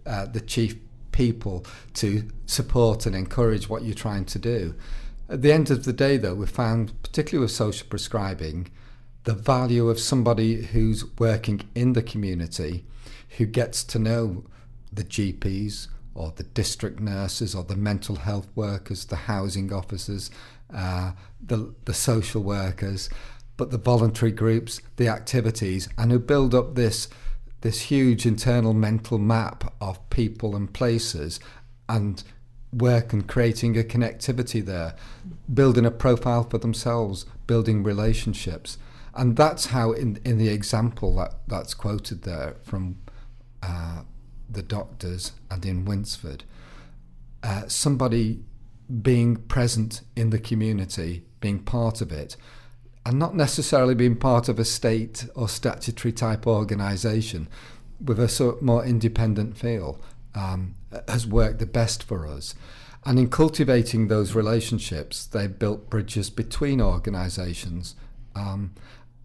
uh, 0.06 0.26
the 0.26 0.42
chief 0.42 0.76
people 1.12 1.66
to 1.96 2.28
support 2.46 3.06
and 3.06 3.16
encourage 3.16 3.70
what 3.70 3.84
you're 3.84 3.96
trying 3.96 4.26
to 4.26 4.40
do. 4.40 4.76
At 5.30 5.42
the 5.42 5.52
end 5.52 5.70
of 5.70 5.86
the 5.86 5.94
day, 5.94 6.18
though, 6.18 6.36
we 6.36 6.48
found, 6.48 7.02
particularly 7.04 7.44
with 7.44 7.52
social 7.52 7.88
prescribing, 7.88 8.70
the 9.26 9.34
value 9.34 9.90
of 9.90 10.00
somebody 10.00 10.64
who's 10.64 11.06
working 11.18 11.62
in 11.76 11.94
the 11.94 12.02
community, 12.02 12.86
who 13.38 13.46
gets 13.46 13.84
to 13.84 14.00
know 14.00 14.46
the 14.92 15.04
GPs 15.04 15.88
or 16.16 16.34
the 16.36 16.44
district 16.44 17.00
nurses 17.00 17.54
or 17.54 17.64
the 17.64 17.76
mental 17.76 18.16
health 18.16 18.50
workers, 18.56 19.06
the 19.06 19.16
housing 19.16 19.72
officers, 19.72 20.32
uh, 20.74 21.12
the 21.46 21.74
the 21.86 21.94
social 21.94 22.42
workers, 22.42 23.10
but 23.58 23.72
the 23.72 23.78
voluntary 23.78 24.32
groups, 24.32 24.82
the 24.96 25.08
activities, 25.08 25.90
and 25.98 26.12
who 26.12 26.20
build 26.20 26.56
up 26.56 26.76
this 26.76 27.08
this 27.62 27.82
huge 27.82 28.26
internal 28.26 28.74
mental 28.74 29.18
map 29.18 29.74
of 29.82 30.10
people 30.10 30.56
and 30.56 30.74
places 30.74 31.40
and 31.88 32.24
work 32.72 33.12
and 33.14 33.28
creating 33.28 33.78
a 33.78 33.84
connectivity 33.84 34.64
there, 34.64 34.96
building 35.52 35.86
a 35.86 35.92
profile 35.92 36.44
for 36.44 36.58
themselves, 36.58 37.26
building 37.48 37.84
relationships. 37.84 38.78
And 39.16 39.36
that's 39.36 39.68
how, 39.68 39.92
in, 39.92 40.20
in 40.24 40.38
the 40.38 40.50
example 40.50 41.16
that, 41.16 41.36
that's 41.48 41.74
quoted 41.74 42.22
there 42.24 42.56
from 42.64 43.00
uh, 43.64 44.04
the 44.50 44.64
doctors 44.64 45.34
and 45.50 45.66
in 45.66 45.86
Winsford, 45.86 46.44
uh, 47.44 47.68
somebody 47.68 48.44
being 49.02 49.36
present 49.36 50.02
in 50.16 50.30
the 50.30 50.40
community, 50.40 51.24
being 51.40 51.60
part 51.60 52.02
of 52.02 52.12
it, 52.12 52.36
and 53.10 53.18
not 53.18 53.36
necessarily 53.36 53.96
being 53.96 54.16
part 54.16 54.48
of 54.48 54.60
a 54.60 54.64
state 54.64 55.26
or 55.34 55.50
statutory 55.50 56.12
type 56.12 56.46
organisation 56.46 57.48
with 58.00 58.20
a 58.20 58.30
sort 58.30 58.58
of 58.58 58.62
more 58.62 58.86
independent 58.86 59.58
feel 59.58 60.00
um, 60.36 60.76
has 61.08 61.26
worked 61.26 61.58
the 61.58 61.66
best 61.66 62.04
for 62.04 62.28
us. 62.28 62.54
And 63.04 63.18
in 63.18 63.28
cultivating 63.28 64.10
those 64.10 64.36
relationships, 64.36 65.26
they've 65.26 65.58
built 65.58 65.90
bridges 65.90 66.30
between 66.30 66.80
organisations. 66.80 67.96
Um, 68.36 68.76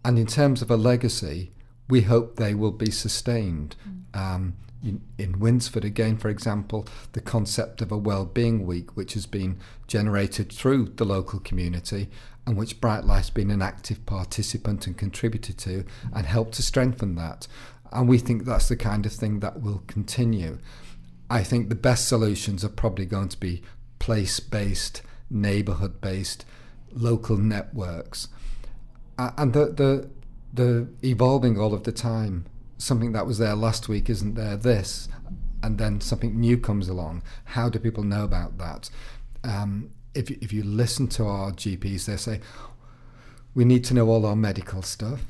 and 0.03 0.17
in 0.17 0.25
terms 0.25 0.63
of 0.63 0.71
a 0.71 0.77
legacy, 0.77 1.51
we 1.87 2.01
hope 2.01 2.37
they 2.37 2.55
will 2.55 2.71
be 2.71 2.89
sustained. 2.89 3.75
Um, 4.15 4.55
in, 4.83 5.01
in 5.19 5.37
Winsford, 5.37 5.85
again, 5.85 6.17
for 6.17 6.29
example, 6.29 6.87
the 7.11 7.21
concept 7.21 7.83
of 7.83 7.91
a 7.91 7.97
well-being 7.99 8.65
week, 8.65 8.97
which 8.97 9.13
has 9.13 9.27
been 9.27 9.59
generated 9.85 10.51
through 10.51 10.93
the 10.95 11.05
local 11.05 11.37
community, 11.37 12.09
and 12.45 12.57
which 12.57 12.79
Bright 12.79 13.05
Life's 13.05 13.29
been 13.29 13.51
an 13.51 13.61
active 13.61 14.05
participant 14.05 14.87
and 14.87 14.97
contributor 14.97 15.53
to, 15.53 15.83
and 16.13 16.25
helped 16.25 16.53
to 16.55 16.61
strengthen 16.61 17.15
that. 17.15 17.47
And 17.91 18.07
we 18.07 18.17
think 18.17 18.45
that's 18.45 18.67
the 18.67 18.75
kind 18.75 19.05
of 19.05 19.13
thing 19.13 19.39
that 19.39 19.61
will 19.61 19.83
continue. 19.87 20.59
I 21.29 21.43
think 21.43 21.69
the 21.69 21.75
best 21.75 22.07
solutions 22.07 22.63
are 22.63 22.69
probably 22.69 23.05
going 23.05 23.29
to 23.29 23.39
be 23.39 23.63
place-based, 23.99 25.01
neighbourhood-based, 25.29 26.45
local 26.91 27.37
networks, 27.37 28.27
and 29.17 29.53
the 29.53 29.65
the 29.67 30.09
the 30.53 30.87
evolving 31.03 31.59
all 31.59 31.73
of 31.73 31.83
the 31.83 31.91
time. 31.91 32.45
Something 32.77 33.13
that 33.13 33.25
was 33.25 33.37
there 33.37 33.55
last 33.55 33.87
week 33.87 34.09
isn't 34.09 34.35
there 34.35 34.57
this, 34.57 35.07
and 35.63 35.77
then 35.77 36.01
something 36.01 36.39
new 36.39 36.57
comes 36.57 36.89
along. 36.89 37.23
How 37.45 37.69
do 37.69 37.79
people 37.79 38.03
know 38.03 38.23
about 38.23 38.57
that? 38.57 38.89
Um, 39.43 39.91
if 40.15 40.29
you- 40.29 40.37
if 40.41 40.51
you 40.53 40.63
listen 40.63 41.07
to 41.09 41.25
our 41.25 41.51
GPs, 41.51 42.05
they 42.05 42.17
say 42.17 42.39
we 43.53 43.65
need 43.65 43.83
to 43.85 43.93
know 43.93 44.09
all 44.09 44.25
our 44.25 44.35
medical 44.35 44.81
stuff. 44.81 45.21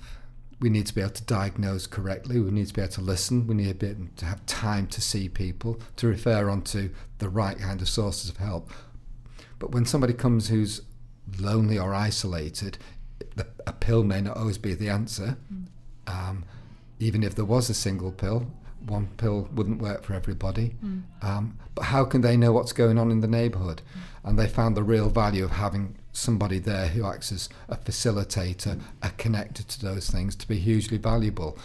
We 0.60 0.70
need 0.70 0.86
to 0.88 0.96
be 0.96 1.02
able 1.02 1.12
to 1.12 1.24
diagnose 1.24 1.86
correctly. 1.86 2.40
We 2.40 2.50
need 2.52 2.68
to 2.68 2.74
be 2.74 2.82
able 2.82 2.94
to 2.94 3.02
listen. 3.02 3.46
We 3.46 3.56
need 3.56 3.68
to 3.68 3.74
be 3.76 3.88
able 3.88 4.08
to 4.16 4.26
have 4.26 4.46
time 4.46 4.88
to 4.88 5.02
see 5.02 5.28
people, 5.28 5.80
to 5.98 6.08
refer 6.08 6.50
on 6.50 6.62
to 6.64 6.90
the 7.20 7.30
right 7.30 7.58
kind 7.58 7.82
of 7.82 7.90
sources 7.90 8.30
of 8.30 8.38
help. 8.38 8.72
But 9.60 9.72
when 9.72 9.86
somebody 9.86 10.14
comes 10.14 10.48
who's 10.48 10.82
lonely 11.40 11.78
or 11.78 11.94
isolated, 11.94 12.78
the, 13.36 13.48
a 13.68 13.74
pill 13.74 14.04
may 14.04 14.22
not 14.22 14.38
always 14.38 14.58
be 14.58 14.74
the 14.74 14.90
answer. 14.90 15.38
Um, 16.08 16.46
even 17.00 17.24
if 17.24 17.36
there 17.36 17.46
was 17.46 17.70
a 17.70 17.74
single 17.74 18.12
pill, 18.12 18.48
one 18.86 19.08
pill 19.18 19.50
wouldn't 19.54 19.82
work 19.82 20.04
for 20.04 20.14
everybody. 20.14 20.76
Um, 21.22 21.58
but 21.74 21.84
how 21.84 22.06
can 22.06 22.22
they 22.22 22.38
know 22.38 22.52
what's 22.52 22.74
going 22.74 22.98
on 22.98 23.12
in 23.12 23.22
the 23.22 23.28
neighbourhood? 23.28 23.82
And 24.24 24.40
they 24.40 24.48
found 24.48 24.76
the 24.76 24.84
real 24.84 25.10
value 25.10 25.44
of 25.44 25.52
having 25.52 25.96
somebody 26.12 26.60
there 26.60 26.88
who 26.88 27.06
acts 27.06 27.32
as 27.32 27.50
a 27.70 27.78
facilitator, 27.78 28.80
a 29.02 29.10
connector 29.10 29.66
to 29.68 29.82
those 29.82 30.10
things, 30.10 30.36
to 30.38 30.48
be 30.48 30.58
hugely 30.58 30.98
valuable. 30.98 31.58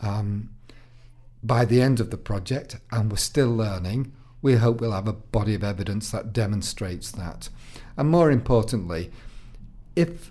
Um, 0.00 0.50
by 1.42 1.64
the 1.64 1.82
end 1.82 2.00
of 2.00 2.10
the 2.10 2.16
project, 2.16 2.76
and 2.90 3.10
we're 3.10 3.16
still 3.16 3.54
learning, 3.54 4.12
we 4.42 4.54
hope 4.54 4.80
we'll 4.80 4.92
have 4.92 5.08
a 5.08 5.12
body 5.12 5.54
of 5.54 5.64
evidence 5.64 6.10
that 6.10 6.32
demonstrates 6.32 7.10
that. 7.12 7.48
And 7.96 8.10
more 8.10 8.30
importantly, 8.30 9.10
if 9.94 10.30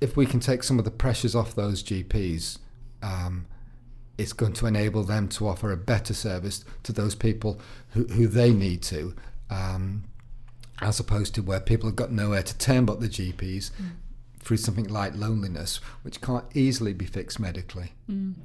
if 0.00 0.16
we 0.16 0.26
can 0.26 0.40
take 0.40 0.64
some 0.64 0.80
of 0.80 0.84
the 0.84 0.90
pressures 0.90 1.36
off 1.36 1.54
those 1.54 1.80
GPs, 1.80 2.58
um, 3.02 3.46
it's 4.22 4.32
going 4.32 4.52
to 4.54 4.66
enable 4.66 5.02
them 5.02 5.28
to 5.28 5.48
offer 5.48 5.72
a 5.72 5.76
better 5.76 6.14
service 6.14 6.64
to 6.84 6.92
those 6.92 7.14
people 7.14 7.60
who, 7.90 8.04
who 8.04 8.26
they 8.26 8.52
need 8.52 8.82
to, 8.82 9.14
um, 9.50 10.04
as 10.80 10.98
opposed 11.00 11.34
to 11.34 11.42
where 11.42 11.60
people 11.60 11.88
have 11.88 11.96
got 11.96 12.12
nowhere 12.12 12.42
to 12.42 12.56
turn 12.58 12.84
but 12.84 13.00
the 13.00 13.08
GPs 13.08 13.70
through 14.38 14.56
something 14.56 14.88
like 14.88 15.14
loneliness, 15.14 15.80
which 16.02 16.20
can't 16.20 16.44
easily 16.54 16.92
be 16.92 17.04
fixed 17.06 17.38
medically. 17.38 17.92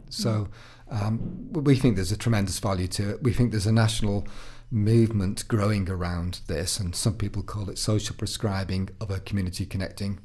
So 0.09 0.47
um, 0.89 1.49
we 1.51 1.75
think 1.75 1.95
there's 1.95 2.11
a 2.11 2.17
tremendous 2.17 2.59
value 2.59 2.87
to 2.89 3.11
it. 3.11 3.23
We 3.23 3.33
think 3.33 3.51
there's 3.51 3.65
a 3.65 3.71
national 3.71 4.27
movement 4.69 5.47
growing 5.47 5.89
around 5.89 6.41
this, 6.47 6.79
and 6.79 6.95
some 6.95 7.15
people 7.15 7.41
call 7.41 7.69
it 7.69 7.77
social 7.77 8.15
prescribing 8.15 8.89
of 8.99 9.09
a 9.09 9.19
community 9.19 9.65
connecting 9.65 10.19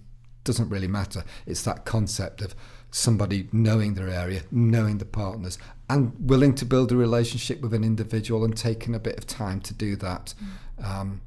doesn't 0.44 0.68
really 0.68 0.88
matter. 0.88 1.24
It's 1.46 1.62
that 1.62 1.84
concept 1.84 2.42
of 2.42 2.54
somebody 2.90 3.48
knowing 3.52 3.94
their 3.94 4.08
area, 4.08 4.42
knowing 4.50 4.98
the 4.98 5.04
partners, 5.04 5.58
and 5.88 6.12
willing 6.18 6.54
to 6.56 6.64
build 6.64 6.92
a 6.92 6.96
relationship 6.96 7.60
with 7.60 7.74
an 7.74 7.84
individual 7.84 8.44
and 8.44 8.56
taking 8.56 8.94
a 8.94 9.00
bit 9.00 9.16
of 9.16 9.26
time 9.26 9.60
to 9.60 9.74
do 9.74 9.96
that 9.96 10.34
mm. 10.42 10.84
um, 10.84 11.22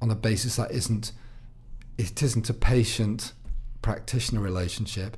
on 0.00 0.10
a 0.10 0.14
basis 0.14 0.56
that 0.56 0.70
isn't 0.70 1.12
it 1.98 2.22
isn't 2.22 2.48
a 2.48 2.54
patient 2.54 3.32
practitioner 3.82 4.40
relationship. 4.40 5.16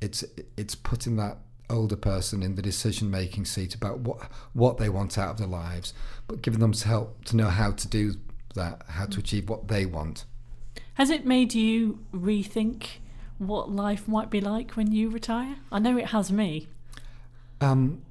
It's 0.00 0.24
it's 0.56 0.74
putting 0.74 1.16
that 1.16 1.38
older 1.68 1.96
person 1.96 2.42
in 2.42 2.54
the 2.54 2.62
decision 2.62 3.10
making 3.10 3.44
seat 3.44 3.74
about 3.74 4.00
what 4.00 4.30
what 4.52 4.78
they 4.78 4.88
want 4.88 5.18
out 5.18 5.30
of 5.30 5.38
their 5.38 5.46
lives, 5.46 5.92
but 6.28 6.42
giving 6.42 6.60
them 6.60 6.72
help 6.72 7.24
to 7.26 7.36
know 7.36 7.48
how 7.48 7.72
to 7.72 7.88
do 7.88 8.14
that, 8.54 8.82
how 8.88 9.06
to 9.06 9.16
mm. 9.16 9.20
achieve 9.20 9.48
what 9.48 9.68
they 9.68 9.84
want. 9.84 10.24
Has 11.00 11.08
it 11.08 11.24
made 11.24 11.54
you 11.54 12.00
rethink 12.12 12.98
what 13.38 13.70
life 13.70 14.06
might 14.06 14.28
be 14.28 14.38
like 14.38 14.72
when 14.72 14.92
you 14.92 15.08
retire? 15.08 15.56
I 15.72 15.78
know 15.78 15.96
it 15.96 16.08
has 16.08 16.30
me. 16.30 16.68
Um, 17.58 18.02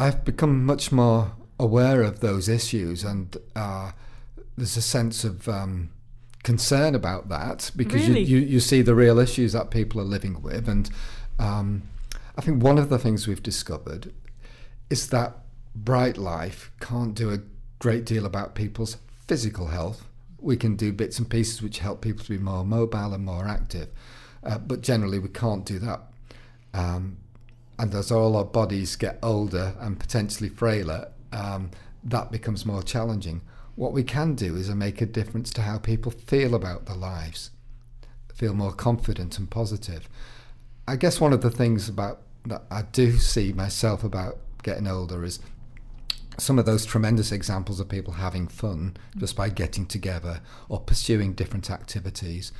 I've 0.00 0.24
become 0.24 0.66
much 0.66 0.90
more 0.90 1.30
aware 1.60 2.02
of 2.02 2.18
those 2.18 2.48
issues, 2.48 3.04
and 3.04 3.36
uh, 3.54 3.92
there's 4.56 4.76
a 4.76 4.82
sense 4.82 5.22
of 5.22 5.48
um, 5.48 5.90
concern 6.42 6.96
about 6.96 7.28
that 7.28 7.70
because 7.76 8.08
really? 8.08 8.22
you, 8.22 8.38
you, 8.38 8.46
you, 8.46 8.58
see 8.58 8.82
the 8.82 8.96
real 8.96 9.20
issues 9.20 9.52
that 9.52 9.70
people 9.70 10.00
are 10.00 10.04
living 10.04 10.42
with. 10.42 10.68
And 10.68 10.90
um, 11.38 11.84
I 12.36 12.40
think 12.40 12.64
one 12.64 12.78
of 12.78 12.88
the 12.88 12.98
things 12.98 13.28
we've 13.28 13.44
discovered 13.44 14.12
is 14.90 15.08
that 15.10 15.36
Bright 15.76 16.18
Life 16.18 16.72
can't 16.80 17.14
do 17.14 17.32
a 17.32 17.38
great 17.78 18.04
deal 18.04 18.26
about 18.26 18.56
people's 18.56 18.96
physical 19.28 19.68
health. 19.68 20.08
We 20.44 20.56
can 20.56 20.76
do 20.76 20.92
bits 20.92 21.18
and 21.18 21.28
pieces 21.28 21.62
which 21.62 21.78
help 21.78 22.02
people 22.02 22.24
to 22.24 22.30
be 22.30 22.38
more 22.38 22.64
mobile 22.64 23.14
and 23.14 23.24
more 23.24 23.46
active, 23.46 23.88
uh, 24.42 24.58
but 24.58 24.82
generally 24.82 25.18
we 25.18 25.30
can't 25.30 25.64
do 25.64 25.78
that. 25.78 26.00
Um, 26.74 27.16
and 27.78 27.94
as 27.94 28.12
all 28.12 28.36
our 28.36 28.44
bodies 28.44 28.94
get 28.94 29.18
older 29.22 29.74
and 29.80 29.98
potentially 29.98 30.50
frailer, 30.50 31.10
um, 31.32 31.70
that 32.04 32.30
becomes 32.30 32.66
more 32.66 32.82
challenging. 32.82 33.40
What 33.74 33.92
we 33.92 34.04
can 34.04 34.34
do 34.34 34.54
is 34.54 34.68
make 34.70 35.00
a 35.00 35.06
difference 35.06 35.50
to 35.54 35.62
how 35.62 35.78
people 35.78 36.12
feel 36.12 36.54
about 36.54 36.86
their 36.86 36.96
lives, 36.96 37.50
feel 38.34 38.54
more 38.54 38.72
confident 38.72 39.38
and 39.38 39.50
positive. 39.50 40.08
I 40.86 40.96
guess 40.96 41.20
one 41.20 41.32
of 41.32 41.40
the 41.40 41.50
things 41.50 41.88
about 41.88 42.20
that 42.46 42.64
I 42.70 42.82
do 42.82 43.12
see 43.12 43.52
myself 43.52 44.04
about 44.04 44.38
getting 44.62 44.86
older 44.86 45.24
is 45.24 45.40
some 46.38 46.58
of 46.58 46.66
those 46.66 46.84
tremendous 46.84 47.32
examples 47.32 47.80
of 47.80 47.88
people 47.88 48.14
having 48.14 48.48
fun 48.48 48.96
just 49.16 49.36
by 49.36 49.48
getting 49.48 49.86
together 49.86 50.40
or 50.68 50.80
pursuing 50.80 51.34
different 51.34 51.70
activities. 51.70 52.52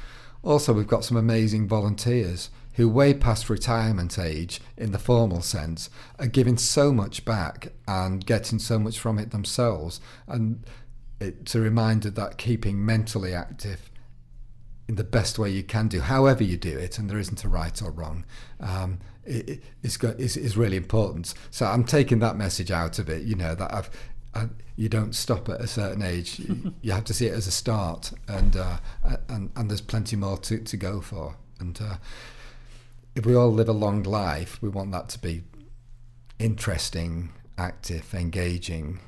Also, 0.42 0.72
we've 0.72 0.86
got 0.86 1.04
some 1.04 1.16
amazing 1.16 1.66
volunteers 1.66 2.50
who, 2.74 2.88
way 2.88 3.14
past 3.14 3.48
retirement 3.48 4.18
age 4.18 4.60
in 4.76 4.92
the 4.92 4.98
formal 4.98 5.40
sense, 5.40 5.88
are 6.18 6.26
giving 6.26 6.58
so 6.58 6.92
much 6.92 7.24
back 7.24 7.72
and 7.88 8.26
getting 8.26 8.58
so 8.58 8.78
much 8.78 8.98
from 8.98 9.18
it 9.18 9.30
themselves. 9.30 10.00
And 10.26 10.64
it's 11.20 11.54
a 11.54 11.60
reminder 11.60 12.10
that 12.10 12.36
keeping 12.36 12.84
mentally 12.84 13.32
active 13.34 13.90
in 14.88 14.96
the 14.96 15.04
best 15.04 15.38
way 15.38 15.50
you 15.50 15.62
can 15.62 15.88
do, 15.88 16.00
however 16.00 16.44
you 16.44 16.56
do 16.56 16.76
it, 16.76 16.98
and 16.98 17.08
there 17.08 17.18
isn't 17.18 17.44
a 17.44 17.48
right 17.48 17.80
or 17.80 17.90
wrong, 17.90 18.26
um, 18.60 18.98
got, 19.98 20.18
is, 20.20 20.36
is 20.36 20.56
really 20.56 20.76
important. 20.76 21.34
So 21.50 21.66
I'm 21.66 21.84
taking 21.84 22.18
that 22.20 22.36
message 22.36 22.70
out 22.70 22.98
of 22.98 23.08
it, 23.08 23.22
you 23.22 23.34
know, 23.34 23.54
that 23.54 23.72
I've, 23.72 23.90
I, 24.34 24.48
you 24.76 24.88
don't 24.88 25.14
stop 25.14 25.48
at 25.48 25.60
a 25.60 25.66
certain 25.66 26.02
age. 26.02 26.40
you 26.82 26.92
have 26.92 27.04
to 27.04 27.14
see 27.14 27.26
it 27.26 27.34
as 27.34 27.46
a 27.46 27.52
start, 27.52 28.12
and 28.28 28.56
uh, 28.56 28.78
and 29.28 29.50
and 29.56 29.70
there's 29.70 29.80
plenty 29.80 30.16
more 30.16 30.36
to, 30.38 30.58
to 30.58 30.76
go 30.76 31.00
for. 31.00 31.36
And 31.60 31.80
uh, 31.80 31.96
if 33.14 33.24
we 33.24 33.34
all 33.34 33.52
live 33.52 33.68
a 33.68 33.72
long 33.72 34.02
life, 34.02 34.60
we 34.60 34.68
want 34.68 34.90
that 34.92 35.08
to 35.10 35.18
be 35.18 35.42
interesting, 36.38 37.32
active, 37.56 38.12
engaging, 38.12 38.98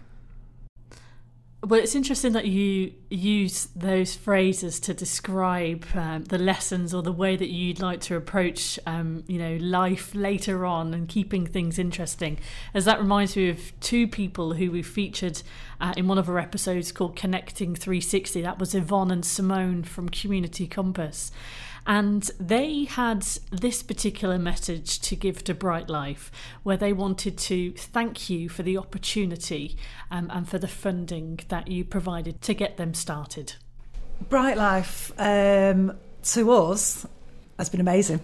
well, 1.67 1.81
it's 1.81 1.97
interesting 1.97 2.33
that 2.33 2.47
you 2.47 2.93
use 3.11 3.69
those 3.75 4.15
phrases 4.15 4.79
to 4.81 4.95
describe 4.95 5.85
um, 5.97 6.23
the 6.25 6.39
lessons 6.39 6.95
or 6.95 7.03
the 7.03 7.11
way 7.11 7.35
that 7.35 7.49
you'd 7.49 7.81
like 7.81 8.01
to 8.03 8.15
approach, 8.15 8.79
um, 8.87 9.25
you 9.27 9.39
know, 9.39 9.57
life 9.61 10.15
later 10.15 10.65
on 10.65 10.95
and 10.95 11.09
keeping 11.09 11.45
things 11.45 11.77
interesting. 11.77 12.39
As 12.73 12.85
that 12.85 13.01
reminds 13.01 13.37
me 13.37 13.49
of 13.49 13.73
two 13.81 14.07
people 14.07 14.55
who 14.55 14.71
we 14.71 14.83
featured 14.83 15.43
uh, 15.81 15.95
in 15.97 16.09
one 16.09 16.19
of 16.19 16.29
our 16.29 16.39
episodes 16.39 16.93
called 16.93 17.17
Connecting 17.17 17.75
360. 17.75 18.43
That 18.43 18.59
was 18.59 18.75
Yvonne 18.75 19.11
and 19.11 19.25
Simone 19.25 19.83
from 19.83 20.09
Community 20.09 20.67
Compass. 20.67 21.31
And 21.87 22.29
they 22.41 22.85
had 22.85 23.23
this 23.53 23.83
particular 23.83 24.39
message 24.39 24.99
to 25.03 25.15
give 25.15 25.45
to 25.45 25.55
Bright 25.55 25.89
Life, 25.89 26.33
where 26.65 26.77
they 26.77 26.93
wanted 26.93 27.39
to 27.39 27.73
thank 27.73 28.29
you 28.29 28.49
for 28.49 28.65
the 28.65 28.77
opportunity 28.77 29.77
um, 30.11 30.29
and 30.33 30.49
for 30.49 30.59
the 30.59 30.67
funding 30.67 31.41
that 31.49 31.69
you 31.69 31.85
provided 31.85 32.41
to 32.43 32.55
get 32.55 32.77
them 32.77 32.93
started. 32.93 33.55
Bright 34.29 34.57
Life 34.57 35.13
um, 35.19 35.97
to 36.25 36.51
us 36.51 37.07
has 37.57 37.69
been 37.69 37.81
amazing. 37.81 38.21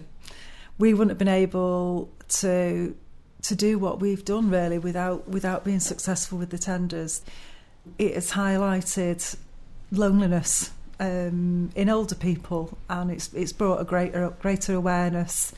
We 0.77 0.93
wouldn't 0.93 1.11
have 1.11 1.17
been 1.17 1.27
able 1.27 2.11
to 2.39 2.95
to 3.43 3.55
do 3.55 3.77
what 3.77 3.99
we've 3.99 4.25
done 4.25 4.49
really 4.49 4.79
without 4.79 5.27
without 5.27 5.63
being 5.63 5.79
successful 5.79 6.37
with 6.37 6.49
the 6.49 6.57
tenders. 6.57 7.21
It 7.97 8.15
has 8.15 8.31
highlighted 8.31 9.35
loneliness 9.91 10.71
um, 10.99 11.69
in 11.75 11.89
older 11.89 12.15
people, 12.15 12.77
and 12.89 13.11
it's 13.11 13.31
it's 13.33 13.53
brought 13.53 13.79
a 13.79 13.83
greater 13.83 14.29
greater 14.41 14.73
awareness. 14.73 15.53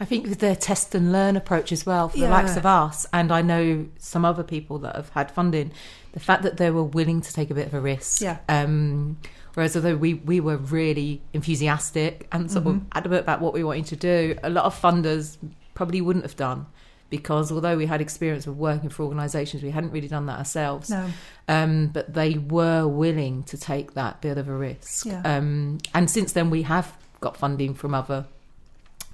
I 0.00 0.04
think 0.04 0.26
with 0.26 0.38
the 0.38 0.54
test 0.54 0.94
and 0.94 1.10
learn 1.10 1.36
approach 1.36 1.72
as 1.72 1.84
well, 1.84 2.08
for 2.08 2.18
yeah. 2.18 2.26
the 2.26 2.30
likes 2.30 2.56
of 2.56 2.64
us, 2.64 3.06
and 3.12 3.32
I 3.32 3.42
know 3.42 3.86
some 3.98 4.24
other 4.24 4.44
people 4.44 4.78
that 4.80 4.94
have 4.94 5.08
had 5.10 5.30
funding, 5.30 5.72
the 6.12 6.20
fact 6.20 6.42
that 6.44 6.56
they 6.56 6.70
were 6.70 6.84
willing 6.84 7.20
to 7.20 7.32
take 7.32 7.50
a 7.50 7.54
bit 7.54 7.66
of 7.66 7.74
a 7.74 7.80
risk. 7.80 8.20
Yeah. 8.20 8.38
Um, 8.48 9.18
whereas 9.54 9.74
although 9.74 9.96
we, 9.96 10.14
we 10.14 10.38
were 10.38 10.56
really 10.56 11.20
enthusiastic 11.32 12.28
and 12.30 12.48
sort 12.48 12.66
mm-hmm. 12.66 12.76
of 12.76 12.86
adamant 12.92 13.22
about 13.22 13.40
what 13.40 13.52
we 13.52 13.64
wanted 13.64 13.86
to 13.86 13.96
do, 13.96 14.38
a 14.44 14.50
lot 14.50 14.66
of 14.66 14.80
funders 14.80 15.36
probably 15.74 16.00
wouldn't 16.00 16.24
have 16.24 16.36
done 16.36 16.66
because 17.10 17.50
although 17.50 17.76
we 17.76 17.86
had 17.86 18.00
experience 18.00 18.46
of 18.46 18.58
working 18.58 18.90
for 18.90 19.04
organisations, 19.04 19.62
we 19.62 19.70
hadn't 19.70 19.90
really 19.90 20.08
done 20.08 20.26
that 20.26 20.38
ourselves. 20.38 20.90
No. 20.90 21.08
Um, 21.46 21.88
but 21.88 22.12
they 22.12 22.34
were 22.34 22.86
willing 22.86 23.44
to 23.44 23.56
take 23.56 23.94
that 23.94 24.20
bit 24.20 24.36
of 24.36 24.48
a 24.48 24.52
risk. 24.52 25.06
Yeah. 25.06 25.22
Um, 25.24 25.78
and 25.94 26.10
since 26.10 26.32
then, 26.32 26.50
we 26.50 26.62
have 26.62 26.94
got 27.20 27.36
funding 27.36 27.74
from 27.74 27.94
other 27.94 28.26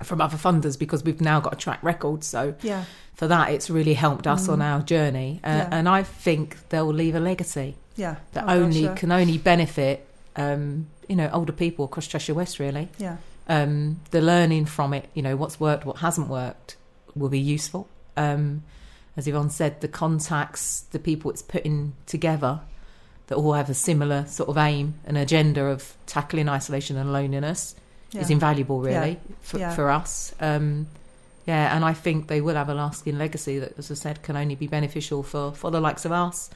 from 0.03 0.21
other 0.21 0.37
funders 0.37 0.79
because 0.79 1.05
we've 1.05 1.21
now 1.21 1.41
got 1.41 1.53
a 1.53 1.57
track 1.57 1.83
record. 1.83 2.25
So 2.25 2.55
yeah. 2.63 2.85
for 3.15 3.29
that, 3.29 3.51
it's 3.51 3.71
really 3.71 3.95
helped 3.95 4.27
us 4.27 4.49
mm. 4.49 4.55
on 4.55 4.63
our 4.63 4.83
journey. 4.83 5.41
Uh, 5.45 5.49
yeah. 5.49 5.69
And 5.71 5.89
I 5.89 6.03
think 6.03 6.69
they'll 6.71 6.93
leave 6.93 7.15
a 7.15 7.21
legacy. 7.21 7.77
Yeah. 7.97 8.17
That 8.33 8.45
oh, 8.49 8.55
only 8.55 8.89
can 8.97 9.13
only 9.13 9.39
benefit, 9.39 10.07
um, 10.35 10.89
you 11.09 11.15
know, 11.15 11.31
older 11.33 11.53
people 11.53 11.85
across 11.85 12.09
Cheshire 12.09 12.35
West. 12.35 12.59
Really. 12.59 12.89
Yeah. 12.99 13.19
Um, 13.49 14.01
the 14.11 14.21
learning 14.21 14.65
from 14.67 14.95
it, 14.95 15.09
you 15.15 15.23
know, 15.23 15.37
what's 15.37 15.61
worked, 15.61 15.85
what 15.85 15.99
hasn't 15.99 16.29
worked, 16.29 16.77
will 17.15 17.29
be 17.29 17.39
useful. 17.39 17.89
Um, 18.17 18.63
as 19.17 19.27
Yvonne 19.27 19.51
said, 19.51 19.81
the 19.81 19.89
contacts, 19.89 20.81
the 20.91 20.99
people 20.99 21.31
it's 21.31 21.43
putting 21.43 21.95
together 22.07 22.61
that 23.29 23.37
all 23.37 23.53
have 23.55 23.71
a 23.71 23.75
similar 23.75 24.27
sort 24.27 24.49
of 24.49 24.59
aim 24.59 24.95
and 25.07 25.17
agenda 25.17 25.65
of 25.67 25.97
tackling 26.07 26.49
isolation 26.49 26.97
and 26.97 27.13
loneliness 27.13 27.75
yeah. 28.11 28.21
is 28.21 28.31
invaluable, 28.31 28.81
really, 28.81 29.11
yeah. 29.11 29.35
For, 29.41 29.59
yeah. 29.59 29.75
for 29.75 29.91
us. 29.91 30.35
Um, 30.41 30.89
yeah, 31.47 31.75
and 31.75 31.85
I 31.85 31.93
think 31.93 32.29
they 32.29 32.41
will 32.41 32.55
have 32.55 32.69
a 32.69 32.75
lasting 32.75 33.19
legacy 33.19 33.59
that, 33.59 33.79
as 33.79 33.91
I 33.91 33.95
said, 33.95 34.23
can 34.23 34.37
only 34.37 34.55
be 34.55 34.67
beneficial 34.67 35.23
for, 35.23 35.53
for 35.53 35.71
the 35.71 35.81
likes 35.81 36.05
of 36.05 36.13
us 36.13 36.51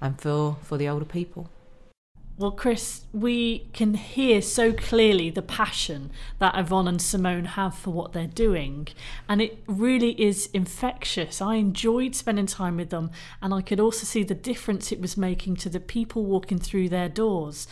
and 0.00 0.20
for, 0.20 0.56
for 0.62 0.76
the 0.76 0.88
older 0.88 1.04
people. 1.04 1.48
Well, 2.38 2.50
Chris, 2.50 3.02
we 3.12 3.68
can 3.74 3.92
hear 3.92 4.40
so 4.40 4.72
clearly 4.72 5.28
the 5.28 5.42
passion 5.42 6.10
that 6.38 6.58
Yvonne 6.58 6.88
and 6.88 7.00
Simone 7.00 7.44
have 7.44 7.76
for 7.76 7.90
what 7.90 8.14
they're 8.14 8.26
doing, 8.26 8.88
and 9.28 9.42
it 9.42 9.62
really 9.66 10.20
is 10.20 10.48
infectious. 10.54 11.42
I 11.42 11.56
enjoyed 11.56 12.14
spending 12.14 12.46
time 12.46 12.78
with 12.78 12.88
them, 12.88 13.10
and 13.42 13.52
I 13.52 13.60
could 13.60 13.78
also 13.78 14.06
see 14.06 14.22
the 14.22 14.34
difference 14.34 14.90
it 14.90 15.00
was 15.00 15.18
making 15.18 15.56
to 15.56 15.68
the 15.68 15.78
people 15.78 16.24
walking 16.24 16.58
through 16.58 16.88
their 16.88 17.10
doors. 17.10 17.68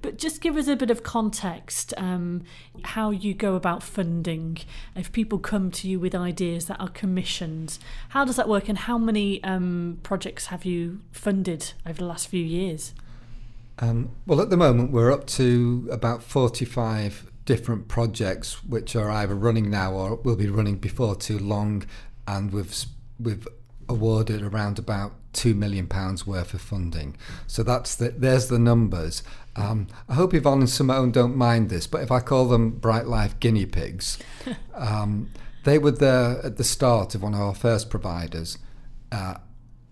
But 0.00 0.16
just 0.16 0.40
give 0.40 0.56
us 0.56 0.68
a 0.68 0.76
bit 0.76 0.92
of 0.92 1.02
context 1.02 1.92
um, 1.96 2.44
how 2.84 3.10
you 3.10 3.34
go 3.34 3.56
about 3.56 3.82
funding. 3.82 4.58
If 4.94 5.10
people 5.10 5.40
come 5.40 5.72
to 5.72 5.88
you 5.88 5.98
with 5.98 6.14
ideas 6.14 6.66
that 6.66 6.80
are 6.80 6.88
commissioned, 6.88 7.78
how 8.10 8.24
does 8.24 8.36
that 8.36 8.48
work, 8.48 8.68
and 8.68 8.78
how 8.78 8.96
many 8.96 9.42
um, 9.42 9.98
projects 10.04 10.46
have 10.46 10.64
you 10.64 11.00
funded 11.10 11.72
over 11.84 11.98
the 11.98 12.06
last 12.06 12.28
few 12.28 12.44
years? 12.44 12.94
Um, 13.78 14.10
well, 14.26 14.40
at 14.40 14.50
the 14.50 14.56
moment, 14.56 14.92
we're 14.92 15.12
up 15.12 15.26
to 15.28 15.88
about 15.90 16.22
45 16.22 17.30
different 17.44 17.88
projects 17.88 18.64
which 18.64 18.96
are 18.96 19.10
either 19.10 19.34
running 19.34 19.70
now 19.70 19.92
or 19.92 20.16
will 20.16 20.36
be 20.36 20.48
running 20.48 20.76
before 20.76 21.14
too 21.16 21.38
long. 21.38 21.84
And 22.26 22.52
we've, 22.52 22.74
we've 23.18 23.46
awarded 23.88 24.42
around 24.42 24.78
about 24.78 25.12
two 25.32 25.54
million 25.54 25.86
pounds 25.86 26.26
worth 26.26 26.54
of 26.54 26.60
funding. 26.60 27.16
So 27.46 27.62
that's 27.62 27.94
the, 27.96 28.10
there's 28.10 28.48
the 28.48 28.58
numbers. 28.58 29.22
Um, 29.56 29.88
I 30.08 30.14
hope 30.14 30.32
Yvonne 30.32 30.60
and 30.60 30.70
Simone 30.70 31.10
don't 31.10 31.36
mind 31.36 31.68
this, 31.68 31.86
but 31.86 32.02
if 32.02 32.10
I 32.10 32.20
call 32.20 32.46
them 32.46 32.70
Bright 32.70 33.06
Life 33.06 33.38
guinea 33.40 33.66
pigs, 33.66 34.18
um, 34.74 35.30
they 35.64 35.78
were 35.78 35.90
there 35.90 36.40
at 36.44 36.56
the 36.56 36.64
start 36.64 37.14
of 37.14 37.22
one 37.22 37.34
of 37.34 37.40
our 37.40 37.54
first 37.54 37.90
providers, 37.90 38.58
uh, 39.12 39.34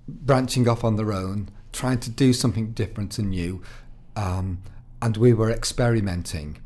branching 0.09 0.69
off 0.69 0.85
on 0.85 0.97
their 0.97 1.13
own, 1.13 1.51
trying 1.73 2.01
to 2.01 2.11
do 2.11 2.33
something 2.33 2.73
different 2.73 3.19
and 3.19 3.31
new, 3.31 3.63
um, 4.17 4.59
and 5.01 5.17
we 5.17 5.33
were 5.33 5.51
experimenting. 5.51 6.59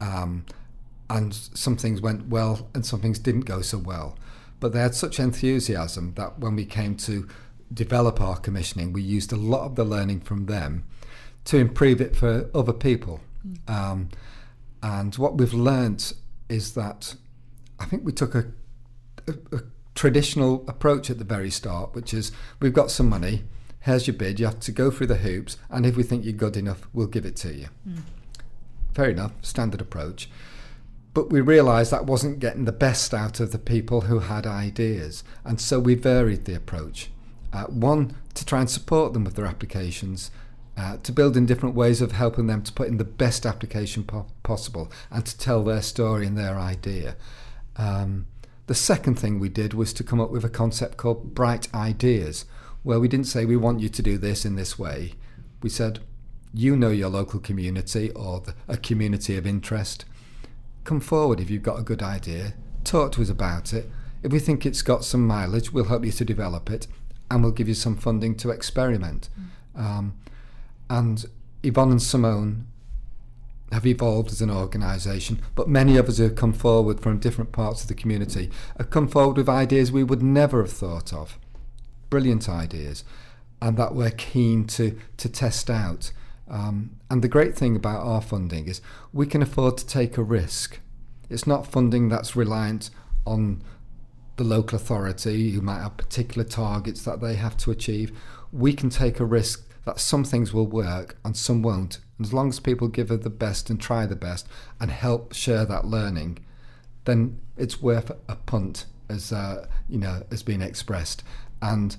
Um, 0.00 0.46
and 1.10 1.34
some 1.34 1.76
things 1.76 2.00
went 2.00 2.28
well 2.28 2.68
and 2.74 2.84
some 2.84 3.00
things 3.00 3.18
didn't 3.18 3.42
go 3.42 3.60
so 3.60 3.78
well. 3.78 4.18
But 4.60 4.72
they 4.72 4.80
had 4.80 4.94
such 4.94 5.20
enthusiasm 5.20 6.14
that 6.14 6.38
when 6.38 6.56
we 6.56 6.64
came 6.64 6.96
to 6.98 7.28
develop 7.72 8.20
our 8.20 8.36
commissioning, 8.36 8.92
we 8.92 9.02
used 9.02 9.32
a 9.32 9.36
lot 9.36 9.64
of 9.64 9.74
the 9.74 9.84
learning 9.84 10.20
from 10.20 10.46
them 10.46 10.84
to 11.44 11.58
improve 11.58 12.00
it 12.00 12.16
for 12.16 12.48
other 12.54 12.72
people. 12.72 13.20
Mm. 13.46 13.70
Um, 13.70 14.08
and 14.82 15.14
what 15.16 15.36
we've 15.36 15.54
learnt 15.54 16.14
is 16.48 16.74
that 16.74 17.14
I 17.78 17.84
think 17.84 18.04
we 18.04 18.12
took 18.12 18.34
a, 18.34 18.46
a, 19.26 19.56
a, 19.56 19.60
traditional 19.94 20.64
approach 20.66 21.08
at 21.08 21.18
the 21.18 21.24
very 21.24 21.50
start, 21.50 21.94
which 21.94 22.12
is 22.12 22.32
we've 22.60 22.72
got 22.72 22.90
some 22.90 23.08
money, 23.08 23.44
here's 23.84 24.06
your 24.06 24.16
bid, 24.16 24.40
you 24.40 24.46
have 24.46 24.60
to 24.60 24.72
go 24.72 24.90
through 24.90 25.06
the 25.06 25.16
hoops, 25.16 25.58
and 25.68 25.84
if 25.84 25.96
we 25.96 26.02
think 26.02 26.24
you're 26.24 26.32
good 26.32 26.56
enough, 26.56 26.88
we'll 26.92 27.06
give 27.06 27.26
it 27.26 27.36
to 27.36 27.52
you. 27.52 27.68
Mm. 27.88 28.00
Fair 28.94 29.10
enough, 29.10 29.32
standard 29.42 29.80
approach. 29.80 30.30
But 31.12 31.30
we 31.30 31.40
realised 31.40 31.90
that 31.90 32.06
wasn't 32.06 32.40
getting 32.40 32.64
the 32.64 32.72
best 32.72 33.12
out 33.12 33.40
of 33.40 33.52
the 33.52 33.58
people 33.58 34.02
who 34.02 34.20
had 34.20 34.46
ideas, 34.46 35.22
and 35.44 35.60
so 35.60 35.78
we 35.78 35.94
varied 35.94 36.46
the 36.46 36.56
approach. 36.56 37.10
Uh, 37.52 37.64
one, 37.64 38.16
to 38.32 38.44
try 38.44 38.60
and 38.60 38.70
support 38.70 39.12
them 39.12 39.22
with 39.22 39.36
their 39.36 39.46
applications, 39.46 40.30
uh, 40.76 40.96
to 41.02 41.12
build 41.12 41.36
in 41.36 41.46
different 41.46 41.74
ways 41.74 42.00
of 42.00 42.12
helping 42.12 42.46
them 42.46 42.62
to 42.62 42.72
put 42.72 42.88
in 42.88 42.96
the 42.96 43.04
best 43.04 43.44
application 43.44 44.02
po- 44.02 44.26
possible 44.42 44.90
and 45.10 45.24
to 45.26 45.38
tell 45.38 45.62
their 45.62 45.82
story 45.82 46.26
and 46.26 46.36
their 46.36 46.58
idea. 46.58 47.16
Um, 47.76 48.26
the 48.66 48.74
second 48.74 49.18
thing 49.18 49.38
we 49.38 49.50
did 49.50 49.74
was 49.74 49.92
to 49.92 50.02
come 50.02 50.20
up 50.20 50.30
with 50.30 50.44
a 50.44 50.48
concept 50.48 50.96
called 50.96 51.34
Bright 51.34 51.72
Ideas, 51.74 52.46
where 52.84 53.00
we 53.00 53.08
didn't 53.08 53.26
say 53.26 53.44
we 53.44 53.56
want 53.56 53.80
you 53.80 53.88
to 53.88 54.02
do 54.02 54.16
this 54.16 54.44
in 54.44 54.54
this 54.54 54.78
way. 54.78 55.14
We 55.62 55.68
said, 55.68 55.98
you 56.52 56.76
know 56.76 56.90
your 56.90 57.08
local 57.08 57.40
community 57.40 58.10
or 58.12 58.40
the, 58.40 58.54
a 58.68 58.76
community 58.76 59.36
of 59.36 59.46
interest 59.46 60.04
come 60.84 61.00
forward 61.00 61.40
if 61.40 61.50
you've 61.50 61.62
got 61.62 61.78
a 61.78 61.82
good 61.82 62.02
idea, 62.02 62.54
talk 62.84 63.12
to 63.12 63.22
us 63.22 63.30
about 63.30 63.72
it. 63.72 63.90
If 64.22 64.32
we 64.32 64.38
think 64.38 64.64
it's 64.64 64.82
got 64.82 65.04
some 65.04 65.26
mileage, 65.26 65.72
we'll 65.72 65.86
help 65.86 66.04
you 66.04 66.12
to 66.12 66.24
develop 66.24 66.70
it 66.70 66.86
and 67.30 67.42
we'll 67.42 67.52
give 67.52 67.68
you 67.68 67.74
some 67.74 67.96
funding 67.96 68.36
to 68.36 68.50
experiment. 68.50 69.28
Mm. 69.76 69.80
Um, 69.80 70.14
and 70.88 71.24
Yvonne 71.62 71.90
and 71.90 72.02
Simone 72.02 72.66
have 73.72 73.86
evolved 73.86 74.30
as 74.30 74.40
an 74.40 74.50
organisation, 74.50 75.40
but 75.54 75.68
many 75.68 75.96
of 75.96 76.08
us 76.08 76.18
have 76.18 76.36
come 76.36 76.52
forward 76.52 77.00
from 77.00 77.18
different 77.18 77.50
parts 77.50 77.82
of 77.82 77.88
the 77.88 77.94
community, 77.94 78.50
have 78.76 78.90
come 78.90 79.08
forward 79.08 79.36
with 79.36 79.48
ideas 79.48 79.90
we 79.90 80.04
would 80.04 80.22
never 80.22 80.62
have 80.62 80.72
thought 80.72 81.12
of. 81.12 81.38
Brilliant 82.10 82.48
ideas, 82.48 83.04
and 83.60 83.76
that 83.76 83.94
we're 83.94 84.10
keen 84.10 84.66
to, 84.68 84.98
to 85.16 85.28
test 85.28 85.70
out. 85.70 86.12
Um, 86.48 86.96
and 87.10 87.22
the 87.22 87.28
great 87.28 87.56
thing 87.56 87.74
about 87.76 88.04
our 88.04 88.20
funding 88.20 88.68
is 88.68 88.80
we 89.12 89.26
can 89.26 89.42
afford 89.42 89.78
to 89.78 89.86
take 89.86 90.18
a 90.18 90.22
risk. 90.22 90.80
It's 91.30 91.46
not 91.46 91.66
funding 91.66 92.08
that's 92.08 92.36
reliant 92.36 92.90
on 93.26 93.62
the 94.36 94.44
local 94.44 94.76
authority 94.76 95.50
who 95.50 95.60
might 95.60 95.80
have 95.80 95.96
particular 95.96 96.44
targets 96.44 97.02
that 97.02 97.20
they 97.20 97.34
have 97.36 97.56
to 97.58 97.70
achieve. 97.70 98.12
We 98.52 98.72
can 98.72 98.90
take 98.90 99.20
a 99.20 99.24
risk 99.24 99.68
that 99.84 100.00
some 100.00 100.24
things 100.24 100.52
will 100.52 100.66
work 100.66 101.16
and 101.24 101.36
some 101.36 101.62
won't. 101.62 101.98
And 102.18 102.26
as 102.26 102.32
long 102.32 102.48
as 102.48 102.60
people 102.60 102.88
give 102.88 103.10
it 103.10 103.22
the 103.22 103.30
best 103.30 103.70
and 103.70 103.80
try 103.80 104.06
the 104.06 104.16
best 104.16 104.48
and 104.80 104.90
help 104.90 105.32
share 105.32 105.64
that 105.66 105.84
learning, 105.84 106.44
then 107.04 107.38
it's 107.56 107.80
worth 107.80 108.10
a 108.28 108.36
punt, 108.36 108.86
as 109.08 109.32
uh, 109.32 109.66
you 109.88 109.98
know, 109.98 110.22
has 110.30 110.42
been 110.42 110.62
expressed. 110.62 111.22
And 111.60 111.96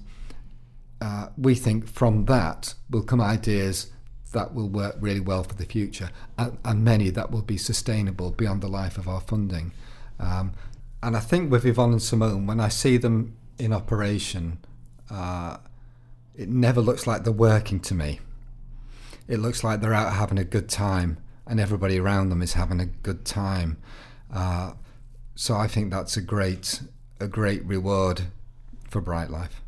uh, 1.02 1.28
we 1.38 1.56
think 1.56 1.88
from 1.88 2.26
that 2.26 2.74
will 2.90 3.04
come 3.04 3.22
ideas 3.22 3.92
that 4.32 4.54
will 4.54 4.70
work 4.70 4.96
really 5.00 5.20
well 5.20 5.44
for 5.44 5.56
the 5.56 5.66
future, 5.66 6.10
and, 6.38 6.58
and 6.64 6.84
many 6.84 7.10
that 7.10 7.32
will 7.32 7.42
be 7.42 7.58
sustainable 7.58 8.32
beyond 8.32 8.62
the 8.62 8.68
life 8.68 8.98
of 8.98 9.08
our 9.08 9.22
funding. 9.22 9.72
Um, 10.20 10.54
and 11.02 11.16
I 11.16 11.20
think 11.20 11.52
with 11.52 11.66
Yvonne 11.66 11.94
and 11.94 12.02
Simone, 12.02 12.46
when 12.46 12.60
I 12.60 12.70
see 12.70 12.98
them 12.98 13.38
in 13.58 13.72
operation, 13.72 14.60
uh, 15.10 15.58
it 16.36 16.50
never 16.50 16.82
looks 16.82 17.08
like 17.08 17.24
they're 17.24 17.34
working 17.34 17.80
to 17.82 17.96
me. 17.96 18.20
It 19.28 19.40
looks 19.40 19.64
like 19.64 19.82
they're 19.82 19.94
out 19.94 20.14
having 20.14 20.38
a 20.38 20.44
good 20.44 20.70
time, 20.70 21.18
and 21.48 21.60
everybody 21.60 22.00
around 22.00 22.30
them 22.30 22.42
is 22.42 22.54
having 22.54 22.80
a 22.80 22.86
good 22.86 23.26
time. 23.26 23.78
Uh, 24.34 24.74
so 25.36 25.56
I 25.56 25.68
think 25.68 25.92
that's 25.92 26.18
a 26.18 26.22
great, 26.22 26.82
a 27.20 27.28
great 27.28 27.64
reward 27.66 28.24
for 28.96 29.02
Bright 29.02 29.30
Life. 29.30 29.62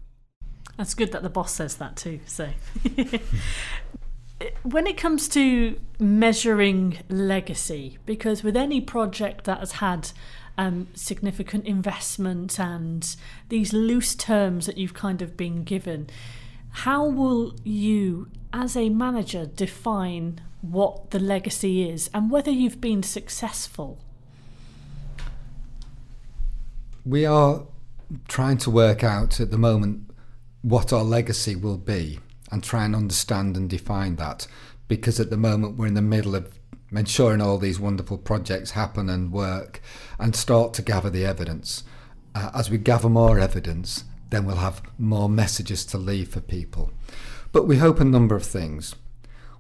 That's 0.78 0.94
good 0.94 1.12
that 1.12 1.22
the 1.22 1.30
boss 1.30 1.52
says 1.52 1.76
that 1.76 1.98
too. 1.98 2.22
So, 2.26 2.48
when 4.64 4.88
it 4.88 4.96
comes 4.96 5.28
to 5.30 5.78
measuring 6.00 7.00
legacy, 7.10 7.98
because 8.06 8.42
with 8.42 8.56
any 8.56 8.80
project 8.80 9.44
that 9.44 9.60
has 9.60 9.74
had 9.74 10.12
um, 10.58 10.88
significant 10.94 11.66
investment 11.66 12.58
and 12.58 13.18
these 13.50 13.74
loose 13.74 14.16
terms 14.16 14.66
that 14.66 14.78
you've 14.78 14.94
kind 14.94 15.22
of 15.22 15.36
been 15.36 15.66
given, 15.66 16.10
how 16.70 17.06
will 17.06 17.54
you, 17.66 18.30
as 18.54 18.78
a 18.78 18.88
manager, 18.88 19.46
define 19.46 20.40
what 20.62 21.12
the 21.12 21.20
legacy 21.20 21.90
is 21.90 22.10
and 22.14 22.32
whether 22.32 22.50
you've 22.52 22.80
been 22.80 23.04
successful? 23.04 24.00
We 27.06 27.26
are 27.26 27.64
trying 28.28 28.58
to 28.58 28.72
work 28.72 29.04
out 29.04 29.40
at 29.40 29.52
the 29.52 29.58
moment 29.58 30.12
what 30.62 30.92
our 30.94 31.04
legacy 31.04 31.56
will 31.56 31.78
be 31.78 32.20
and 32.52 32.64
try 32.64 32.86
and 32.86 32.96
understand 32.96 33.58
and 33.58 33.70
define 33.70 34.16
that 34.16 34.48
because 34.88 35.20
at 35.20 35.30
the 35.30 35.38
moment 35.38 35.78
we're 35.78 35.88
in 35.88 35.94
the 35.94 36.02
middle 36.02 36.36
of 36.36 36.58
ensuring 36.92 37.42
all 37.42 37.58
these 37.58 37.80
wonderful 37.80 38.18
projects 38.18 38.72
happen 38.72 39.10
and 39.10 39.32
work 39.32 39.82
and 40.20 40.36
start 40.36 40.74
to 40.74 40.82
gather 40.82 41.10
the 41.10 41.26
evidence. 41.26 41.84
Uh, 42.34 42.52
as 42.54 42.70
we 42.70 42.78
gather 42.78 43.10
more 43.10 43.40
evidence, 43.40 44.06
then 44.30 44.46
we'll 44.46 44.58
have 44.58 44.82
more 44.98 45.30
messages 45.30 45.86
to 45.86 45.98
leave 45.98 46.30
for 46.30 46.40
people. 46.40 46.92
But 47.52 47.68
we 47.68 47.78
hope 47.78 48.00
a 48.00 48.06
number 48.06 48.36
of 48.36 48.46
things. 48.46 48.96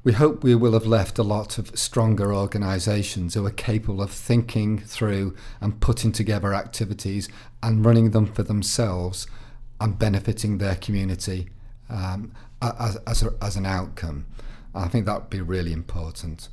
We 0.07 0.13
hope 0.13 0.41
we 0.41 0.55
will 0.55 0.71
have 0.71 0.85
left 0.85 1.19
a 1.19 1.21
lot 1.21 1.57
of 1.57 1.77
stronger 1.77 2.33
organisations 2.33 3.33
who 3.33 3.45
are 3.45 3.51
capable 3.51 4.01
of 4.01 4.09
thinking 4.09 4.79
through 4.79 5.35
and 5.59 5.81
putting 5.81 6.13
together 6.13 6.53
activities 6.53 7.27
and 7.61 7.83
running 7.85 8.11
them 8.11 8.25
for 8.25 8.41
themselves 8.41 9.27
and 9.81 9.99
benefiting 9.99 10.59
their 10.59 10.75
community 10.75 11.49
um, 11.89 12.31
as, 12.61 12.95
as, 13.05 13.21
a, 13.21 13.33
as 13.41 13.57
an 13.57 13.65
outcome. 13.65 14.27
I 14.73 14.87
think 14.87 15.05
that 15.07 15.23
would 15.23 15.29
be 15.29 15.41
really 15.41 15.73
important. 15.73 16.47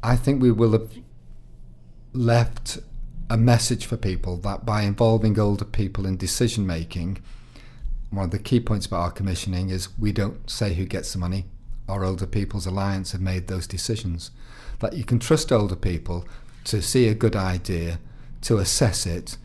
I 0.00 0.14
think 0.14 0.40
we 0.40 0.52
will 0.52 0.70
have 0.70 0.92
left 2.12 2.78
a 3.28 3.36
message 3.36 3.84
for 3.84 3.96
people 3.96 4.36
that 4.36 4.64
by 4.64 4.82
involving 4.82 5.40
older 5.40 5.64
people 5.64 6.06
in 6.06 6.16
decision 6.16 6.68
making, 6.68 7.20
one 8.10 8.26
of 8.26 8.30
the 8.30 8.38
key 8.38 8.60
points 8.60 8.86
about 8.86 9.00
our 9.00 9.10
commissioning 9.10 9.70
is 9.70 9.88
we 9.98 10.12
don't 10.12 10.48
say 10.48 10.74
who 10.74 10.84
gets 10.84 11.12
the 11.12 11.18
money. 11.18 11.46
Our 11.90 12.04
Older 12.04 12.26
People's 12.26 12.66
Alliance 12.66 13.12
have 13.12 13.20
made 13.20 13.48
those 13.48 13.66
decisions. 13.66 14.30
That 14.78 14.94
you 14.94 15.04
can 15.04 15.18
trust 15.18 15.52
older 15.52 15.76
people 15.76 16.26
to 16.64 16.80
see 16.80 17.08
a 17.08 17.14
good 17.14 17.36
idea, 17.36 17.98
to 18.42 18.58
assess 18.58 19.06
it, 19.06 19.36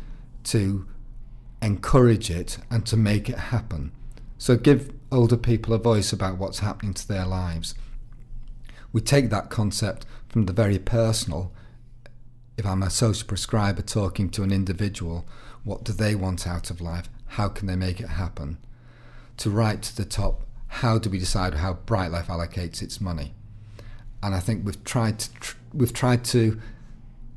to 0.46 0.88
encourage 1.62 2.30
it, 2.30 2.60
and 2.70 2.86
to 2.86 2.96
make 2.96 3.30
it 3.30 3.38
happen. 3.38 3.92
So 4.38 4.56
give 4.56 4.94
older 5.12 5.38
people 5.38 5.74
a 5.74 5.78
voice 5.78 6.14
about 6.14 6.38
what's 6.38 6.60
happening 6.60 6.94
to 6.94 7.08
their 7.08 7.26
lives. 7.26 7.74
We 8.94 9.02
take 9.02 9.30
that 9.30 9.50
concept 9.50 10.06
from 10.30 10.46
the 10.46 10.54
very 10.54 10.80
personal. 10.80 11.52
If 12.58 12.66
I'm 12.66 12.84
a 12.84 12.90
social 12.90 13.28
prescriber 13.28 13.82
talking 13.82 14.30
to 14.30 14.44
an 14.44 14.52
individual, 14.52 15.26
what 15.64 15.84
do 15.84 15.92
they 15.92 16.16
want 16.16 16.48
out 16.48 16.70
of 16.70 16.80
life? 16.80 17.10
How 17.28 17.50
can 17.50 17.68
they 17.68 17.76
make 17.76 18.00
it 18.00 18.10
happen? 18.10 18.58
To 19.38 19.50
right 19.50 19.82
to 19.82 19.96
the 19.98 20.06
top, 20.06 20.45
how 20.82 20.98
do 20.98 21.10
we 21.10 21.18
decide 21.18 21.54
how 21.54 21.74
Bright 21.74 22.12
Life 22.12 22.28
allocates 22.28 22.82
its 22.82 23.00
money? 23.00 23.34
And 24.22 24.36
I 24.36 24.42
think 24.42 24.66
we've 24.66 24.84
tried 24.84 25.20
to 25.20 25.34
tr- 25.36 25.58
we've 25.74 25.94
tried 25.94 26.26
to 26.26 26.60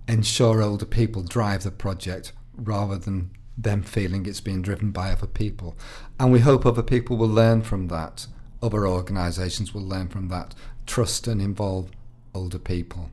ensure 0.09 0.61
older 0.61 0.87
people 0.87 1.23
drive 1.23 1.63
the 1.63 1.71
project 1.71 2.33
rather 2.57 2.99
than 2.99 3.31
them 3.57 3.83
feeling 3.83 4.27
it's 4.27 4.41
being 4.41 4.63
driven 4.63 4.91
by 4.91 5.13
other 5.13 5.27
people. 5.29 5.77
And 6.19 6.33
we 6.33 6.41
hope 6.41 6.67
other 6.67 6.83
people 6.83 7.17
will 7.17 7.29
learn 7.29 7.63
from 7.63 7.87
that. 7.89 8.27
Other 8.61 8.89
organisations 8.89 9.73
will 9.73 9.87
learn 9.87 10.09
from 10.09 10.29
that. 10.29 10.57
Trust 10.87 11.29
and 11.29 11.41
involve 11.41 11.91
older 12.35 12.59
people. 12.59 13.11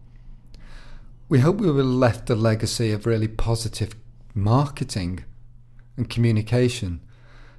We 1.29 1.39
hope 1.39 1.57
we 1.57 1.71
will 1.71 1.85
left 1.85 2.29
a 2.31 2.35
legacy 2.35 2.91
of 2.91 3.05
really 3.05 3.27
positive 3.27 3.95
marketing 4.33 5.23
and 5.97 6.09
communication 6.09 7.01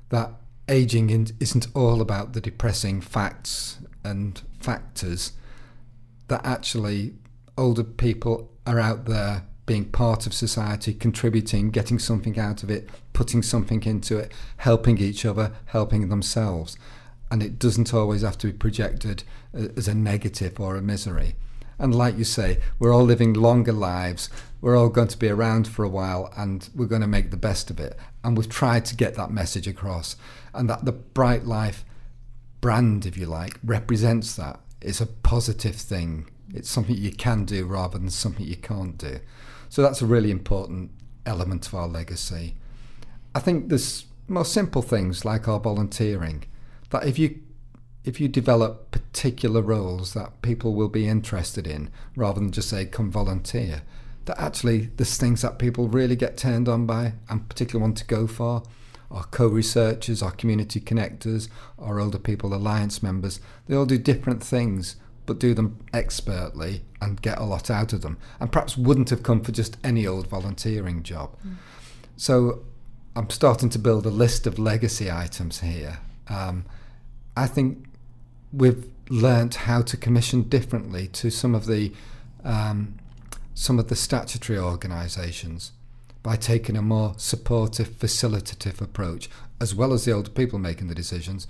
that 0.08 0.32
aging 0.68 1.10
isn't 1.40 1.68
all 1.74 2.00
about 2.00 2.32
the 2.32 2.40
depressing 2.40 3.00
facts 3.00 3.78
and 4.04 4.42
factors, 4.60 5.32
that 6.28 6.44
actually 6.44 7.14
older 7.56 7.84
people 7.84 8.50
are 8.66 8.80
out 8.80 9.04
there 9.04 9.44
being 9.66 9.84
part 9.84 10.26
of 10.26 10.32
society, 10.34 10.94
contributing, 10.94 11.70
getting 11.70 11.98
something 11.98 12.38
out 12.38 12.62
of 12.62 12.70
it, 12.70 12.88
putting 13.12 13.42
something 13.42 13.82
into 13.82 14.16
it, 14.16 14.32
helping 14.58 14.98
each 14.98 15.24
other, 15.24 15.52
helping 15.66 16.08
themselves. 16.08 16.78
And 17.30 17.42
it 17.42 17.58
doesn't 17.58 17.92
always 17.92 18.22
have 18.22 18.38
to 18.38 18.46
be 18.48 18.52
projected 18.52 19.24
uh, 19.52 19.68
as 19.76 19.88
a 19.88 19.94
negative 19.94 20.60
or 20.60 20.76
a 20.76 20.82
misery. 20.82 21.34
And 21.78 21.94
like 21.94 22.16
you 22.16 22.24
say, 22.24 22.60
we're 22.78 22.94
all 22.94 23.04
living 23.04 23.34
longer 23.34 23.72
lives. 23.72 24.30
We're 24.60 24.76
all 24.76 24.88
going 24.88 25.08
to 25.08 25.18
be 25.18 25.28
around 25.28 25.68
for 25.68 25.84
a 25.84 25.88
while 25.88 26.32
and 26.36 26.68
we're 26.74 26.86
going 26.86 27.02
to 27.02 27.06
make 27.06 27.30
the 27.30 27.36
best 27.36 27.70
of 27.70 27.78
it. 27.78 27.98
And 28.24 28.36
we've 28.36 28.48
tried 28.48 28.84
to 28.86 28.96
get 28.96 29.14
that 29.14 29.30
message 29.30 29.68
across. 29.68 30.16
And 30.54 30.70
that 30.70 30.84
the 30.84 30.92
Bright 30.92 31.44
Life 31.44 31.84
brand, 32.60 33.04
if 33.04 33.16
you 33.16 33.26
like, 33.26 33.58
represents 33.62 34.34
that. 34.36 34.60
It's 34.80 35.00
a 35.00 35.06
positive 35.06 35.76
thing. 35.76 36.30
It's 36.54 36.70
something 36.70 36.96
you 36.96 37.12
can 37.12 37.44
do 37.44 37.66
rather 37.66 37.98
than 37.98 38.10
something 38.10 38.46
you 38.46 38.56
can't 38.56 38.96
do. 38.96 39.20
So 39.68 39.82
that's 39.82 40.00
a 40.00 40.06
really 40.06 40.30
important 40.30 40.90
element 41.26 41.66
of 41.66 41.74
our 41.74 41.88
legacy. 41.88 42.56
I 43.34 43.40
think 43.40 43.68
there's 43.68 44.06
more 44.28 44.44
simple 44.44 44.82
things 44.82 45.24
like 45.24 45.46
our 45.46 45.60
volunteering. 45.60 46.44
That 46.90 47.06
if 47.06 47.18
you 47.18 47.40
if 48.06 48.20
you 48.20 48.28
develop 48.28 48.90
particular 48.92 49.60
roles 49.60 50.14
that 50.14 50.40
people 50.40 50.74
will 50.74 50.88
be 50.88 51.08
interested 51.08 51.66
in, 51.66 51.90
rather 52.14 52.40
than 52.40 52.52
just 52.52 52.70
say 52.70 52.86
come 52.86 53.10
volunteer, 53.10 53.82
that 54.24 54.40
actually 54.40 54.90
there's 54.96 55.18
things 55.18 55.42
that 55.42 55.58
people 55.58 55.88
really 55.88 56.16
get 56.16 56.36
turned 56.36 56.68
on 56.68 56.86
by 56.86 57.14
and 57.28 57.48
particularly 57.48 57.82
want 57.82 57.98
to 57.98 58.06
go 58.06 58.26
for. 58.26 58.62
Our 59.10 59.24
co-researchers, 59.24 60.22
our 60.22 60.30
community 60.30 60.80
connectors, 60.80 61.48
our 61.78 62.00
older 62.00 62.18
people 62.18 62.54
alliance 62.54 63.02
members, 63.02 63.40
they 63.66 63.76
all 63.76 63.86
do 63.86 63.98
different 63.98 64.42
things 64.42 64.96
but 65.26 65.40
do 65.40 65.54
them 65.54 65.78
expertly 65.92 66.82
and 67.00 67.20
get 67.20 67.38
a 67.38 67.44
lot 67.44 67.68
out 67.68 67.92
of 67.92 68.00
them, 68.02 68.16
and 68.38 68.52
perhaps 68.52 68.76
wouldn't 68.76 69.10
have 69.10 69.24
come 69.24 69.42
for 69.42 69.50
just 69.50 69.76
any 69.82 70.06
old 70.06 70.28
volunteering 70.28 71.02
job. 71.02 71.36
Mm. 71.44 71.56
So 72.16 72.62
I'm 73.16 73.28
starting 73.30 73.68
to 73.70 73.78
build 73.80 74.06
a 74.06 74.10
list 74.10 74.46
of 74.46 74.56
legacy 74.56 75.10
items 75.10 75.60
here. 75.60 75.98
Um, 76.28 76.64
I 77.36 77.46
think 77.46 77.85
we've 78.56 78.86
learnt 79.08 79.54
how 79.54 79.82
to 79.82 79.96
commission 79.96 80.42
differently 80.42 81.06
to 81.08 81.30
some 81.30 81.54
of 81.54 81.66
the 81.66 81.92
um, 82.44 82.98
some 83.54 83.78
of 83.78 83.88
the 83.88 83.96
statutory 83.96 84.58
organisations 84.58 85.72
by 86.22 86.36
taking 86.36 86.76
a 86.76 86.82
more 86.82 87.14
supportive, 87.16 87.88
facilitative 87.88 88.80
approach, 88.80 89.30
as 89.60 89.74
well 89.74 89.92
as 89.92 90.04
the 90.04 90.12
older 90.12 90.30
people 90.30 90.58
making 90.58 90.88
the 90.88 90.94
decisions, 90.94 91.46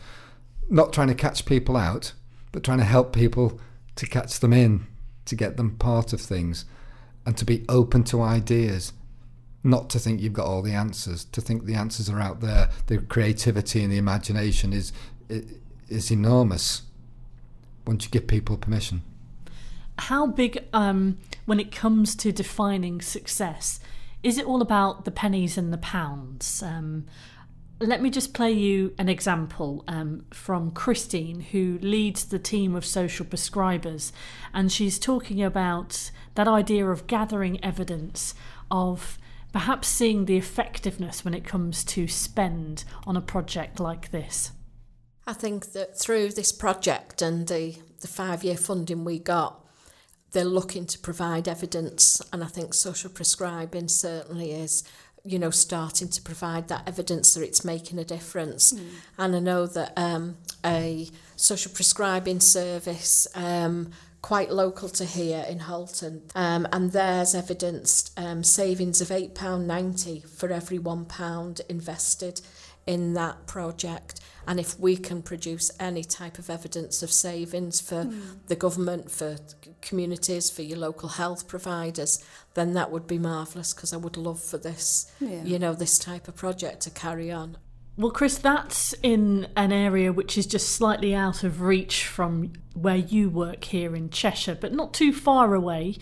not 0.69 0.93
trying 0.93 1.09
to 1.09 1.15
catch 1.15 1.47
people 1.47 1.77
out, 1.77 2.13
but 2.53 2.63
trying 2.63 2.79
to 2.79 2.85
help 2.85 3.13
people 3.13 3.59
to 3.97 4.07
catch 4.07 4.39
them 4.39 4.53
in, 4.53 4.87
to 5.25 5.35
get 5.35 5.57
them 5.57 5.77
part 5.77 6.13
of 6.13 6.21
things, 6.21 6.67
and 7.25 7.37
to 7.37 7.45
be 7.45 7.65
open 7.69 8.05
to 8.05 8.23
ideas. 8.23 8.93
Not 9.65 9.91
to 9.91 9.99
think 9.99 10.21
you've 10.21 10.33
got 10.33 10.47
all 10.47 10.63
the 10.63 10.75
answers, 10.75 11.25
to 11.25 11.41
think 11.41 11.65
the 11.65 11.75
answers 11.75 12.09
are 12.09 12.21
out 12.21 12.41
there. 12.41 12.71
The 12.87 12.99
creativity 12.99 13.83
and 13.83 13.93
the 13.93 13.99
imagination 13.99 14.73
is 14.73 14.93
is 15.89 16.11
enormous 16.11 16.83
once 17.87 18.05
you 18.05 18.11
give 18.11 18.27
people 18.27 18.57
permission. 18.57 19.03
How 19.99 20.27
big, 20.27 20.65
um, 20.73 21.19
when 21.47 21.59
it 21.59 21.73
comes 21.73 22.15
to 22.17 22.33
defining 22.33 23.01
success, 23.01 23.81
is 24.23 24.39
it 24.39 24.47
all 24.47 24.61
about 24.61 25.05
the 25.05 25.11
pennies 25.11 25.57
and 25.57 25.73
the 25.73 25.79
pounds? 25.79 26.63
Um, 26.63 27.07
let 27.81 28.01
me 28.01 28.11
just 28.11 28.33
play 28.33 28.53
you 28.53 28.95
an 28.99 29.09
example 29.09 29.85
um, 29.87 30.25
from 30.31 30.71
Christine, 30.71 31.41
who 31.41 31.79
leads 31.83 32.25
the 32.25 32.39
team 32.39 32.75
of 32.75 32.85
social 32.85 33.27
prescribers, 33.27 34.13
and 34.55 34.73
she's 34.73 34.99
talking 34.99 35.43
about 35.43 36.11
that 36.35 36.49
idea 36.49 36.87
of 36.87 37.07
gathering 37.07 37.63
evidence 37.65 38.35
of 38.71 39.19
perhaps 39.53 39.89
seeing 39.89 40.25
the 40.25 40.37
effectiveness 40.37 41.25
when 41.25 41.35
it 41.35 41.45
comes 41.45 41.85
to 41.85 42.09
spend 42.09 42.85
on 43.07 43.17
a 43.17 43.21
project 43.21 43.79
like 43.79 44.11
this. 44.11 44.53
I 45.27 45.33
think 45.33 45.73
that 45.73 45.99
through 45.99 46.31
this 46.31 46.53
project 46.53 47.21
and 47.21 47.49
the, 47.49 47.77
the 48.01 48.09
five 48.09 48.45
year 48.45 48.57
funding 48.57 49.05
we 49.05 49.19
got, 49.19 49.65
they're 50.33 50.45
looking 50.45 50.87
to 50.87 50.99
provide 50.99 51.49
evidence, 51.49 52.21
and 52.33 52.45
I 52.45 52.47
think 52.47 52.75
social 52.75 53.11
prescribing 53.11 53.89
certainly 53.89 54.53
is 54.53 54.85
you 55.27 55.41
know, 55.41 55.51
starting 55.51 56.09
to 56.09 56.23
provide 56.23 56.69
that 56.69 56.87
evidence 56.87 57.35
that 57.35 57.43
it's 57.43 57.65
making 57.65 57.99
a 57.99 58.05
difference. 58.05 58.73
Mm. 58.73 58.89
And 59.19 59.37
I 59.37 59.41
know 59.41 59.67
that 59.67 59.93
um, 59.97 60.37
a 60.65 61.09
social 61.35 61.73
prescribing 61.73 62.39
service 62.39 63.27
um, 63.35 63.91
quite 64.23 64.53
local 64.53 64.89
to 64.89 65.05
here 65.05 65.45
in 65.49 65.61
Halton, 65.61 66.23
um, 66.37 66.69
and 66.73 66.93
there's 66.93 67.35
evidenced 67.35 68.13
um, 68.17 68.45
savings 68.45 69.01
of 69.01 69.09
£8.90 69.09 70.29
for 70.29 70.53
every 70.53 70.79
£1 70.79 71.61
invested 71.69 72.41
in 72.87 73.15
that 73.15 73.47
project. 73.47 74.21
And 74.47 74.61
if 74.61 74.79
we 74.79 74.97
can 74.97 75.23
produce 75.23 75.73
any 75.81 76.05
type 76.05 76.39
of 76.39 76.49
evidence 76.49 77.03
of 77.03 77.11
savings 77.11 77.81
for 77.81 78.05
mm. 78.05 78.37
the 78.47 78.55
government, 78.55 79.11
for 79.11 79.37
communities, 79.83 80.51
for 80.51 80.63
your 80.63 80.79
local 80.79 81.11
health 81.11 81.49
providers, 81.49 82.25
then 82.55 82.75
that 82.75 82.93
would 82.93 83.09
be 83.09 83.19
marvellous 83.19 83.75
because 83.75 83.93
I 83.93 83.97
would 83.97 84.17
love 84.17 84.41
for 84.41 84.59
this, 84.59 85.11
yeah. 85.21 85.43
you 85.43 85.59
know, 85.59 85.75
this 85.75 85.99
type 85.99 86.29
of 86.29 86.37
project 86.37 86.83
to 86.83 86.91
carry 86.91 87.33
on. 87.33 87.59
Well, 87.99 88.13
Chris, 88.13 88.37
that's 88.37 88.93
in 89.03 89.49
an 89.57 89.73
area 89.73 90.13
which 90.13 90.37
is 90.37 90.47
just 90.47 90.69
slightly 90.69 91.15
out 91.15 91.43
of 91.43 91.63
reach 91.63 92.05
from 92.05 92.53
where 92.75 92.97
you 92.97 93.31
work 93.31 93.65
here 93.65 93.97
in 93.97 94.11
Cheshire, 94.11 94.55
but 94.55 94.73
not 94.73 94.93
too 94.93 95.15
far 95.15 95.55
away. 95.55 95.97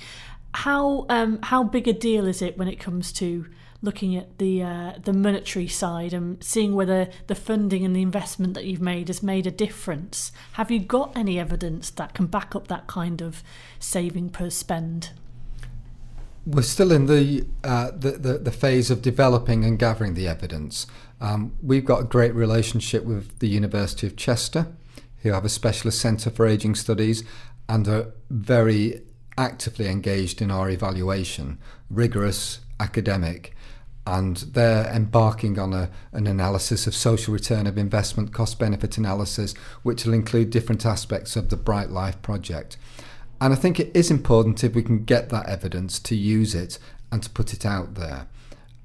How 0.55 1.07
um, 1.09 1.39
how 1.43 1.63
big 1.63 1.87
a 1.87 1.93
deal 1.93 2.27
is 2.27 2.43
it 2.43 2.59
when 2.59 2.69
it 2.69 2.81
comes 2.81 3.13
to 3.15 3.47
looking 3.85 4.17
at 4.17 4.39
the 4.39 4.63
uh, 4.63 4.93
the 5.03 5.13
monetary 5.13 5.69
side 5.69 6.13
and 6.13 6.43
seeing 6.43 6.75
whether 6.75 7.09
the 7.27 7.35
funding 7.35 7.85
and 7.85 7.95
the 7.95 8.03
investment 8.03 8.55
that 8.55 8.65
you've 8.65 8.81
made 8.81 9.09
has 9.09 9.23
made 9.23 9.47
a 9.47 9.51
difference. 9.51 10.33
Have 10.55 10.71
you 10.71 10.81
got 10.81 11.17
any 11.17 11.39
evidence 11.39 11.91
that 11.91 12.15
can 12.15 12.27
back 12.27 12.57
up 12.57 12.69
that 12.69 12.87
kind 12.87 13.21
of 13.21 13.43
saving 13.79 14.31
per 14.31 14.51
spend? 14.51 15.11
We're 16.47 16.63
still 16.63 16.93
in 16.93 17.07
the, 17.07 17.47
uh, 17.63 17.91
the, 17.97 18.13
the, 18.13 18.39
the 18.39 18.53
phase 18.53 18.91
of 18.91 19.01
developing 19.01 19.65
and 19.65 19.79
gathering 19.79 20.13
the 20.13 20.29
evidence. 20.29 20.87
Um, 21.19 21.55
we've 21.63 21.87
got 21.87 22.01
a 22.03 22.05
great 22.05 22.35
relationship 22.35 23.05
with 23.05 23.39
the 23.39 23.49
University 23.49 24.07
of 24.07 24.17
Chester, 24.17 24.67
who 25.23 25.33
have 25.33 25.47
a 25.47 25.49
specialist 25.49 26.01
centre 26.01 26.29
for 26.29 26.47
ageing 26.47 26.75
studies 26.75 27.25
and 27.67 27.89
are 27.89 28.13
very 28.29 29.01
actively 29.39 29.89
engaged 29.89 30.43
in 30.43 30.51
our 30.51 30.69
evaluation, 30.69 31.59
rigorous, 31.89 32.61
academic 32.79 33.54
and 34.07 34.37
they're 34.37 34.87
embarking 34.93 35.59
on 35.59 35.73
a, 35.73 35.91
an 36.13 36.27
analysis 36.27 36.87
of 36.87 36.95
social 36.95 37.33
return 37.33 37.67
of 37.67 37.79
investment, 37.79 38.33
cost 38.33 38.59
benefit 38.59 38.99
analysis, 38.99 39.55
which 39.83 40.05
will 40.05 40.13
include 40.13 40.51
different 40.51 40.85
aspects 40.85 41.37
of 41.37 41.49
the 41.49 41.57
Bright 41.57 41.91
Life 41.91 42.21
project. 42.21 42.77
And 43.41 43.53
I 43.53 43.57
think 43.57 43.81
it 43.81 43.91
is 43.95 44.11
important 44.11 44.63
if 44.63 44.75
we 44.75 44.83
can 44.83 45.05
get 45.05 45.31
that 45.31 45.49
evidence 45.49 45.99
to 46.01 46.15
use 46.15 46.55
it 46.55 46.79
and 47.11 47.23
to 47.23 47.31
put 47.31 47.53
it 47.53 47.65
out 47.65 47.95
there. 47.95 48.27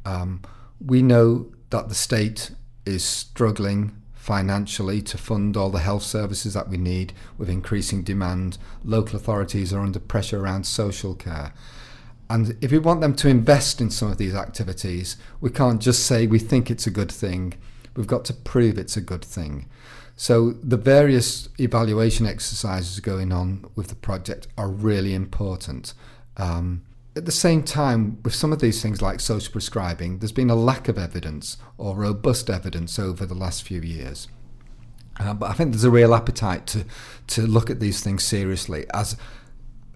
Um, 0.05 0.41
we 0.83 1.01
know 1.01 1.51
that 1.69 1.89
the 1.89 1.95
state 1.95 2.51
is 2.85 3.03
struggling 3.03 3.95
financially 4.13 5.01
to 5.01 5.17
fund 5.17 5.57
all 5.57 5.69
the 5.69 5.79
health 5.79 6.03
services 6.03 6.53
that 6.53 6.69
we 6.69 6.77
need 6.77 7.13
with 7.37 7.49
increasing 7.49 8.03
demand. 8.03 8.57
Local 8.83 9.15
authorities 9.15 9.73
are 9.73 9.81
under 9.81 9.99
pressure 9.99 10.39
around 10.39 10.65
social 10.65 11.15
care. 11.15 11.53
And 12.29 12.55
if 12.61 12.71
we 12.71 12.77
want 12.77 13.01
them 13.01 13.15
to 13.15 13.27
invest 13.27 13.81
in 13.81 13.89
some 13.89 14.11
of 14.11 14.17
these 14.17 14.35
activities, 14.35 15.17
we 15.41 15.49
can't 15.49 15.81
just 15.81 16.05
say 16.05 16.27
we 16.27 16.39
think 16.39 16.69
it's 16.69 16.85
a 16.85 16.91
good 16.91 17.11
thing. 17.11 17.55
We've 17.95 18.07
got 18.07 18.23
to 18.25 18.33
prove 18.33 18.77
it's 18.77 18.95
a 18.95 19.01
good 19.01 19.25
thing. 19.25 19.67
So 20.15 20.51
the 20.51 20.77
various 20.77 21.49
evaluation 21.59 22.25
exercises 22.25 22.99
going 22.99 23.31
on 23.31 23.65
with 23.75 23.87
the 23.87 23.95
project 23.95 24.47
are 24.57 24.69
really 24.69 25.13
important. 25.13 25.93
Um, 26.37 26.83
at 27.15 27.25
the 27.25 27.31
same 27.31 27.63
time, 27.63 28.19
with 28.23 28.35
some 28.35 28.53
of 28.53 28.59
these 28.59 28.81
things 28.81 29.01
like 29.01 29.19
social 29.19 29.51
prescribing, 29.51 30.19
there's 30.19 30.31
been 30.31 30.49
a 30.49 30.55
lack 30.55 30.87
of 30.87 30.97
evidence 30.97 31.57
or 31.77 31.95
robust 31.95 32.49
evidence 32.49 32.99
over 32.99 33.25
the 33.25 33.33
last 33.33 33.63
few 33.63 33.81
years. 33.81 34.27
Uh, 35.19 35.33
but 35.33 35.49
I 35.49 35.53
think 35.53 35.71
there's 35.71 35.83
a 35.83 35.91
real 35.91 36.13
appetite 36.13 36.65
to 36.67 36.85
to 37.27 37.45
look 37.45 37.69
at 37.69 37.79
these 37.79 38.01
things 38.01 38.23
seriously 38.23 38.85
as 38.93 39.17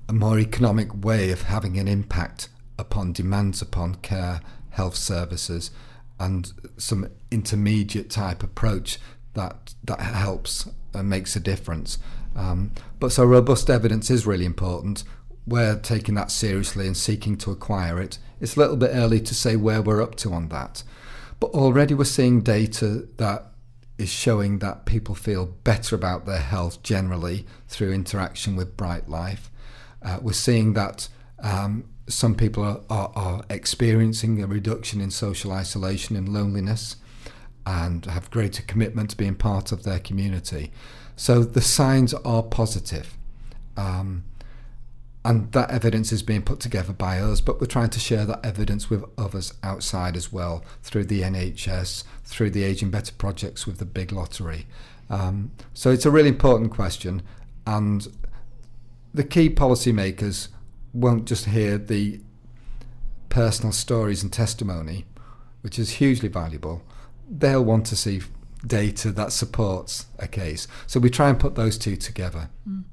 a 0.07 0.13
more 0.13 0.39
economic 0.39 1.03
way 1.03 1.31
of 1.31 1.43
having 1.43 1.77
an 1.77 1.87
impact 1.87 2.49
upon 2.77 3.13
demands 3.13 3.61
upon 3.61 3.95
care, 3.95 4.41
health 4.71 4.95
services, 4.95 5.71
and 6.19 6.51
some 6.77 7.09
intermediate 7.31 8.09
type 8.09 8.43
approach 8.43 8.99
that 9.33 9.73
that 9.83 9.99
helps 9.99 10.67
and 10.93 11.09
makes 11.09 11.35
a 11.35 11.39
difference. 11.39 11.97
Um, 12.35 12.71
but 12.99 13.11
so 13.11 13.25
robust 13.25 13.69
evidence 13.69 14.09
is 14.09 14.25
really 14.25 14.45
important. 14.45 15.03
We're 15.45 15.79
taking 15.79 16.15
that 16.15 16.31
seriously 16.31 16.87
and 16.87 16.95
seeking 16.95 17.37
to 17.37 17.51
acquire 17.51 17.99
it. 18.01 18.17
It's 18.39 18.55
a 18.55 18.59
little 18.59 18.77
bit 18.77 18.91
early 18.93 19.19
to 19.21 19.35
say 19.35 19.55
where 19.55 19.81
we're 19.81 20.01
up 20.01 20.15
to 20.15 20.33
on 20.33 20.49
that, 20.49 20.83
but 21.39 21.51
already 21.51 21.93
we're 21.93 22.05
seeing 22.05 22.41
data 22.41 23.07
that 23.17 23.47
is 23.97 24.09
showing 24.09 24.59
that 24.59 24.85
people 24.85 25.15
feel 25.15 25.45
better 25.45 25.95
about 25.95 26.25
their 26.25 26.39
health 26.39 26.81
generally 26.83 27.45
through 27.67 27.93
interaction 27.93 28.55
with 28.55 28.75
Bright 28.75 29.07
Life. 29.07 29.51
Uh, 30.03 30.19
we're 30.21 30.33
seeing 30.33 30.73
that 30.73 31.07
um, 31.41 31.85
some 32.07 32.35
people 32.35 32.63
are, 32.63 32.81
are, 32.89 33.11
are, 33.15 33.45
experiencing 33.49 34.41
a 34.41 34.47
reduction 34.47 34.99
in 34.99 35.09
social 35.09 35.51
isolation 35.51 36.15
and 36.15 36.29
loneliness 36.29 36.97
and 37.65 38.05
have 38.05 38.29
greater 38.29 38.61
commitment 38.63 39.11
to 39.11 39.17
being 39.17 39.35
part 39.35 39.71
of 39.71 39.83
their 39.83 39.99
community. 39.99 40.71
So 41.15 41.43
the 41.43 41.61
signs 41.61 42.13
are 42.13 42.43
positive. 42.43 43.15
Um, 43.77 44.25
and 45.25 45.51
that 45.53 45.71
evidence 45.71 46.11
is 46.11 46.21
being 46.21 46.41
put 46.41 46.59
together 46.59 46.91
by 46.91 47.19
us, 47.19 47.39
but 47.39 47.61
we're 47.61 47.67
trying 47.67 47.89
to 47.91 47.99
share 47.99 48.25
that 48.25 48.45
evidence 48.45 48.89
with 48.89 49.05
others 49.17 49.53
outside 49.63 50.17
as 50.17 50.33
well 50.33 50.65
through 50.81 51.05
the 51.05 51.21
NHS, 51.21 52.03
through 52.25 52.49
the 52.49 52.63
Aging 52.63 52.89
Better 52.89 53.13
projects 53.13 53.65
with 53.65 53.77
the 53.77 53.85
big 53.85 54.11
lottery. 54.11 54.67
Um, 55.09 55.51
so 55.73 55.91
it's 55.91 56.05
a 56.05 56.11
really 56.11 56.27
important 56.27 56.71
question, 56.71 57.21
and 57.65 58.05
the 59.13 59.23
key 59.23 59.49
policymakers 59.49 60.47
won't 60.93 61.25
just 61.25 61.45
hear 61.45 61.77
the 61.77 62.21
personal 63.29 63.71
stories 63.71 64.23
and 64.23 64.31
testimony, 64.31 65.05
which 65.61 65.79
is 65.79 65.91
hugely 65.91 66.29
valuable. 66.29 66.83
They'll 67.29 67.63
want 67.63 67.85
to 67.87 67.95
see 67.95 68.21
data 68.65 69.11
that 69.11 69.31
supports 69.31 70.05
a 70.19 70.27
case. 70.27 70.67
So 70.87 70.99
we 70.99 71.09
try 71.09 71.29
and 71.29 71.39
put 71.39 71.55
those 71.55 71.77
two 71.77 71.95
together. 71.95 72.49
Mm. 72.67 72.83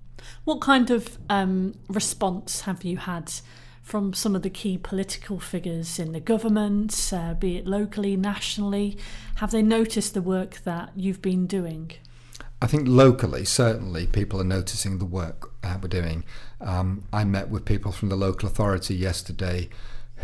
What 0.45 0.61
kind 0.61 0.91
of 0.91 1.19
um, 1.29 1.75
response 1.89 2.63
have 2.63 2.85
you 2.85 2.97
had 2.97 3.33
from 3.83 4.13
some 4.15 4.37
of 4.37 4.43
the 4.43 4.51
key 4.51 4.79
political 4.79 5.41
figures 5.41 5.99
in 5.99 6.13
the 6.13 6.21
government, 6.21 7.13
uh, 7.13 7.35
be 7.35 7.57
it 7.57 7.67
locally, 7.67 8.17
nationally? 8.17 8.97
Have 9.37 9.51
they 9.51 9.63
noticed 9.63 10.15
the 10.15 10.23
work 10.23 10.63
that 10.65 10.91
you've 10.97 11.23
been 11.23 11.47
doing? 11.47 11.93
I 12.63 12.67
think 12.67 12.87
locally, 12.87 13.45
certainly, 13.45 14.07
people 14.07 14.41
are 14.41 14.45
noticing 14.45 14.99
the 14.99 15.07
work 15.07 15.50
uh, 15.63 15.79
we're 15.83 15.89
doing. 15.89 16.25
Um, 16.61 17.05
I 17.13 17.25
met 17.25 17.49
with 17.49 17.65
people 17.65 17.93
from 17.93 18.09
the 18.09 18.17
local 18.17 18.49
authority 18.49 18.95
yesterday 18.95 19.69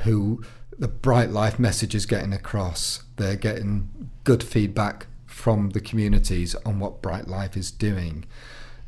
who 0.04 0.42
the 0.78 0.88
Bright 0.88 1.30
Life 1.30 1.58
message 1.58 1.94
is 1.94 2.06
getting 2.06 2.32
across. 2.32 3.02
They're 3.16 3.36
getting 3.36 4.10
good 4.24 4.42
feedback 4.42 5.06
from 5.26 5.70
the 5.70 5.80
communities 5.80 6.54
on 6.66 6.78
what 6.78 7.02
Bright 7.02 7.28
Life 7.28 7.56
is 7.56 7.70
doing 7.70 8.26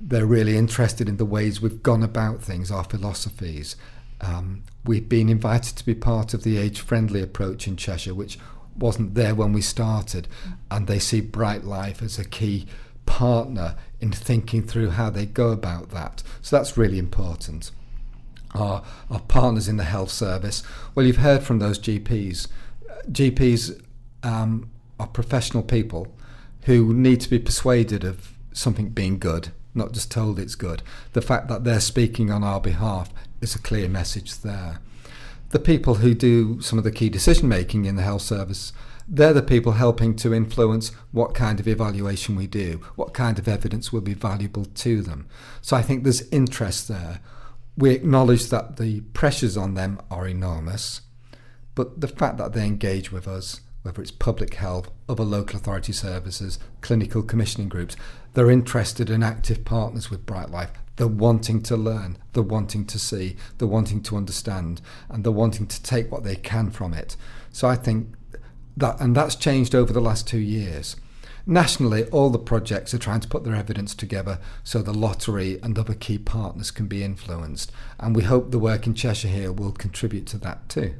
they're 0.00 0.26
really 0.26 0.56
interested 0.56 1.08
in 1.08 1.16
the 1.16 1.24
ways 1.24 1.60
we've 1.60 1.82
gone 1.82 2.02
about 2.02 2.42
things, 2.42 2.70
our 2.70 2.84
philosophies. 2.84 3.76
Um, 4.20 4.62
we've 4.84 5.08
been 5.08 5.28
invited 5.28 5.76
to 5.76 5.86
be 5.86 5.94
part 5.94 6.34
of 6.34 6.44
the 6.44 6.56
age 6.56 6.80
friendly 6.80 7.20
approach 7.20 7.66
in 7.66 7.76
Cheshire, 7.76 8.14
which 8.14 8.38
wasn't 8.76 9.14
there 9.14 9.34
when 9.34 9.52
we 9.52 9.60
started, 9.60 10.28
and 10.70 10.86
they 10.86 11.00
see 11.00 11.20
Bright 11.20 11.64
Life 11.64 12.00
as 12.00 12.18
a 12.18 12.24
key 12.24 12.66
partner 13.08 13.74
in 14.00 14.12
thinking 14.12 14.62
through 14.62 14.90
how 14.90 15.10
they 15.10 15.26
go 15.26 15.50
about 15.50 15.90
that. 15.90 16.22
So 16.42 16.56
that's 16.56 16.76
really 16.76 16.98
important. 16.98 17.70
Our, 18.54 18.82
our 19.10 19.20
partners 19.20 19.68
in 19.68 19.76
the 19.76 19.84
health 19.84 20.10
service, 20.10 20.62
well, 20.94 21.04
you've 21.04 21.16
heard 21.16 21.42
from 21.42 21.58
those 21.58 21.78
GPs. 21.78 22.48
GPs 23.10 23.82
um, 24.22 24.70
are 25.00 25.06
professional 25.06 25.62
people 25.62 26.14
who 26.62 26.94
need 26.94 27.20
to 27.22 27.30
be 27.30 27.38
persuaded 27.38 28.04
of 28.04 28.32
something 28.52 28.90
being 28.90 29.18
good 29.18 29.50
not 29.78 29.92
just 29.92 30.10
told 30.10 30.38
it's 30.38 30.54
good. 30.54 30.82
The 31.14 31.22
fact 31.22 31.48
that 31.48 31.64
they're 31.64 31.80
speaking 31.80 32.30
on 32.30 32.44
our 32.44 32.60
behalf 32.60 33.10
is 33.40 33.54
a 33.54 33.60
clear 33.60 33.88
message 33.88 34.40
there. 34.40 34.80
The 35.50 35.58
people 35.58 35.96
who 35.96 36.12
do 36.12 36.60
some 36.60 36.76
of 36.76 36.84
the 36.84 36.92
key 36.92 37.08
decision 37.08 37.48
making 37.48 37.86
in 37.86 37.96
the 37.96 38.02
health 38.02 38.22
service, 38.22 38.72
they're 39.08 39.32
the 39.32 39.42
people 39.42 39.72
helping 39.72 40.14
to 40.16 40.34
influence 40.34 40.90
what 41.12 41.34
kind 41.34 41.58
of 41.58 41.66
evaluation 41.66 42.36
we 42.36 42.46
do, 42.46 42.80
what 42.94 43.14
kind 43.14 43.38
of 43.38 43.48
evidence 43.48 43.92
will 43.92 44.02
be 44.02 44.14
valuable 44.14 44.66
to 44.66 45.02
them. 45.02 45.26
So 45.62 45.76
I 45.76 45.82
think 45.82 46.04
there's 46.04 46.28
interest 46.28 46.88
there. 46.88 47.20
We 47.76 47.90
acknowledge 47.90 48.48
that 48.50 48.76
the 48.76 49.00
pressures 49.12 49.56
on 49.56 49.74
them 49.74 50.00
are 50.10 50.28
enormous, 50.28 51.02
but 51.74 52.00
the 52.00 52.08
fact 52.08 52.36
that 52.38 52.52
they 52.52 52.66
engage 52.66 53.10
with 53.10 53.26
us 53.26 53.60
whether 53.82 54.02
it's 54.02 54.10
public 54.10 54.54
health, 54.54 54.90
other 55.08 55.24
local 55.24 55.56
authority 55.56 55.92
services, 55.92 56.58
clinical 56.82 57.22
commissioning 57.22 57.70
groups, 57.70 57.96
they're 58.34 58.50
interested 58.50 59.08
in 59.08 59.22
active 59.22 59.64
partners 59.64 60.10
with 60.10 60.26
Bright 60.26 60.50
Life. 60.50 60.70
They're 60.96 61.06
wanting 61.06 61.62
to 61.62 61.76
learn, 61.76 62.18
they're 62.32 62.42
wanting 62.42 62.84
to 62.86 62.98
see, 62.98 63.36
they're 63.56 63.68
wanting 63.68 64.02
to 64.02 64.16
understand, 64.16 64.82
and 65.08 65.24
they're 65.24 65.32
wanting 65.32 65.68
to 65.68 65.82
take 65.82 66.10
what 66.10 66.24
they 66.24 66.36
can 66.36 66.70
from 66.70 66.92
it. 66.92 67.16
So 67.50 67.66
I 67.66 67.76
think 67.76 68.14
that, 68.78 69.00
and 69.00 69.14
that's 69.14 69.34
changed 69.34 69.74
over 69.74 69.92
the 69.92 70.00
last 70.00 70.26
two 70.26 70.38
years. 70.38 70.96
Nationally, 71.46 72.04
all 72.06 72.28
the 72.28 72.38
projects 72.38 72.92
are 72.92 72.98
trying 72.98 73.20
to 73.20 73.28
put 73.28 73.42
their 73.44 73.54
evidence 73.54 73.94
together 73.94 74.38
so 74.62 74.82
the 74.82 74.92
lottery 74.92 75.58
and 75.62 75.78
other 75.78 75.94
key 75.94 76.18
partners 76.18 76.70
can 76.70 76.86
be 76.86 77.02
influenced. 77.02 77.72
And 77.98 78.14
we 78.14 78.24
hope 78.24 78.50
the 78.50 78.58
work 78.58 78.86
in 78.86 78.94
Cheshire 78.94 79.28
here 79.28 79.50
will 79.50 79.72
contribute 79.72 80.26
to 80.26 80.38
that 80.38 80.68
too. 80.68 80.94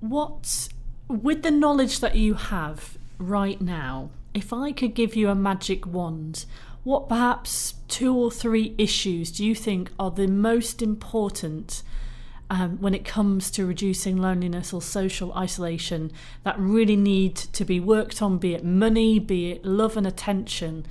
What 0.00 0.68
with 1.06 1.42
the 1.42 1.50
knowledge 1.50 2.00
that 2.00 2.16
you 2.16 2.34
have 2.34 2.98
right 3.18 3.60
now, 3.60 4.10
if 4.32 4.52
I 4.52 4.72
could 4.72 4.94
give 4.94 5.14
you 5.14 5.28
a 5.28 5.34
magic 5.34 5.86
wand, 5.86 6.44
what 6.82 7.08
perhaps 7.08 7.74
two 7.88 8.14
or 8.16 8.30
three 8.30 8.74
issues 8.76 9.30
do 9.30 9.44
you 9.44 9.54
think 9.54 9.90
are 9.98 10.10
the 10.10 10.26
most 10.26 10.82
important 10.82 11.82
um, 12.50 12.80
when 12.80 12.94
it 12.94 13.04
comes 13.04 13.50
to 13.52 13.66
reducing 13.66 14.16
loneliness 14.16 14.72
or 14.72 14.82
social 14.82 15.32
isolation 15.34 16.12
that 16.42 16.58
really 16.58 16.96
need 16.96 17.36
to 17.36 17.64
be 17.64 17.80
worked 17.80 18.20
on, 18.22 18.38
be 18.38 18.54
it 18.54 18.64
money, 18.64 19.18
be 19.18 19.52
it 19.52 19.64
love 19.64 19.96
and 19.96 20.06
attention? 20.06 20.86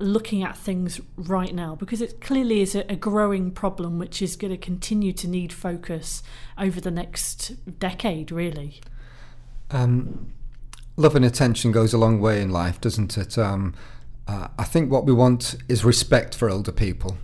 looking 0.00 0.44
at 0.44 0.56
things 0.56 1.00
right 1.16 1.52
now 1.52 1.74
because 1.74 2.00
it 2.00 2.20
clearly 2.20 2.60
is 2.60 2.76
a, 2.76 2.88
a 2.88 2.94
growing 2.94 3.50
problem 3.50 3.98
which 3.98 4.22
is 4.22 4.36
going 4.36 4.52
to 4.52 4.56
continue 4.56 5.12
to 5.12 5.26
need 5.26 5.52
focus 5.52 6.22
over 6.56 6.80
the 6.80 6.90
next 6.92 7.50
decade 7.80 8.30
really 8.30 8.80
um, 9.70 10.32
love 10.96 11.14
and 11.14 11.24
attention 11.24 11.72
goes 11.72 11.92
a 11.94 11.98
long 11.98 12.20
way 12.20 12.42
in 12.42 12.50
life, 12.50 12.80
doesn't 12.80 13.16
it? 13.16 13.38
Um, 13.38 13.74
uh, 14.26 14.48
I 14.58 14.64
think 14.64 14.90
what 14.90 15.06
we 15.06 15.12
want 15.12 15.56
is 15.68 15.84
respect 15.84 16.34
for 16.34 16.50
older 16.50 16.72
people, 16.72 17.16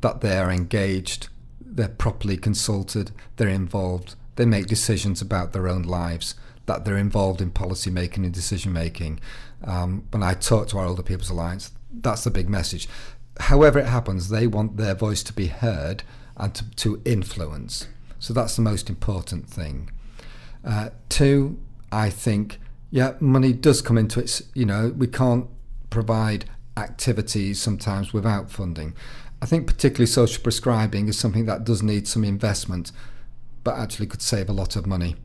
that 0.00 0.20
they're 0.20 0.50
engaged, 0.50 1.28
they're 1.74 1.88
properly 1.88 2.36
consulted, 2.36 3.10
they're 3.36 3.48
involved, 3.48 4.14
they 4.36 4.44
make 4.44 4.66
decisions 4.66 5.20
about 5.20 5.52
their 5.52 5.68
own 5.68 5.82
lives, 5.82 6.34
that 6.66 6.84
they're 6.84 6.96
involved 6.96 7.40
in 7.40 7.50
policy 7.50 7.90
making 7.90 8.24
and 8.24 8.32
decision 8.32 8.72
making. 8.72 9.20
Um, 9.64 10.06
when 10.10 10.22
I 10.22 10.34
talk 10.34 10.68
to 10.68 10.78
our 10.78 10.86
Older 10.86 11.02
People's 11.02 11.30
Alliance, 11.30 11.72
that's 11.92 12.24
the 12.24 12.30
big 12.30 12.48
message. 12.48 12.88
However, 13.40 13.78
it 13.78 13.86
happens, 13.86 14.28
they 14.28 14.46
want 14.46 14.76
their 14.76 14.94
voice 14.94 15.22
to 15.24 15.32
be 15.32 15.46
heard 15.46 16.02
and 16.36 16.54
to, 16.54 16.70
to 16.70 17.02
influence. 17.04 17.88
So 18.18 18.32
that's 18.32 18.56
the 18.56 18.62
most 18.62 18.88
important 18.88 19.48
thing. 19.48 19.90
Uh, 20.64 20.90
two, 21.08 21.58
I 21.90 22.10
think, 22.10 22.60
yeah, 22.90 23.14
money 23.20 23.52
does 23.52 23.82
come 23.82 23.98
into 23.98 24.20
it. 24.20 24.42
You 24.54 24.66
know, 24.66 24.94
we 24.96 25.06
can't 25.06 25.48
provide 25.90 26.44
activities 26.76 27.60
sometimes 27.60 28.12
without 28.12 28.50
funding. 28.50 28.94
I 29.42 29.46
think 29.46 29.66
particularly 29.66 30.06
social 30.06 30.40
prescribing 30.40 31.08
is 31.08 31.18
something 31.18 31.46
that 31.46 31.64
does 31.64 31.82
need 31.82 32.06
some 32.06 32.22
investment, 32.22 32.92
but 33.64 33.74
actually 33.76 34.06
could 34.06 34.22
save 34.22 34.48
a 34.48 34.52
lot 34.52 34.76
of 34.76 34.86
money 34.86 35.16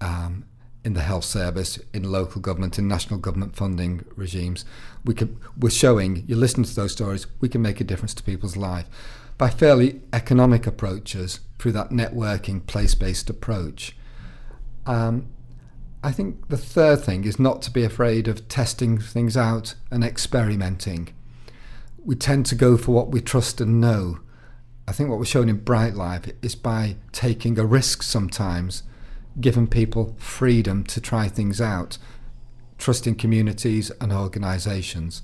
um, 0.00 0.46
in 0.82 0.94
the 0.94 1.02
health 1.02 1.24
service, 1.24 1.78
in 1.92 2.10
local 2.10 2.40
government, 2.40 2.78
in 2.78 2.88
national 2.88 3.20
government 3.20 3.54
funding 3.54 4.06
regimes. 4.16 4.64
We 5.04 5.12
could, 5.12 5.36
we're 5.58 5.68
showing, 5.68 6.24
you 6.26 6.34
listen 6.34 6.64
to 6.64 6.74
those 6.74 6.92
stories, 6.92 7.26
we 7.42 7.50
can 7.50 7.60
make 7.60 7.78
a 7.78 7.84
difference 7.84 8.14
to 8.14 8.22
people's 8.22 8.56
life 8.56 8.86
by 9.36 9.50
fairly 9.50 10.00
economic 10.14 10.66
approaches 10.66 11.40
through 11.58 11.72
that 11.72 11.90
networking, 11.90 12.64
place-based 12.66 13.28
approach. 13.28 13.94
Um, 14.86 15.26
I 16.02 16.12
think 16.12 16.48
the 16.48 16.56
third 16.56 17.04
thing 17.04 17.24
is 17.24 17.38
not 17.38 17.60
to 17.62 17.70
be 17.70 17.84
afraid 17.84 18.28
of 18.28 18.48
testing 18.48 18.96
things 18.98 19.36
out 19.36 19.74
and 19.90 20.02
experimenting. 20.02 21.12
We 22.04 22.14
tend 22.14 22.46
to 22.46 22.54
go 22.54 22.76
for 22.76 22.92
what 22.92 23.10
we 23.10 23.20
trust 23.20 23.60
and 23.60 23.80
know. 23.80 24.20
I 24.88 24.92
think 24.92 25.08
what 25.08 25.18
we're 25.18 25.24
showing 25.24 25.48
in 25.48 25.58
Bright 25.58 25.94
Life 25.94 26.30
is 26.42 26.54
by 26.54 26.96
taking 27.12 27.58
a 27.58 27.64
risk 27.64 28.02
sometimes, 28.02 28.82
giving 29.40 29.66
people 29.66 30.16
freedom 30.18 30.84
to 30.84 31.00
try 31.00 31.28
things 31.28 31.60
out, 31.60 31.98
trusting 32.78 33.16
communities 33.16 33.90
and 34.00 34.12
organisations, 34.12 35.22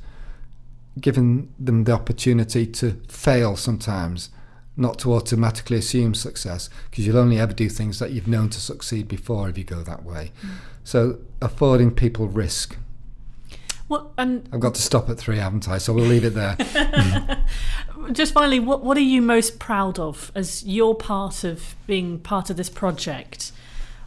giving 1.01 1.53
them 1.59 1.85
the 1.85 1.93
opportunity 1.93 2.67
to 2.67 3.01
fail 3.09 3.57
sometimes 3.57 4.31
not 4.77 4.99
to 4.99 5.15
automatically 5.15 5.79
assume 5.79 6.15
success 6.15 6.69
because 6.91 7.07
you'll 7.07 7.17
only 7.17 7.39
ever 7.39 7.53
do 7.53 7.69
things 7.69 7.99
that 7.99 8.13
you've 8.13 8.29
known 8.29 8.51
to 8.51 8.61
succeed 8.61 9.09
before 9.09 9.49
if 9.49 9.57
you 9.57 9.65
go 9.65 9.83
that 9.83 10.05
way. 10.05 10.33
Mm. 10.43 10.51
So 10.85 11.19
affording 11.41 11.93
people 11.93 12.29
risk. 12.29 12.77
Well, 13.89 14.13
and 14.19 14.49
I've 14.53 14.61
got 14.61 14.75
to 14.75 14.83
stop 14.83 15.09
at 15.09 15.19
three, 15.19 15.39
haven't 15.39 15.69
I? 15.69 15.79
So 15.79 15.93
we'll 15.93 16.07
leave 16.07 16.25
it 16.25 16.35
there. 16.35 16.57
Just 18.13 18.35
finally, 18.35 18.61
what 18.61 18.83
what 18.83 18.97
are 18.97 19.01
you 19.01 19.23
most 19.23 19.59
proud 19.59 19.99
of 19.99 20.33
as 20.35 20.65
you're 20.65 20.95
part 20.95 21.45
of 21.45 21.77
being 21.87 22.19
part 22.19 22.51
of 22.51 22.57
this 22.57 22.69
project? 22.69 23.53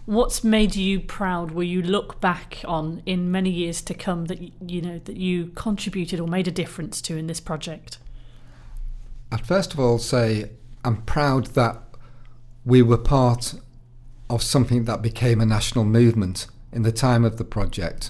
what's 0.09 0.43
made 0.43 0.75
you 0.75 0.99
proud? 0.99 1.51
Will 1.51 1.63
you 1.63 1.83
look 1.83 2.19
back 2.19 2.63
on 2.65 3.03
in 3.05 3.29
many 3.31 3.51
years 3.51 3.79
to 3.83 3.93
come 3.93 4.25
that 4.25 4.39
you 4.67 4.81
know 4.81 4.99
that 5.05 5.17
you 5.17 5.51
contributed 5.53 6.19
or 6.19 6.27
made 6.27 6.47
a 6.47 6.51
difference 6.51 6.99
to 7.01 7.15
in 7.15 7.27
this 7.27 7.39
project? 7.39 7.99
I'd 9.31 9.45
first 9.45 9.71
of 9.73 9.79
all 9.79 9.99
say 9.99 10.49
I'm 10.83 11.03
proud 11.03 11.47
that 11.47 11.83
we 12.65 12.81
were 12.81 12.97
part 12.97 13.53
of 14.31 14.41
something 14.41 14.85
that 14.85 15.03
became 15.03 15.39
a 15.39 15.45
national 15.45 15.85
movement 15.85 16.47
in 16.71 16.81
the 16.81 16.91
time 16.91 17.23
of 17.23 17.37
the 17.37 17.43
project. 17.43 18.09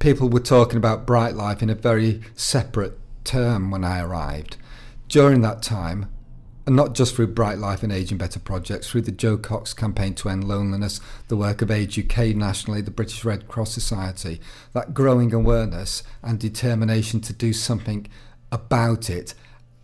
People 0.00 0.30
were 0.30 0.40
talking 0.40 0.78
about 0.78 1.06
Bright 1.06 1.34
Life 1.34 1.62
in 1.62 1.68
a 1.68 1.74
very 1.74 2.22
separate 2.34 2.98
term 3.22 3.70
when 3.70 3.84
I 3.84 4.00
arrived. 4.00 4.56
During 5.08 5.42
that 5.42 5.62
time, 5.62 6.10
and 6.64 6.74
not 6.74 6.94
just 6.94 7.14
through 7.14 7.26
Bright 7.26 7.58
Life 7.58 7.82
and 7.82 7.92
Aging 7.92 8.16
Better 8.16 8.40
projects, 8.40 8.88
through 8.88 9.02
the 9.02 9.12
Jo 9.12 9.36
Cox 9.36 9.74
campaign 9.74 10.14
to 10.14 10.30
end 10.30 10.48
loneliness, 10.48 11.00
the 11.28 11.36
work 11.36 11.60
of 11.60 11.70
Age 11.70 11.98
UK 11.98 12.34
nationally, 12.34 12.80
the 12.80 12.90
British 12.90 13.26
Red 13.26 13.46
Cross 13.46 13.74
Society, 13.74 14.40
that 14.72 14.94
growing 14.94 15.34
awareness 15.34 16.02
and 16.22 16.40
determination 16.40 17.20
to 17.20 17.34
do 17.34 17.52
something 17.52 18.06
about 18.50 19.10
it 19.10 19.34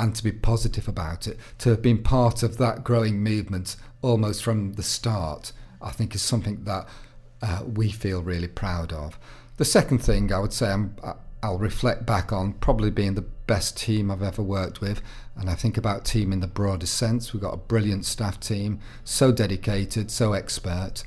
and 0.01 0.15
to 0.17 0.25
be 0.25 0.33
positive 0.33 0.89
about 0.89 1.27
it, 1.27 1.39
to 1.59 1.69
have 1.69 1.83
been 1.83 2.03
part 2.03 2.43
of 2.43 2.57
that 2.57 2.85
growing 2.85 3.23
movement 3.23 3.77
almost 4.01 4.43
from 4.43 4.73
the 4.73 4.83
start, 4.83 5.53
I 5.83 5.91
think 5.91 6.15
is 6.15 6.23
something 6.23 6.65
that 6.65 6.89
uh, 7.43 7.65
we 7.67 7.91
feel 7.91 8.23
really 8.23 8.49
proud 8.49 8.95
of. 8.95 9.19
The 9.57 9.65
second 9.65 9.99
thing 9.99 10.33
I 10.33 10.39
would 10.39 10.53
say 10.53 10.71
I'm, 10.71 10.97
I'll 11.43 11.59
reflect 11.59 12.05
back 12.05 12.33
on 12.33 12.55
probably 12.55 12.91
being 12.91 13.15
the 13.15 13.23
best 13.47 13.77
team 13.77 14.11
I've 14.11 14.23
ever 14.23 14.43
worked 14.43 14.81
with. 14.81 15.01
And 15.37 15.49
I 15.49 15.55
think 15.55 15.77
about 15.77 16.05
team 16.05 16.33
in 16.33 16.41
the 16.41 16.47
broadest 16.47 16.95
sense. 16.95 17.33
We've 17.33 17.43
got 17.43 17.55
a 17.55 17.59
brilliant 17.59 18.05
staff 18.05 18.41
team, 18.41 18.81
so 19.05 19.33
dedicated, 19.33 20.11
so 20.11 20.33
expert. 20.33 21.05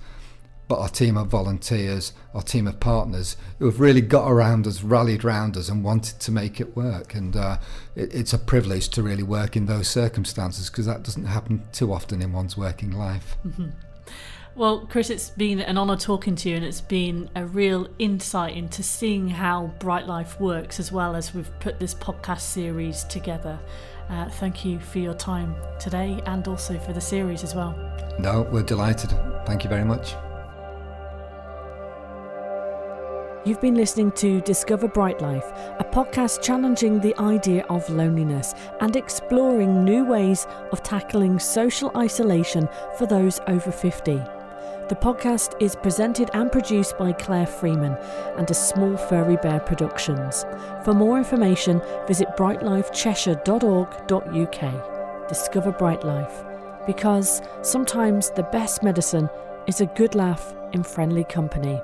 But 0.67 0.79
our 0.79 0.89
team 0.89 1.17
of 1.17 1.27
volunteers, 1.27 2.13
our 2.33 2.43
team 2.43 2.67
of 2.67 2.79
partners 2.79 3.37
who 3.57 3.65
have 3.65 3.79
really 3.79 4.01
got 4.01 4.29
around 4.29 4.67
us, 4.67 4.83
rallied 4.83 5.25
around 5.25 5.57
us, 5.57 5.67
and 5.67 5.83
wanted 5.83 6.19
to 6.19 6.31
make 6.31 6.61
it 6.61 6.75
work. 6.75 7.15
And 7.15 7.35
uh, 7.35 7.57
it, 7.95 8.13
it's 8.13 8.33
a 8.33 8.37
privilege 8.37 8.89
to 8.89 9.01
really 9.01 9.23
work 9.23 9.55
in 9.55 9.65
those 9.65 9.87
circumstances 9.87 10.69
because 10.69 10.85
that 10.85 11.01
doesn't 11.01 11.25
happen 11.25 11.63
too 11.71 11.91
often 11.91 12.21
in 12.21 12.33
one's 12.33 12.55
working 12.55 12.91
life. 12.91 13.35
Mm-hmm. 13.45 13.69
Well, 14.59 14.85
Chris, 14.89 15.09
it's 15.09 15.29
been 15.29 15.61
an 15.61 15.77
honour 15.77 15.95
talking 15.95 16.35
to 16.35 16.49
you, 16.49 16.57
and 16.57 16.65
it's 16.65 16.81
been 16.81 17.29
a 17.33 17.45
real 17.45 17.87
insight 17.97 18.57
into 18.57 18.83
seeing 18.83 19.29
how 19.29 19.71
Bright 19.79 20.05
Life 20.05 20.37
works 20.41 20.81
as 20.81 20.91
well 20.91 21.15
as 21.15 21.33
we've 21.33 21.49
put 21.61 21.79
this 21.79 21.95
podcast 21.95 22.41
series 22.41 23.05
together. 23.05 23.57
Uh, 24.09 24.27
thank 24.27 24.65
you 24.65 24.77
for 24.77 24.99
your 24.99 25.13
time 25.13 25.55
today 25.79 26.19
and 26.25 26.45
also 26.45 26.77
for 26.77 26.91
the 26.91 26.99
series 26.99 27.45
as 27.45 27.55
well. 27.55 27.73
No, 28.19 28.49
we're 28.51 28.63
delighted. 28.63 29.11
Thank 29.45 29.63
you 29.63 29.69
very 29.69 29.85
much. 29.85 30.15
You've 33.45 33.61
been 33.61 33.75
listening 33.75 34.11
to 34.11 34.41
Discover 34.41 34.89
Bright 34.89 35.21
Life, 35.21 35.45
a 35.79 35.85
podcast 35.89 36.41
challenging 36.41 36.99
the 36.99 37.17
idea 37.17 37.63
of 37.69 37.89
loneliness 37.89 38.53
and 38.81 38.97
exploring 38.97 39.85
new 39.85 40.03
ways 40.03 40.45
of 40.73 40.83
tackling 40.83 41.39
social 41.39 41.95
isolation 41.95 42.67
for 42.97 43.05
those 43.05 43.39
over 43.47 43.71
50. 43.71 44.21
The 44.89 44.95
podcast 44.95 45.55
is 45.61 45.75
presented 45.75 46.31
and 46.33 46.51
produced 46.51 46.97
by 46.97 47.11
Claire 47.11 47.45
Freeman 47.45 47.95
and 48.37 48.49
a 48.49 48.55
Small 48.55 48.97
Furry 48.97 49.37
Bear 49.37 49.59
Productions. 49.59 50.47
For 50.83 50.95
more 50.95 51.19
information, 51.19 51.79
visit 52.07 52.29
brightlifecheshire.org.uk. 52.35 55.29
Discover 55.29 55.71
Bright 55.73 56.03
Life, 56.03 56.43
because 56.87 57.43
sometimes 57.61 58.31
the 58.31 58.47
best 58.51 58.81
medicine 58.81 59.29
is 59.67 59.79
a 59.79 59.85
good 59.85 60.15
laugh 60.15 60.55
in 60.73 60.81
friendly 60.81 61.23
company. 61.23 61.79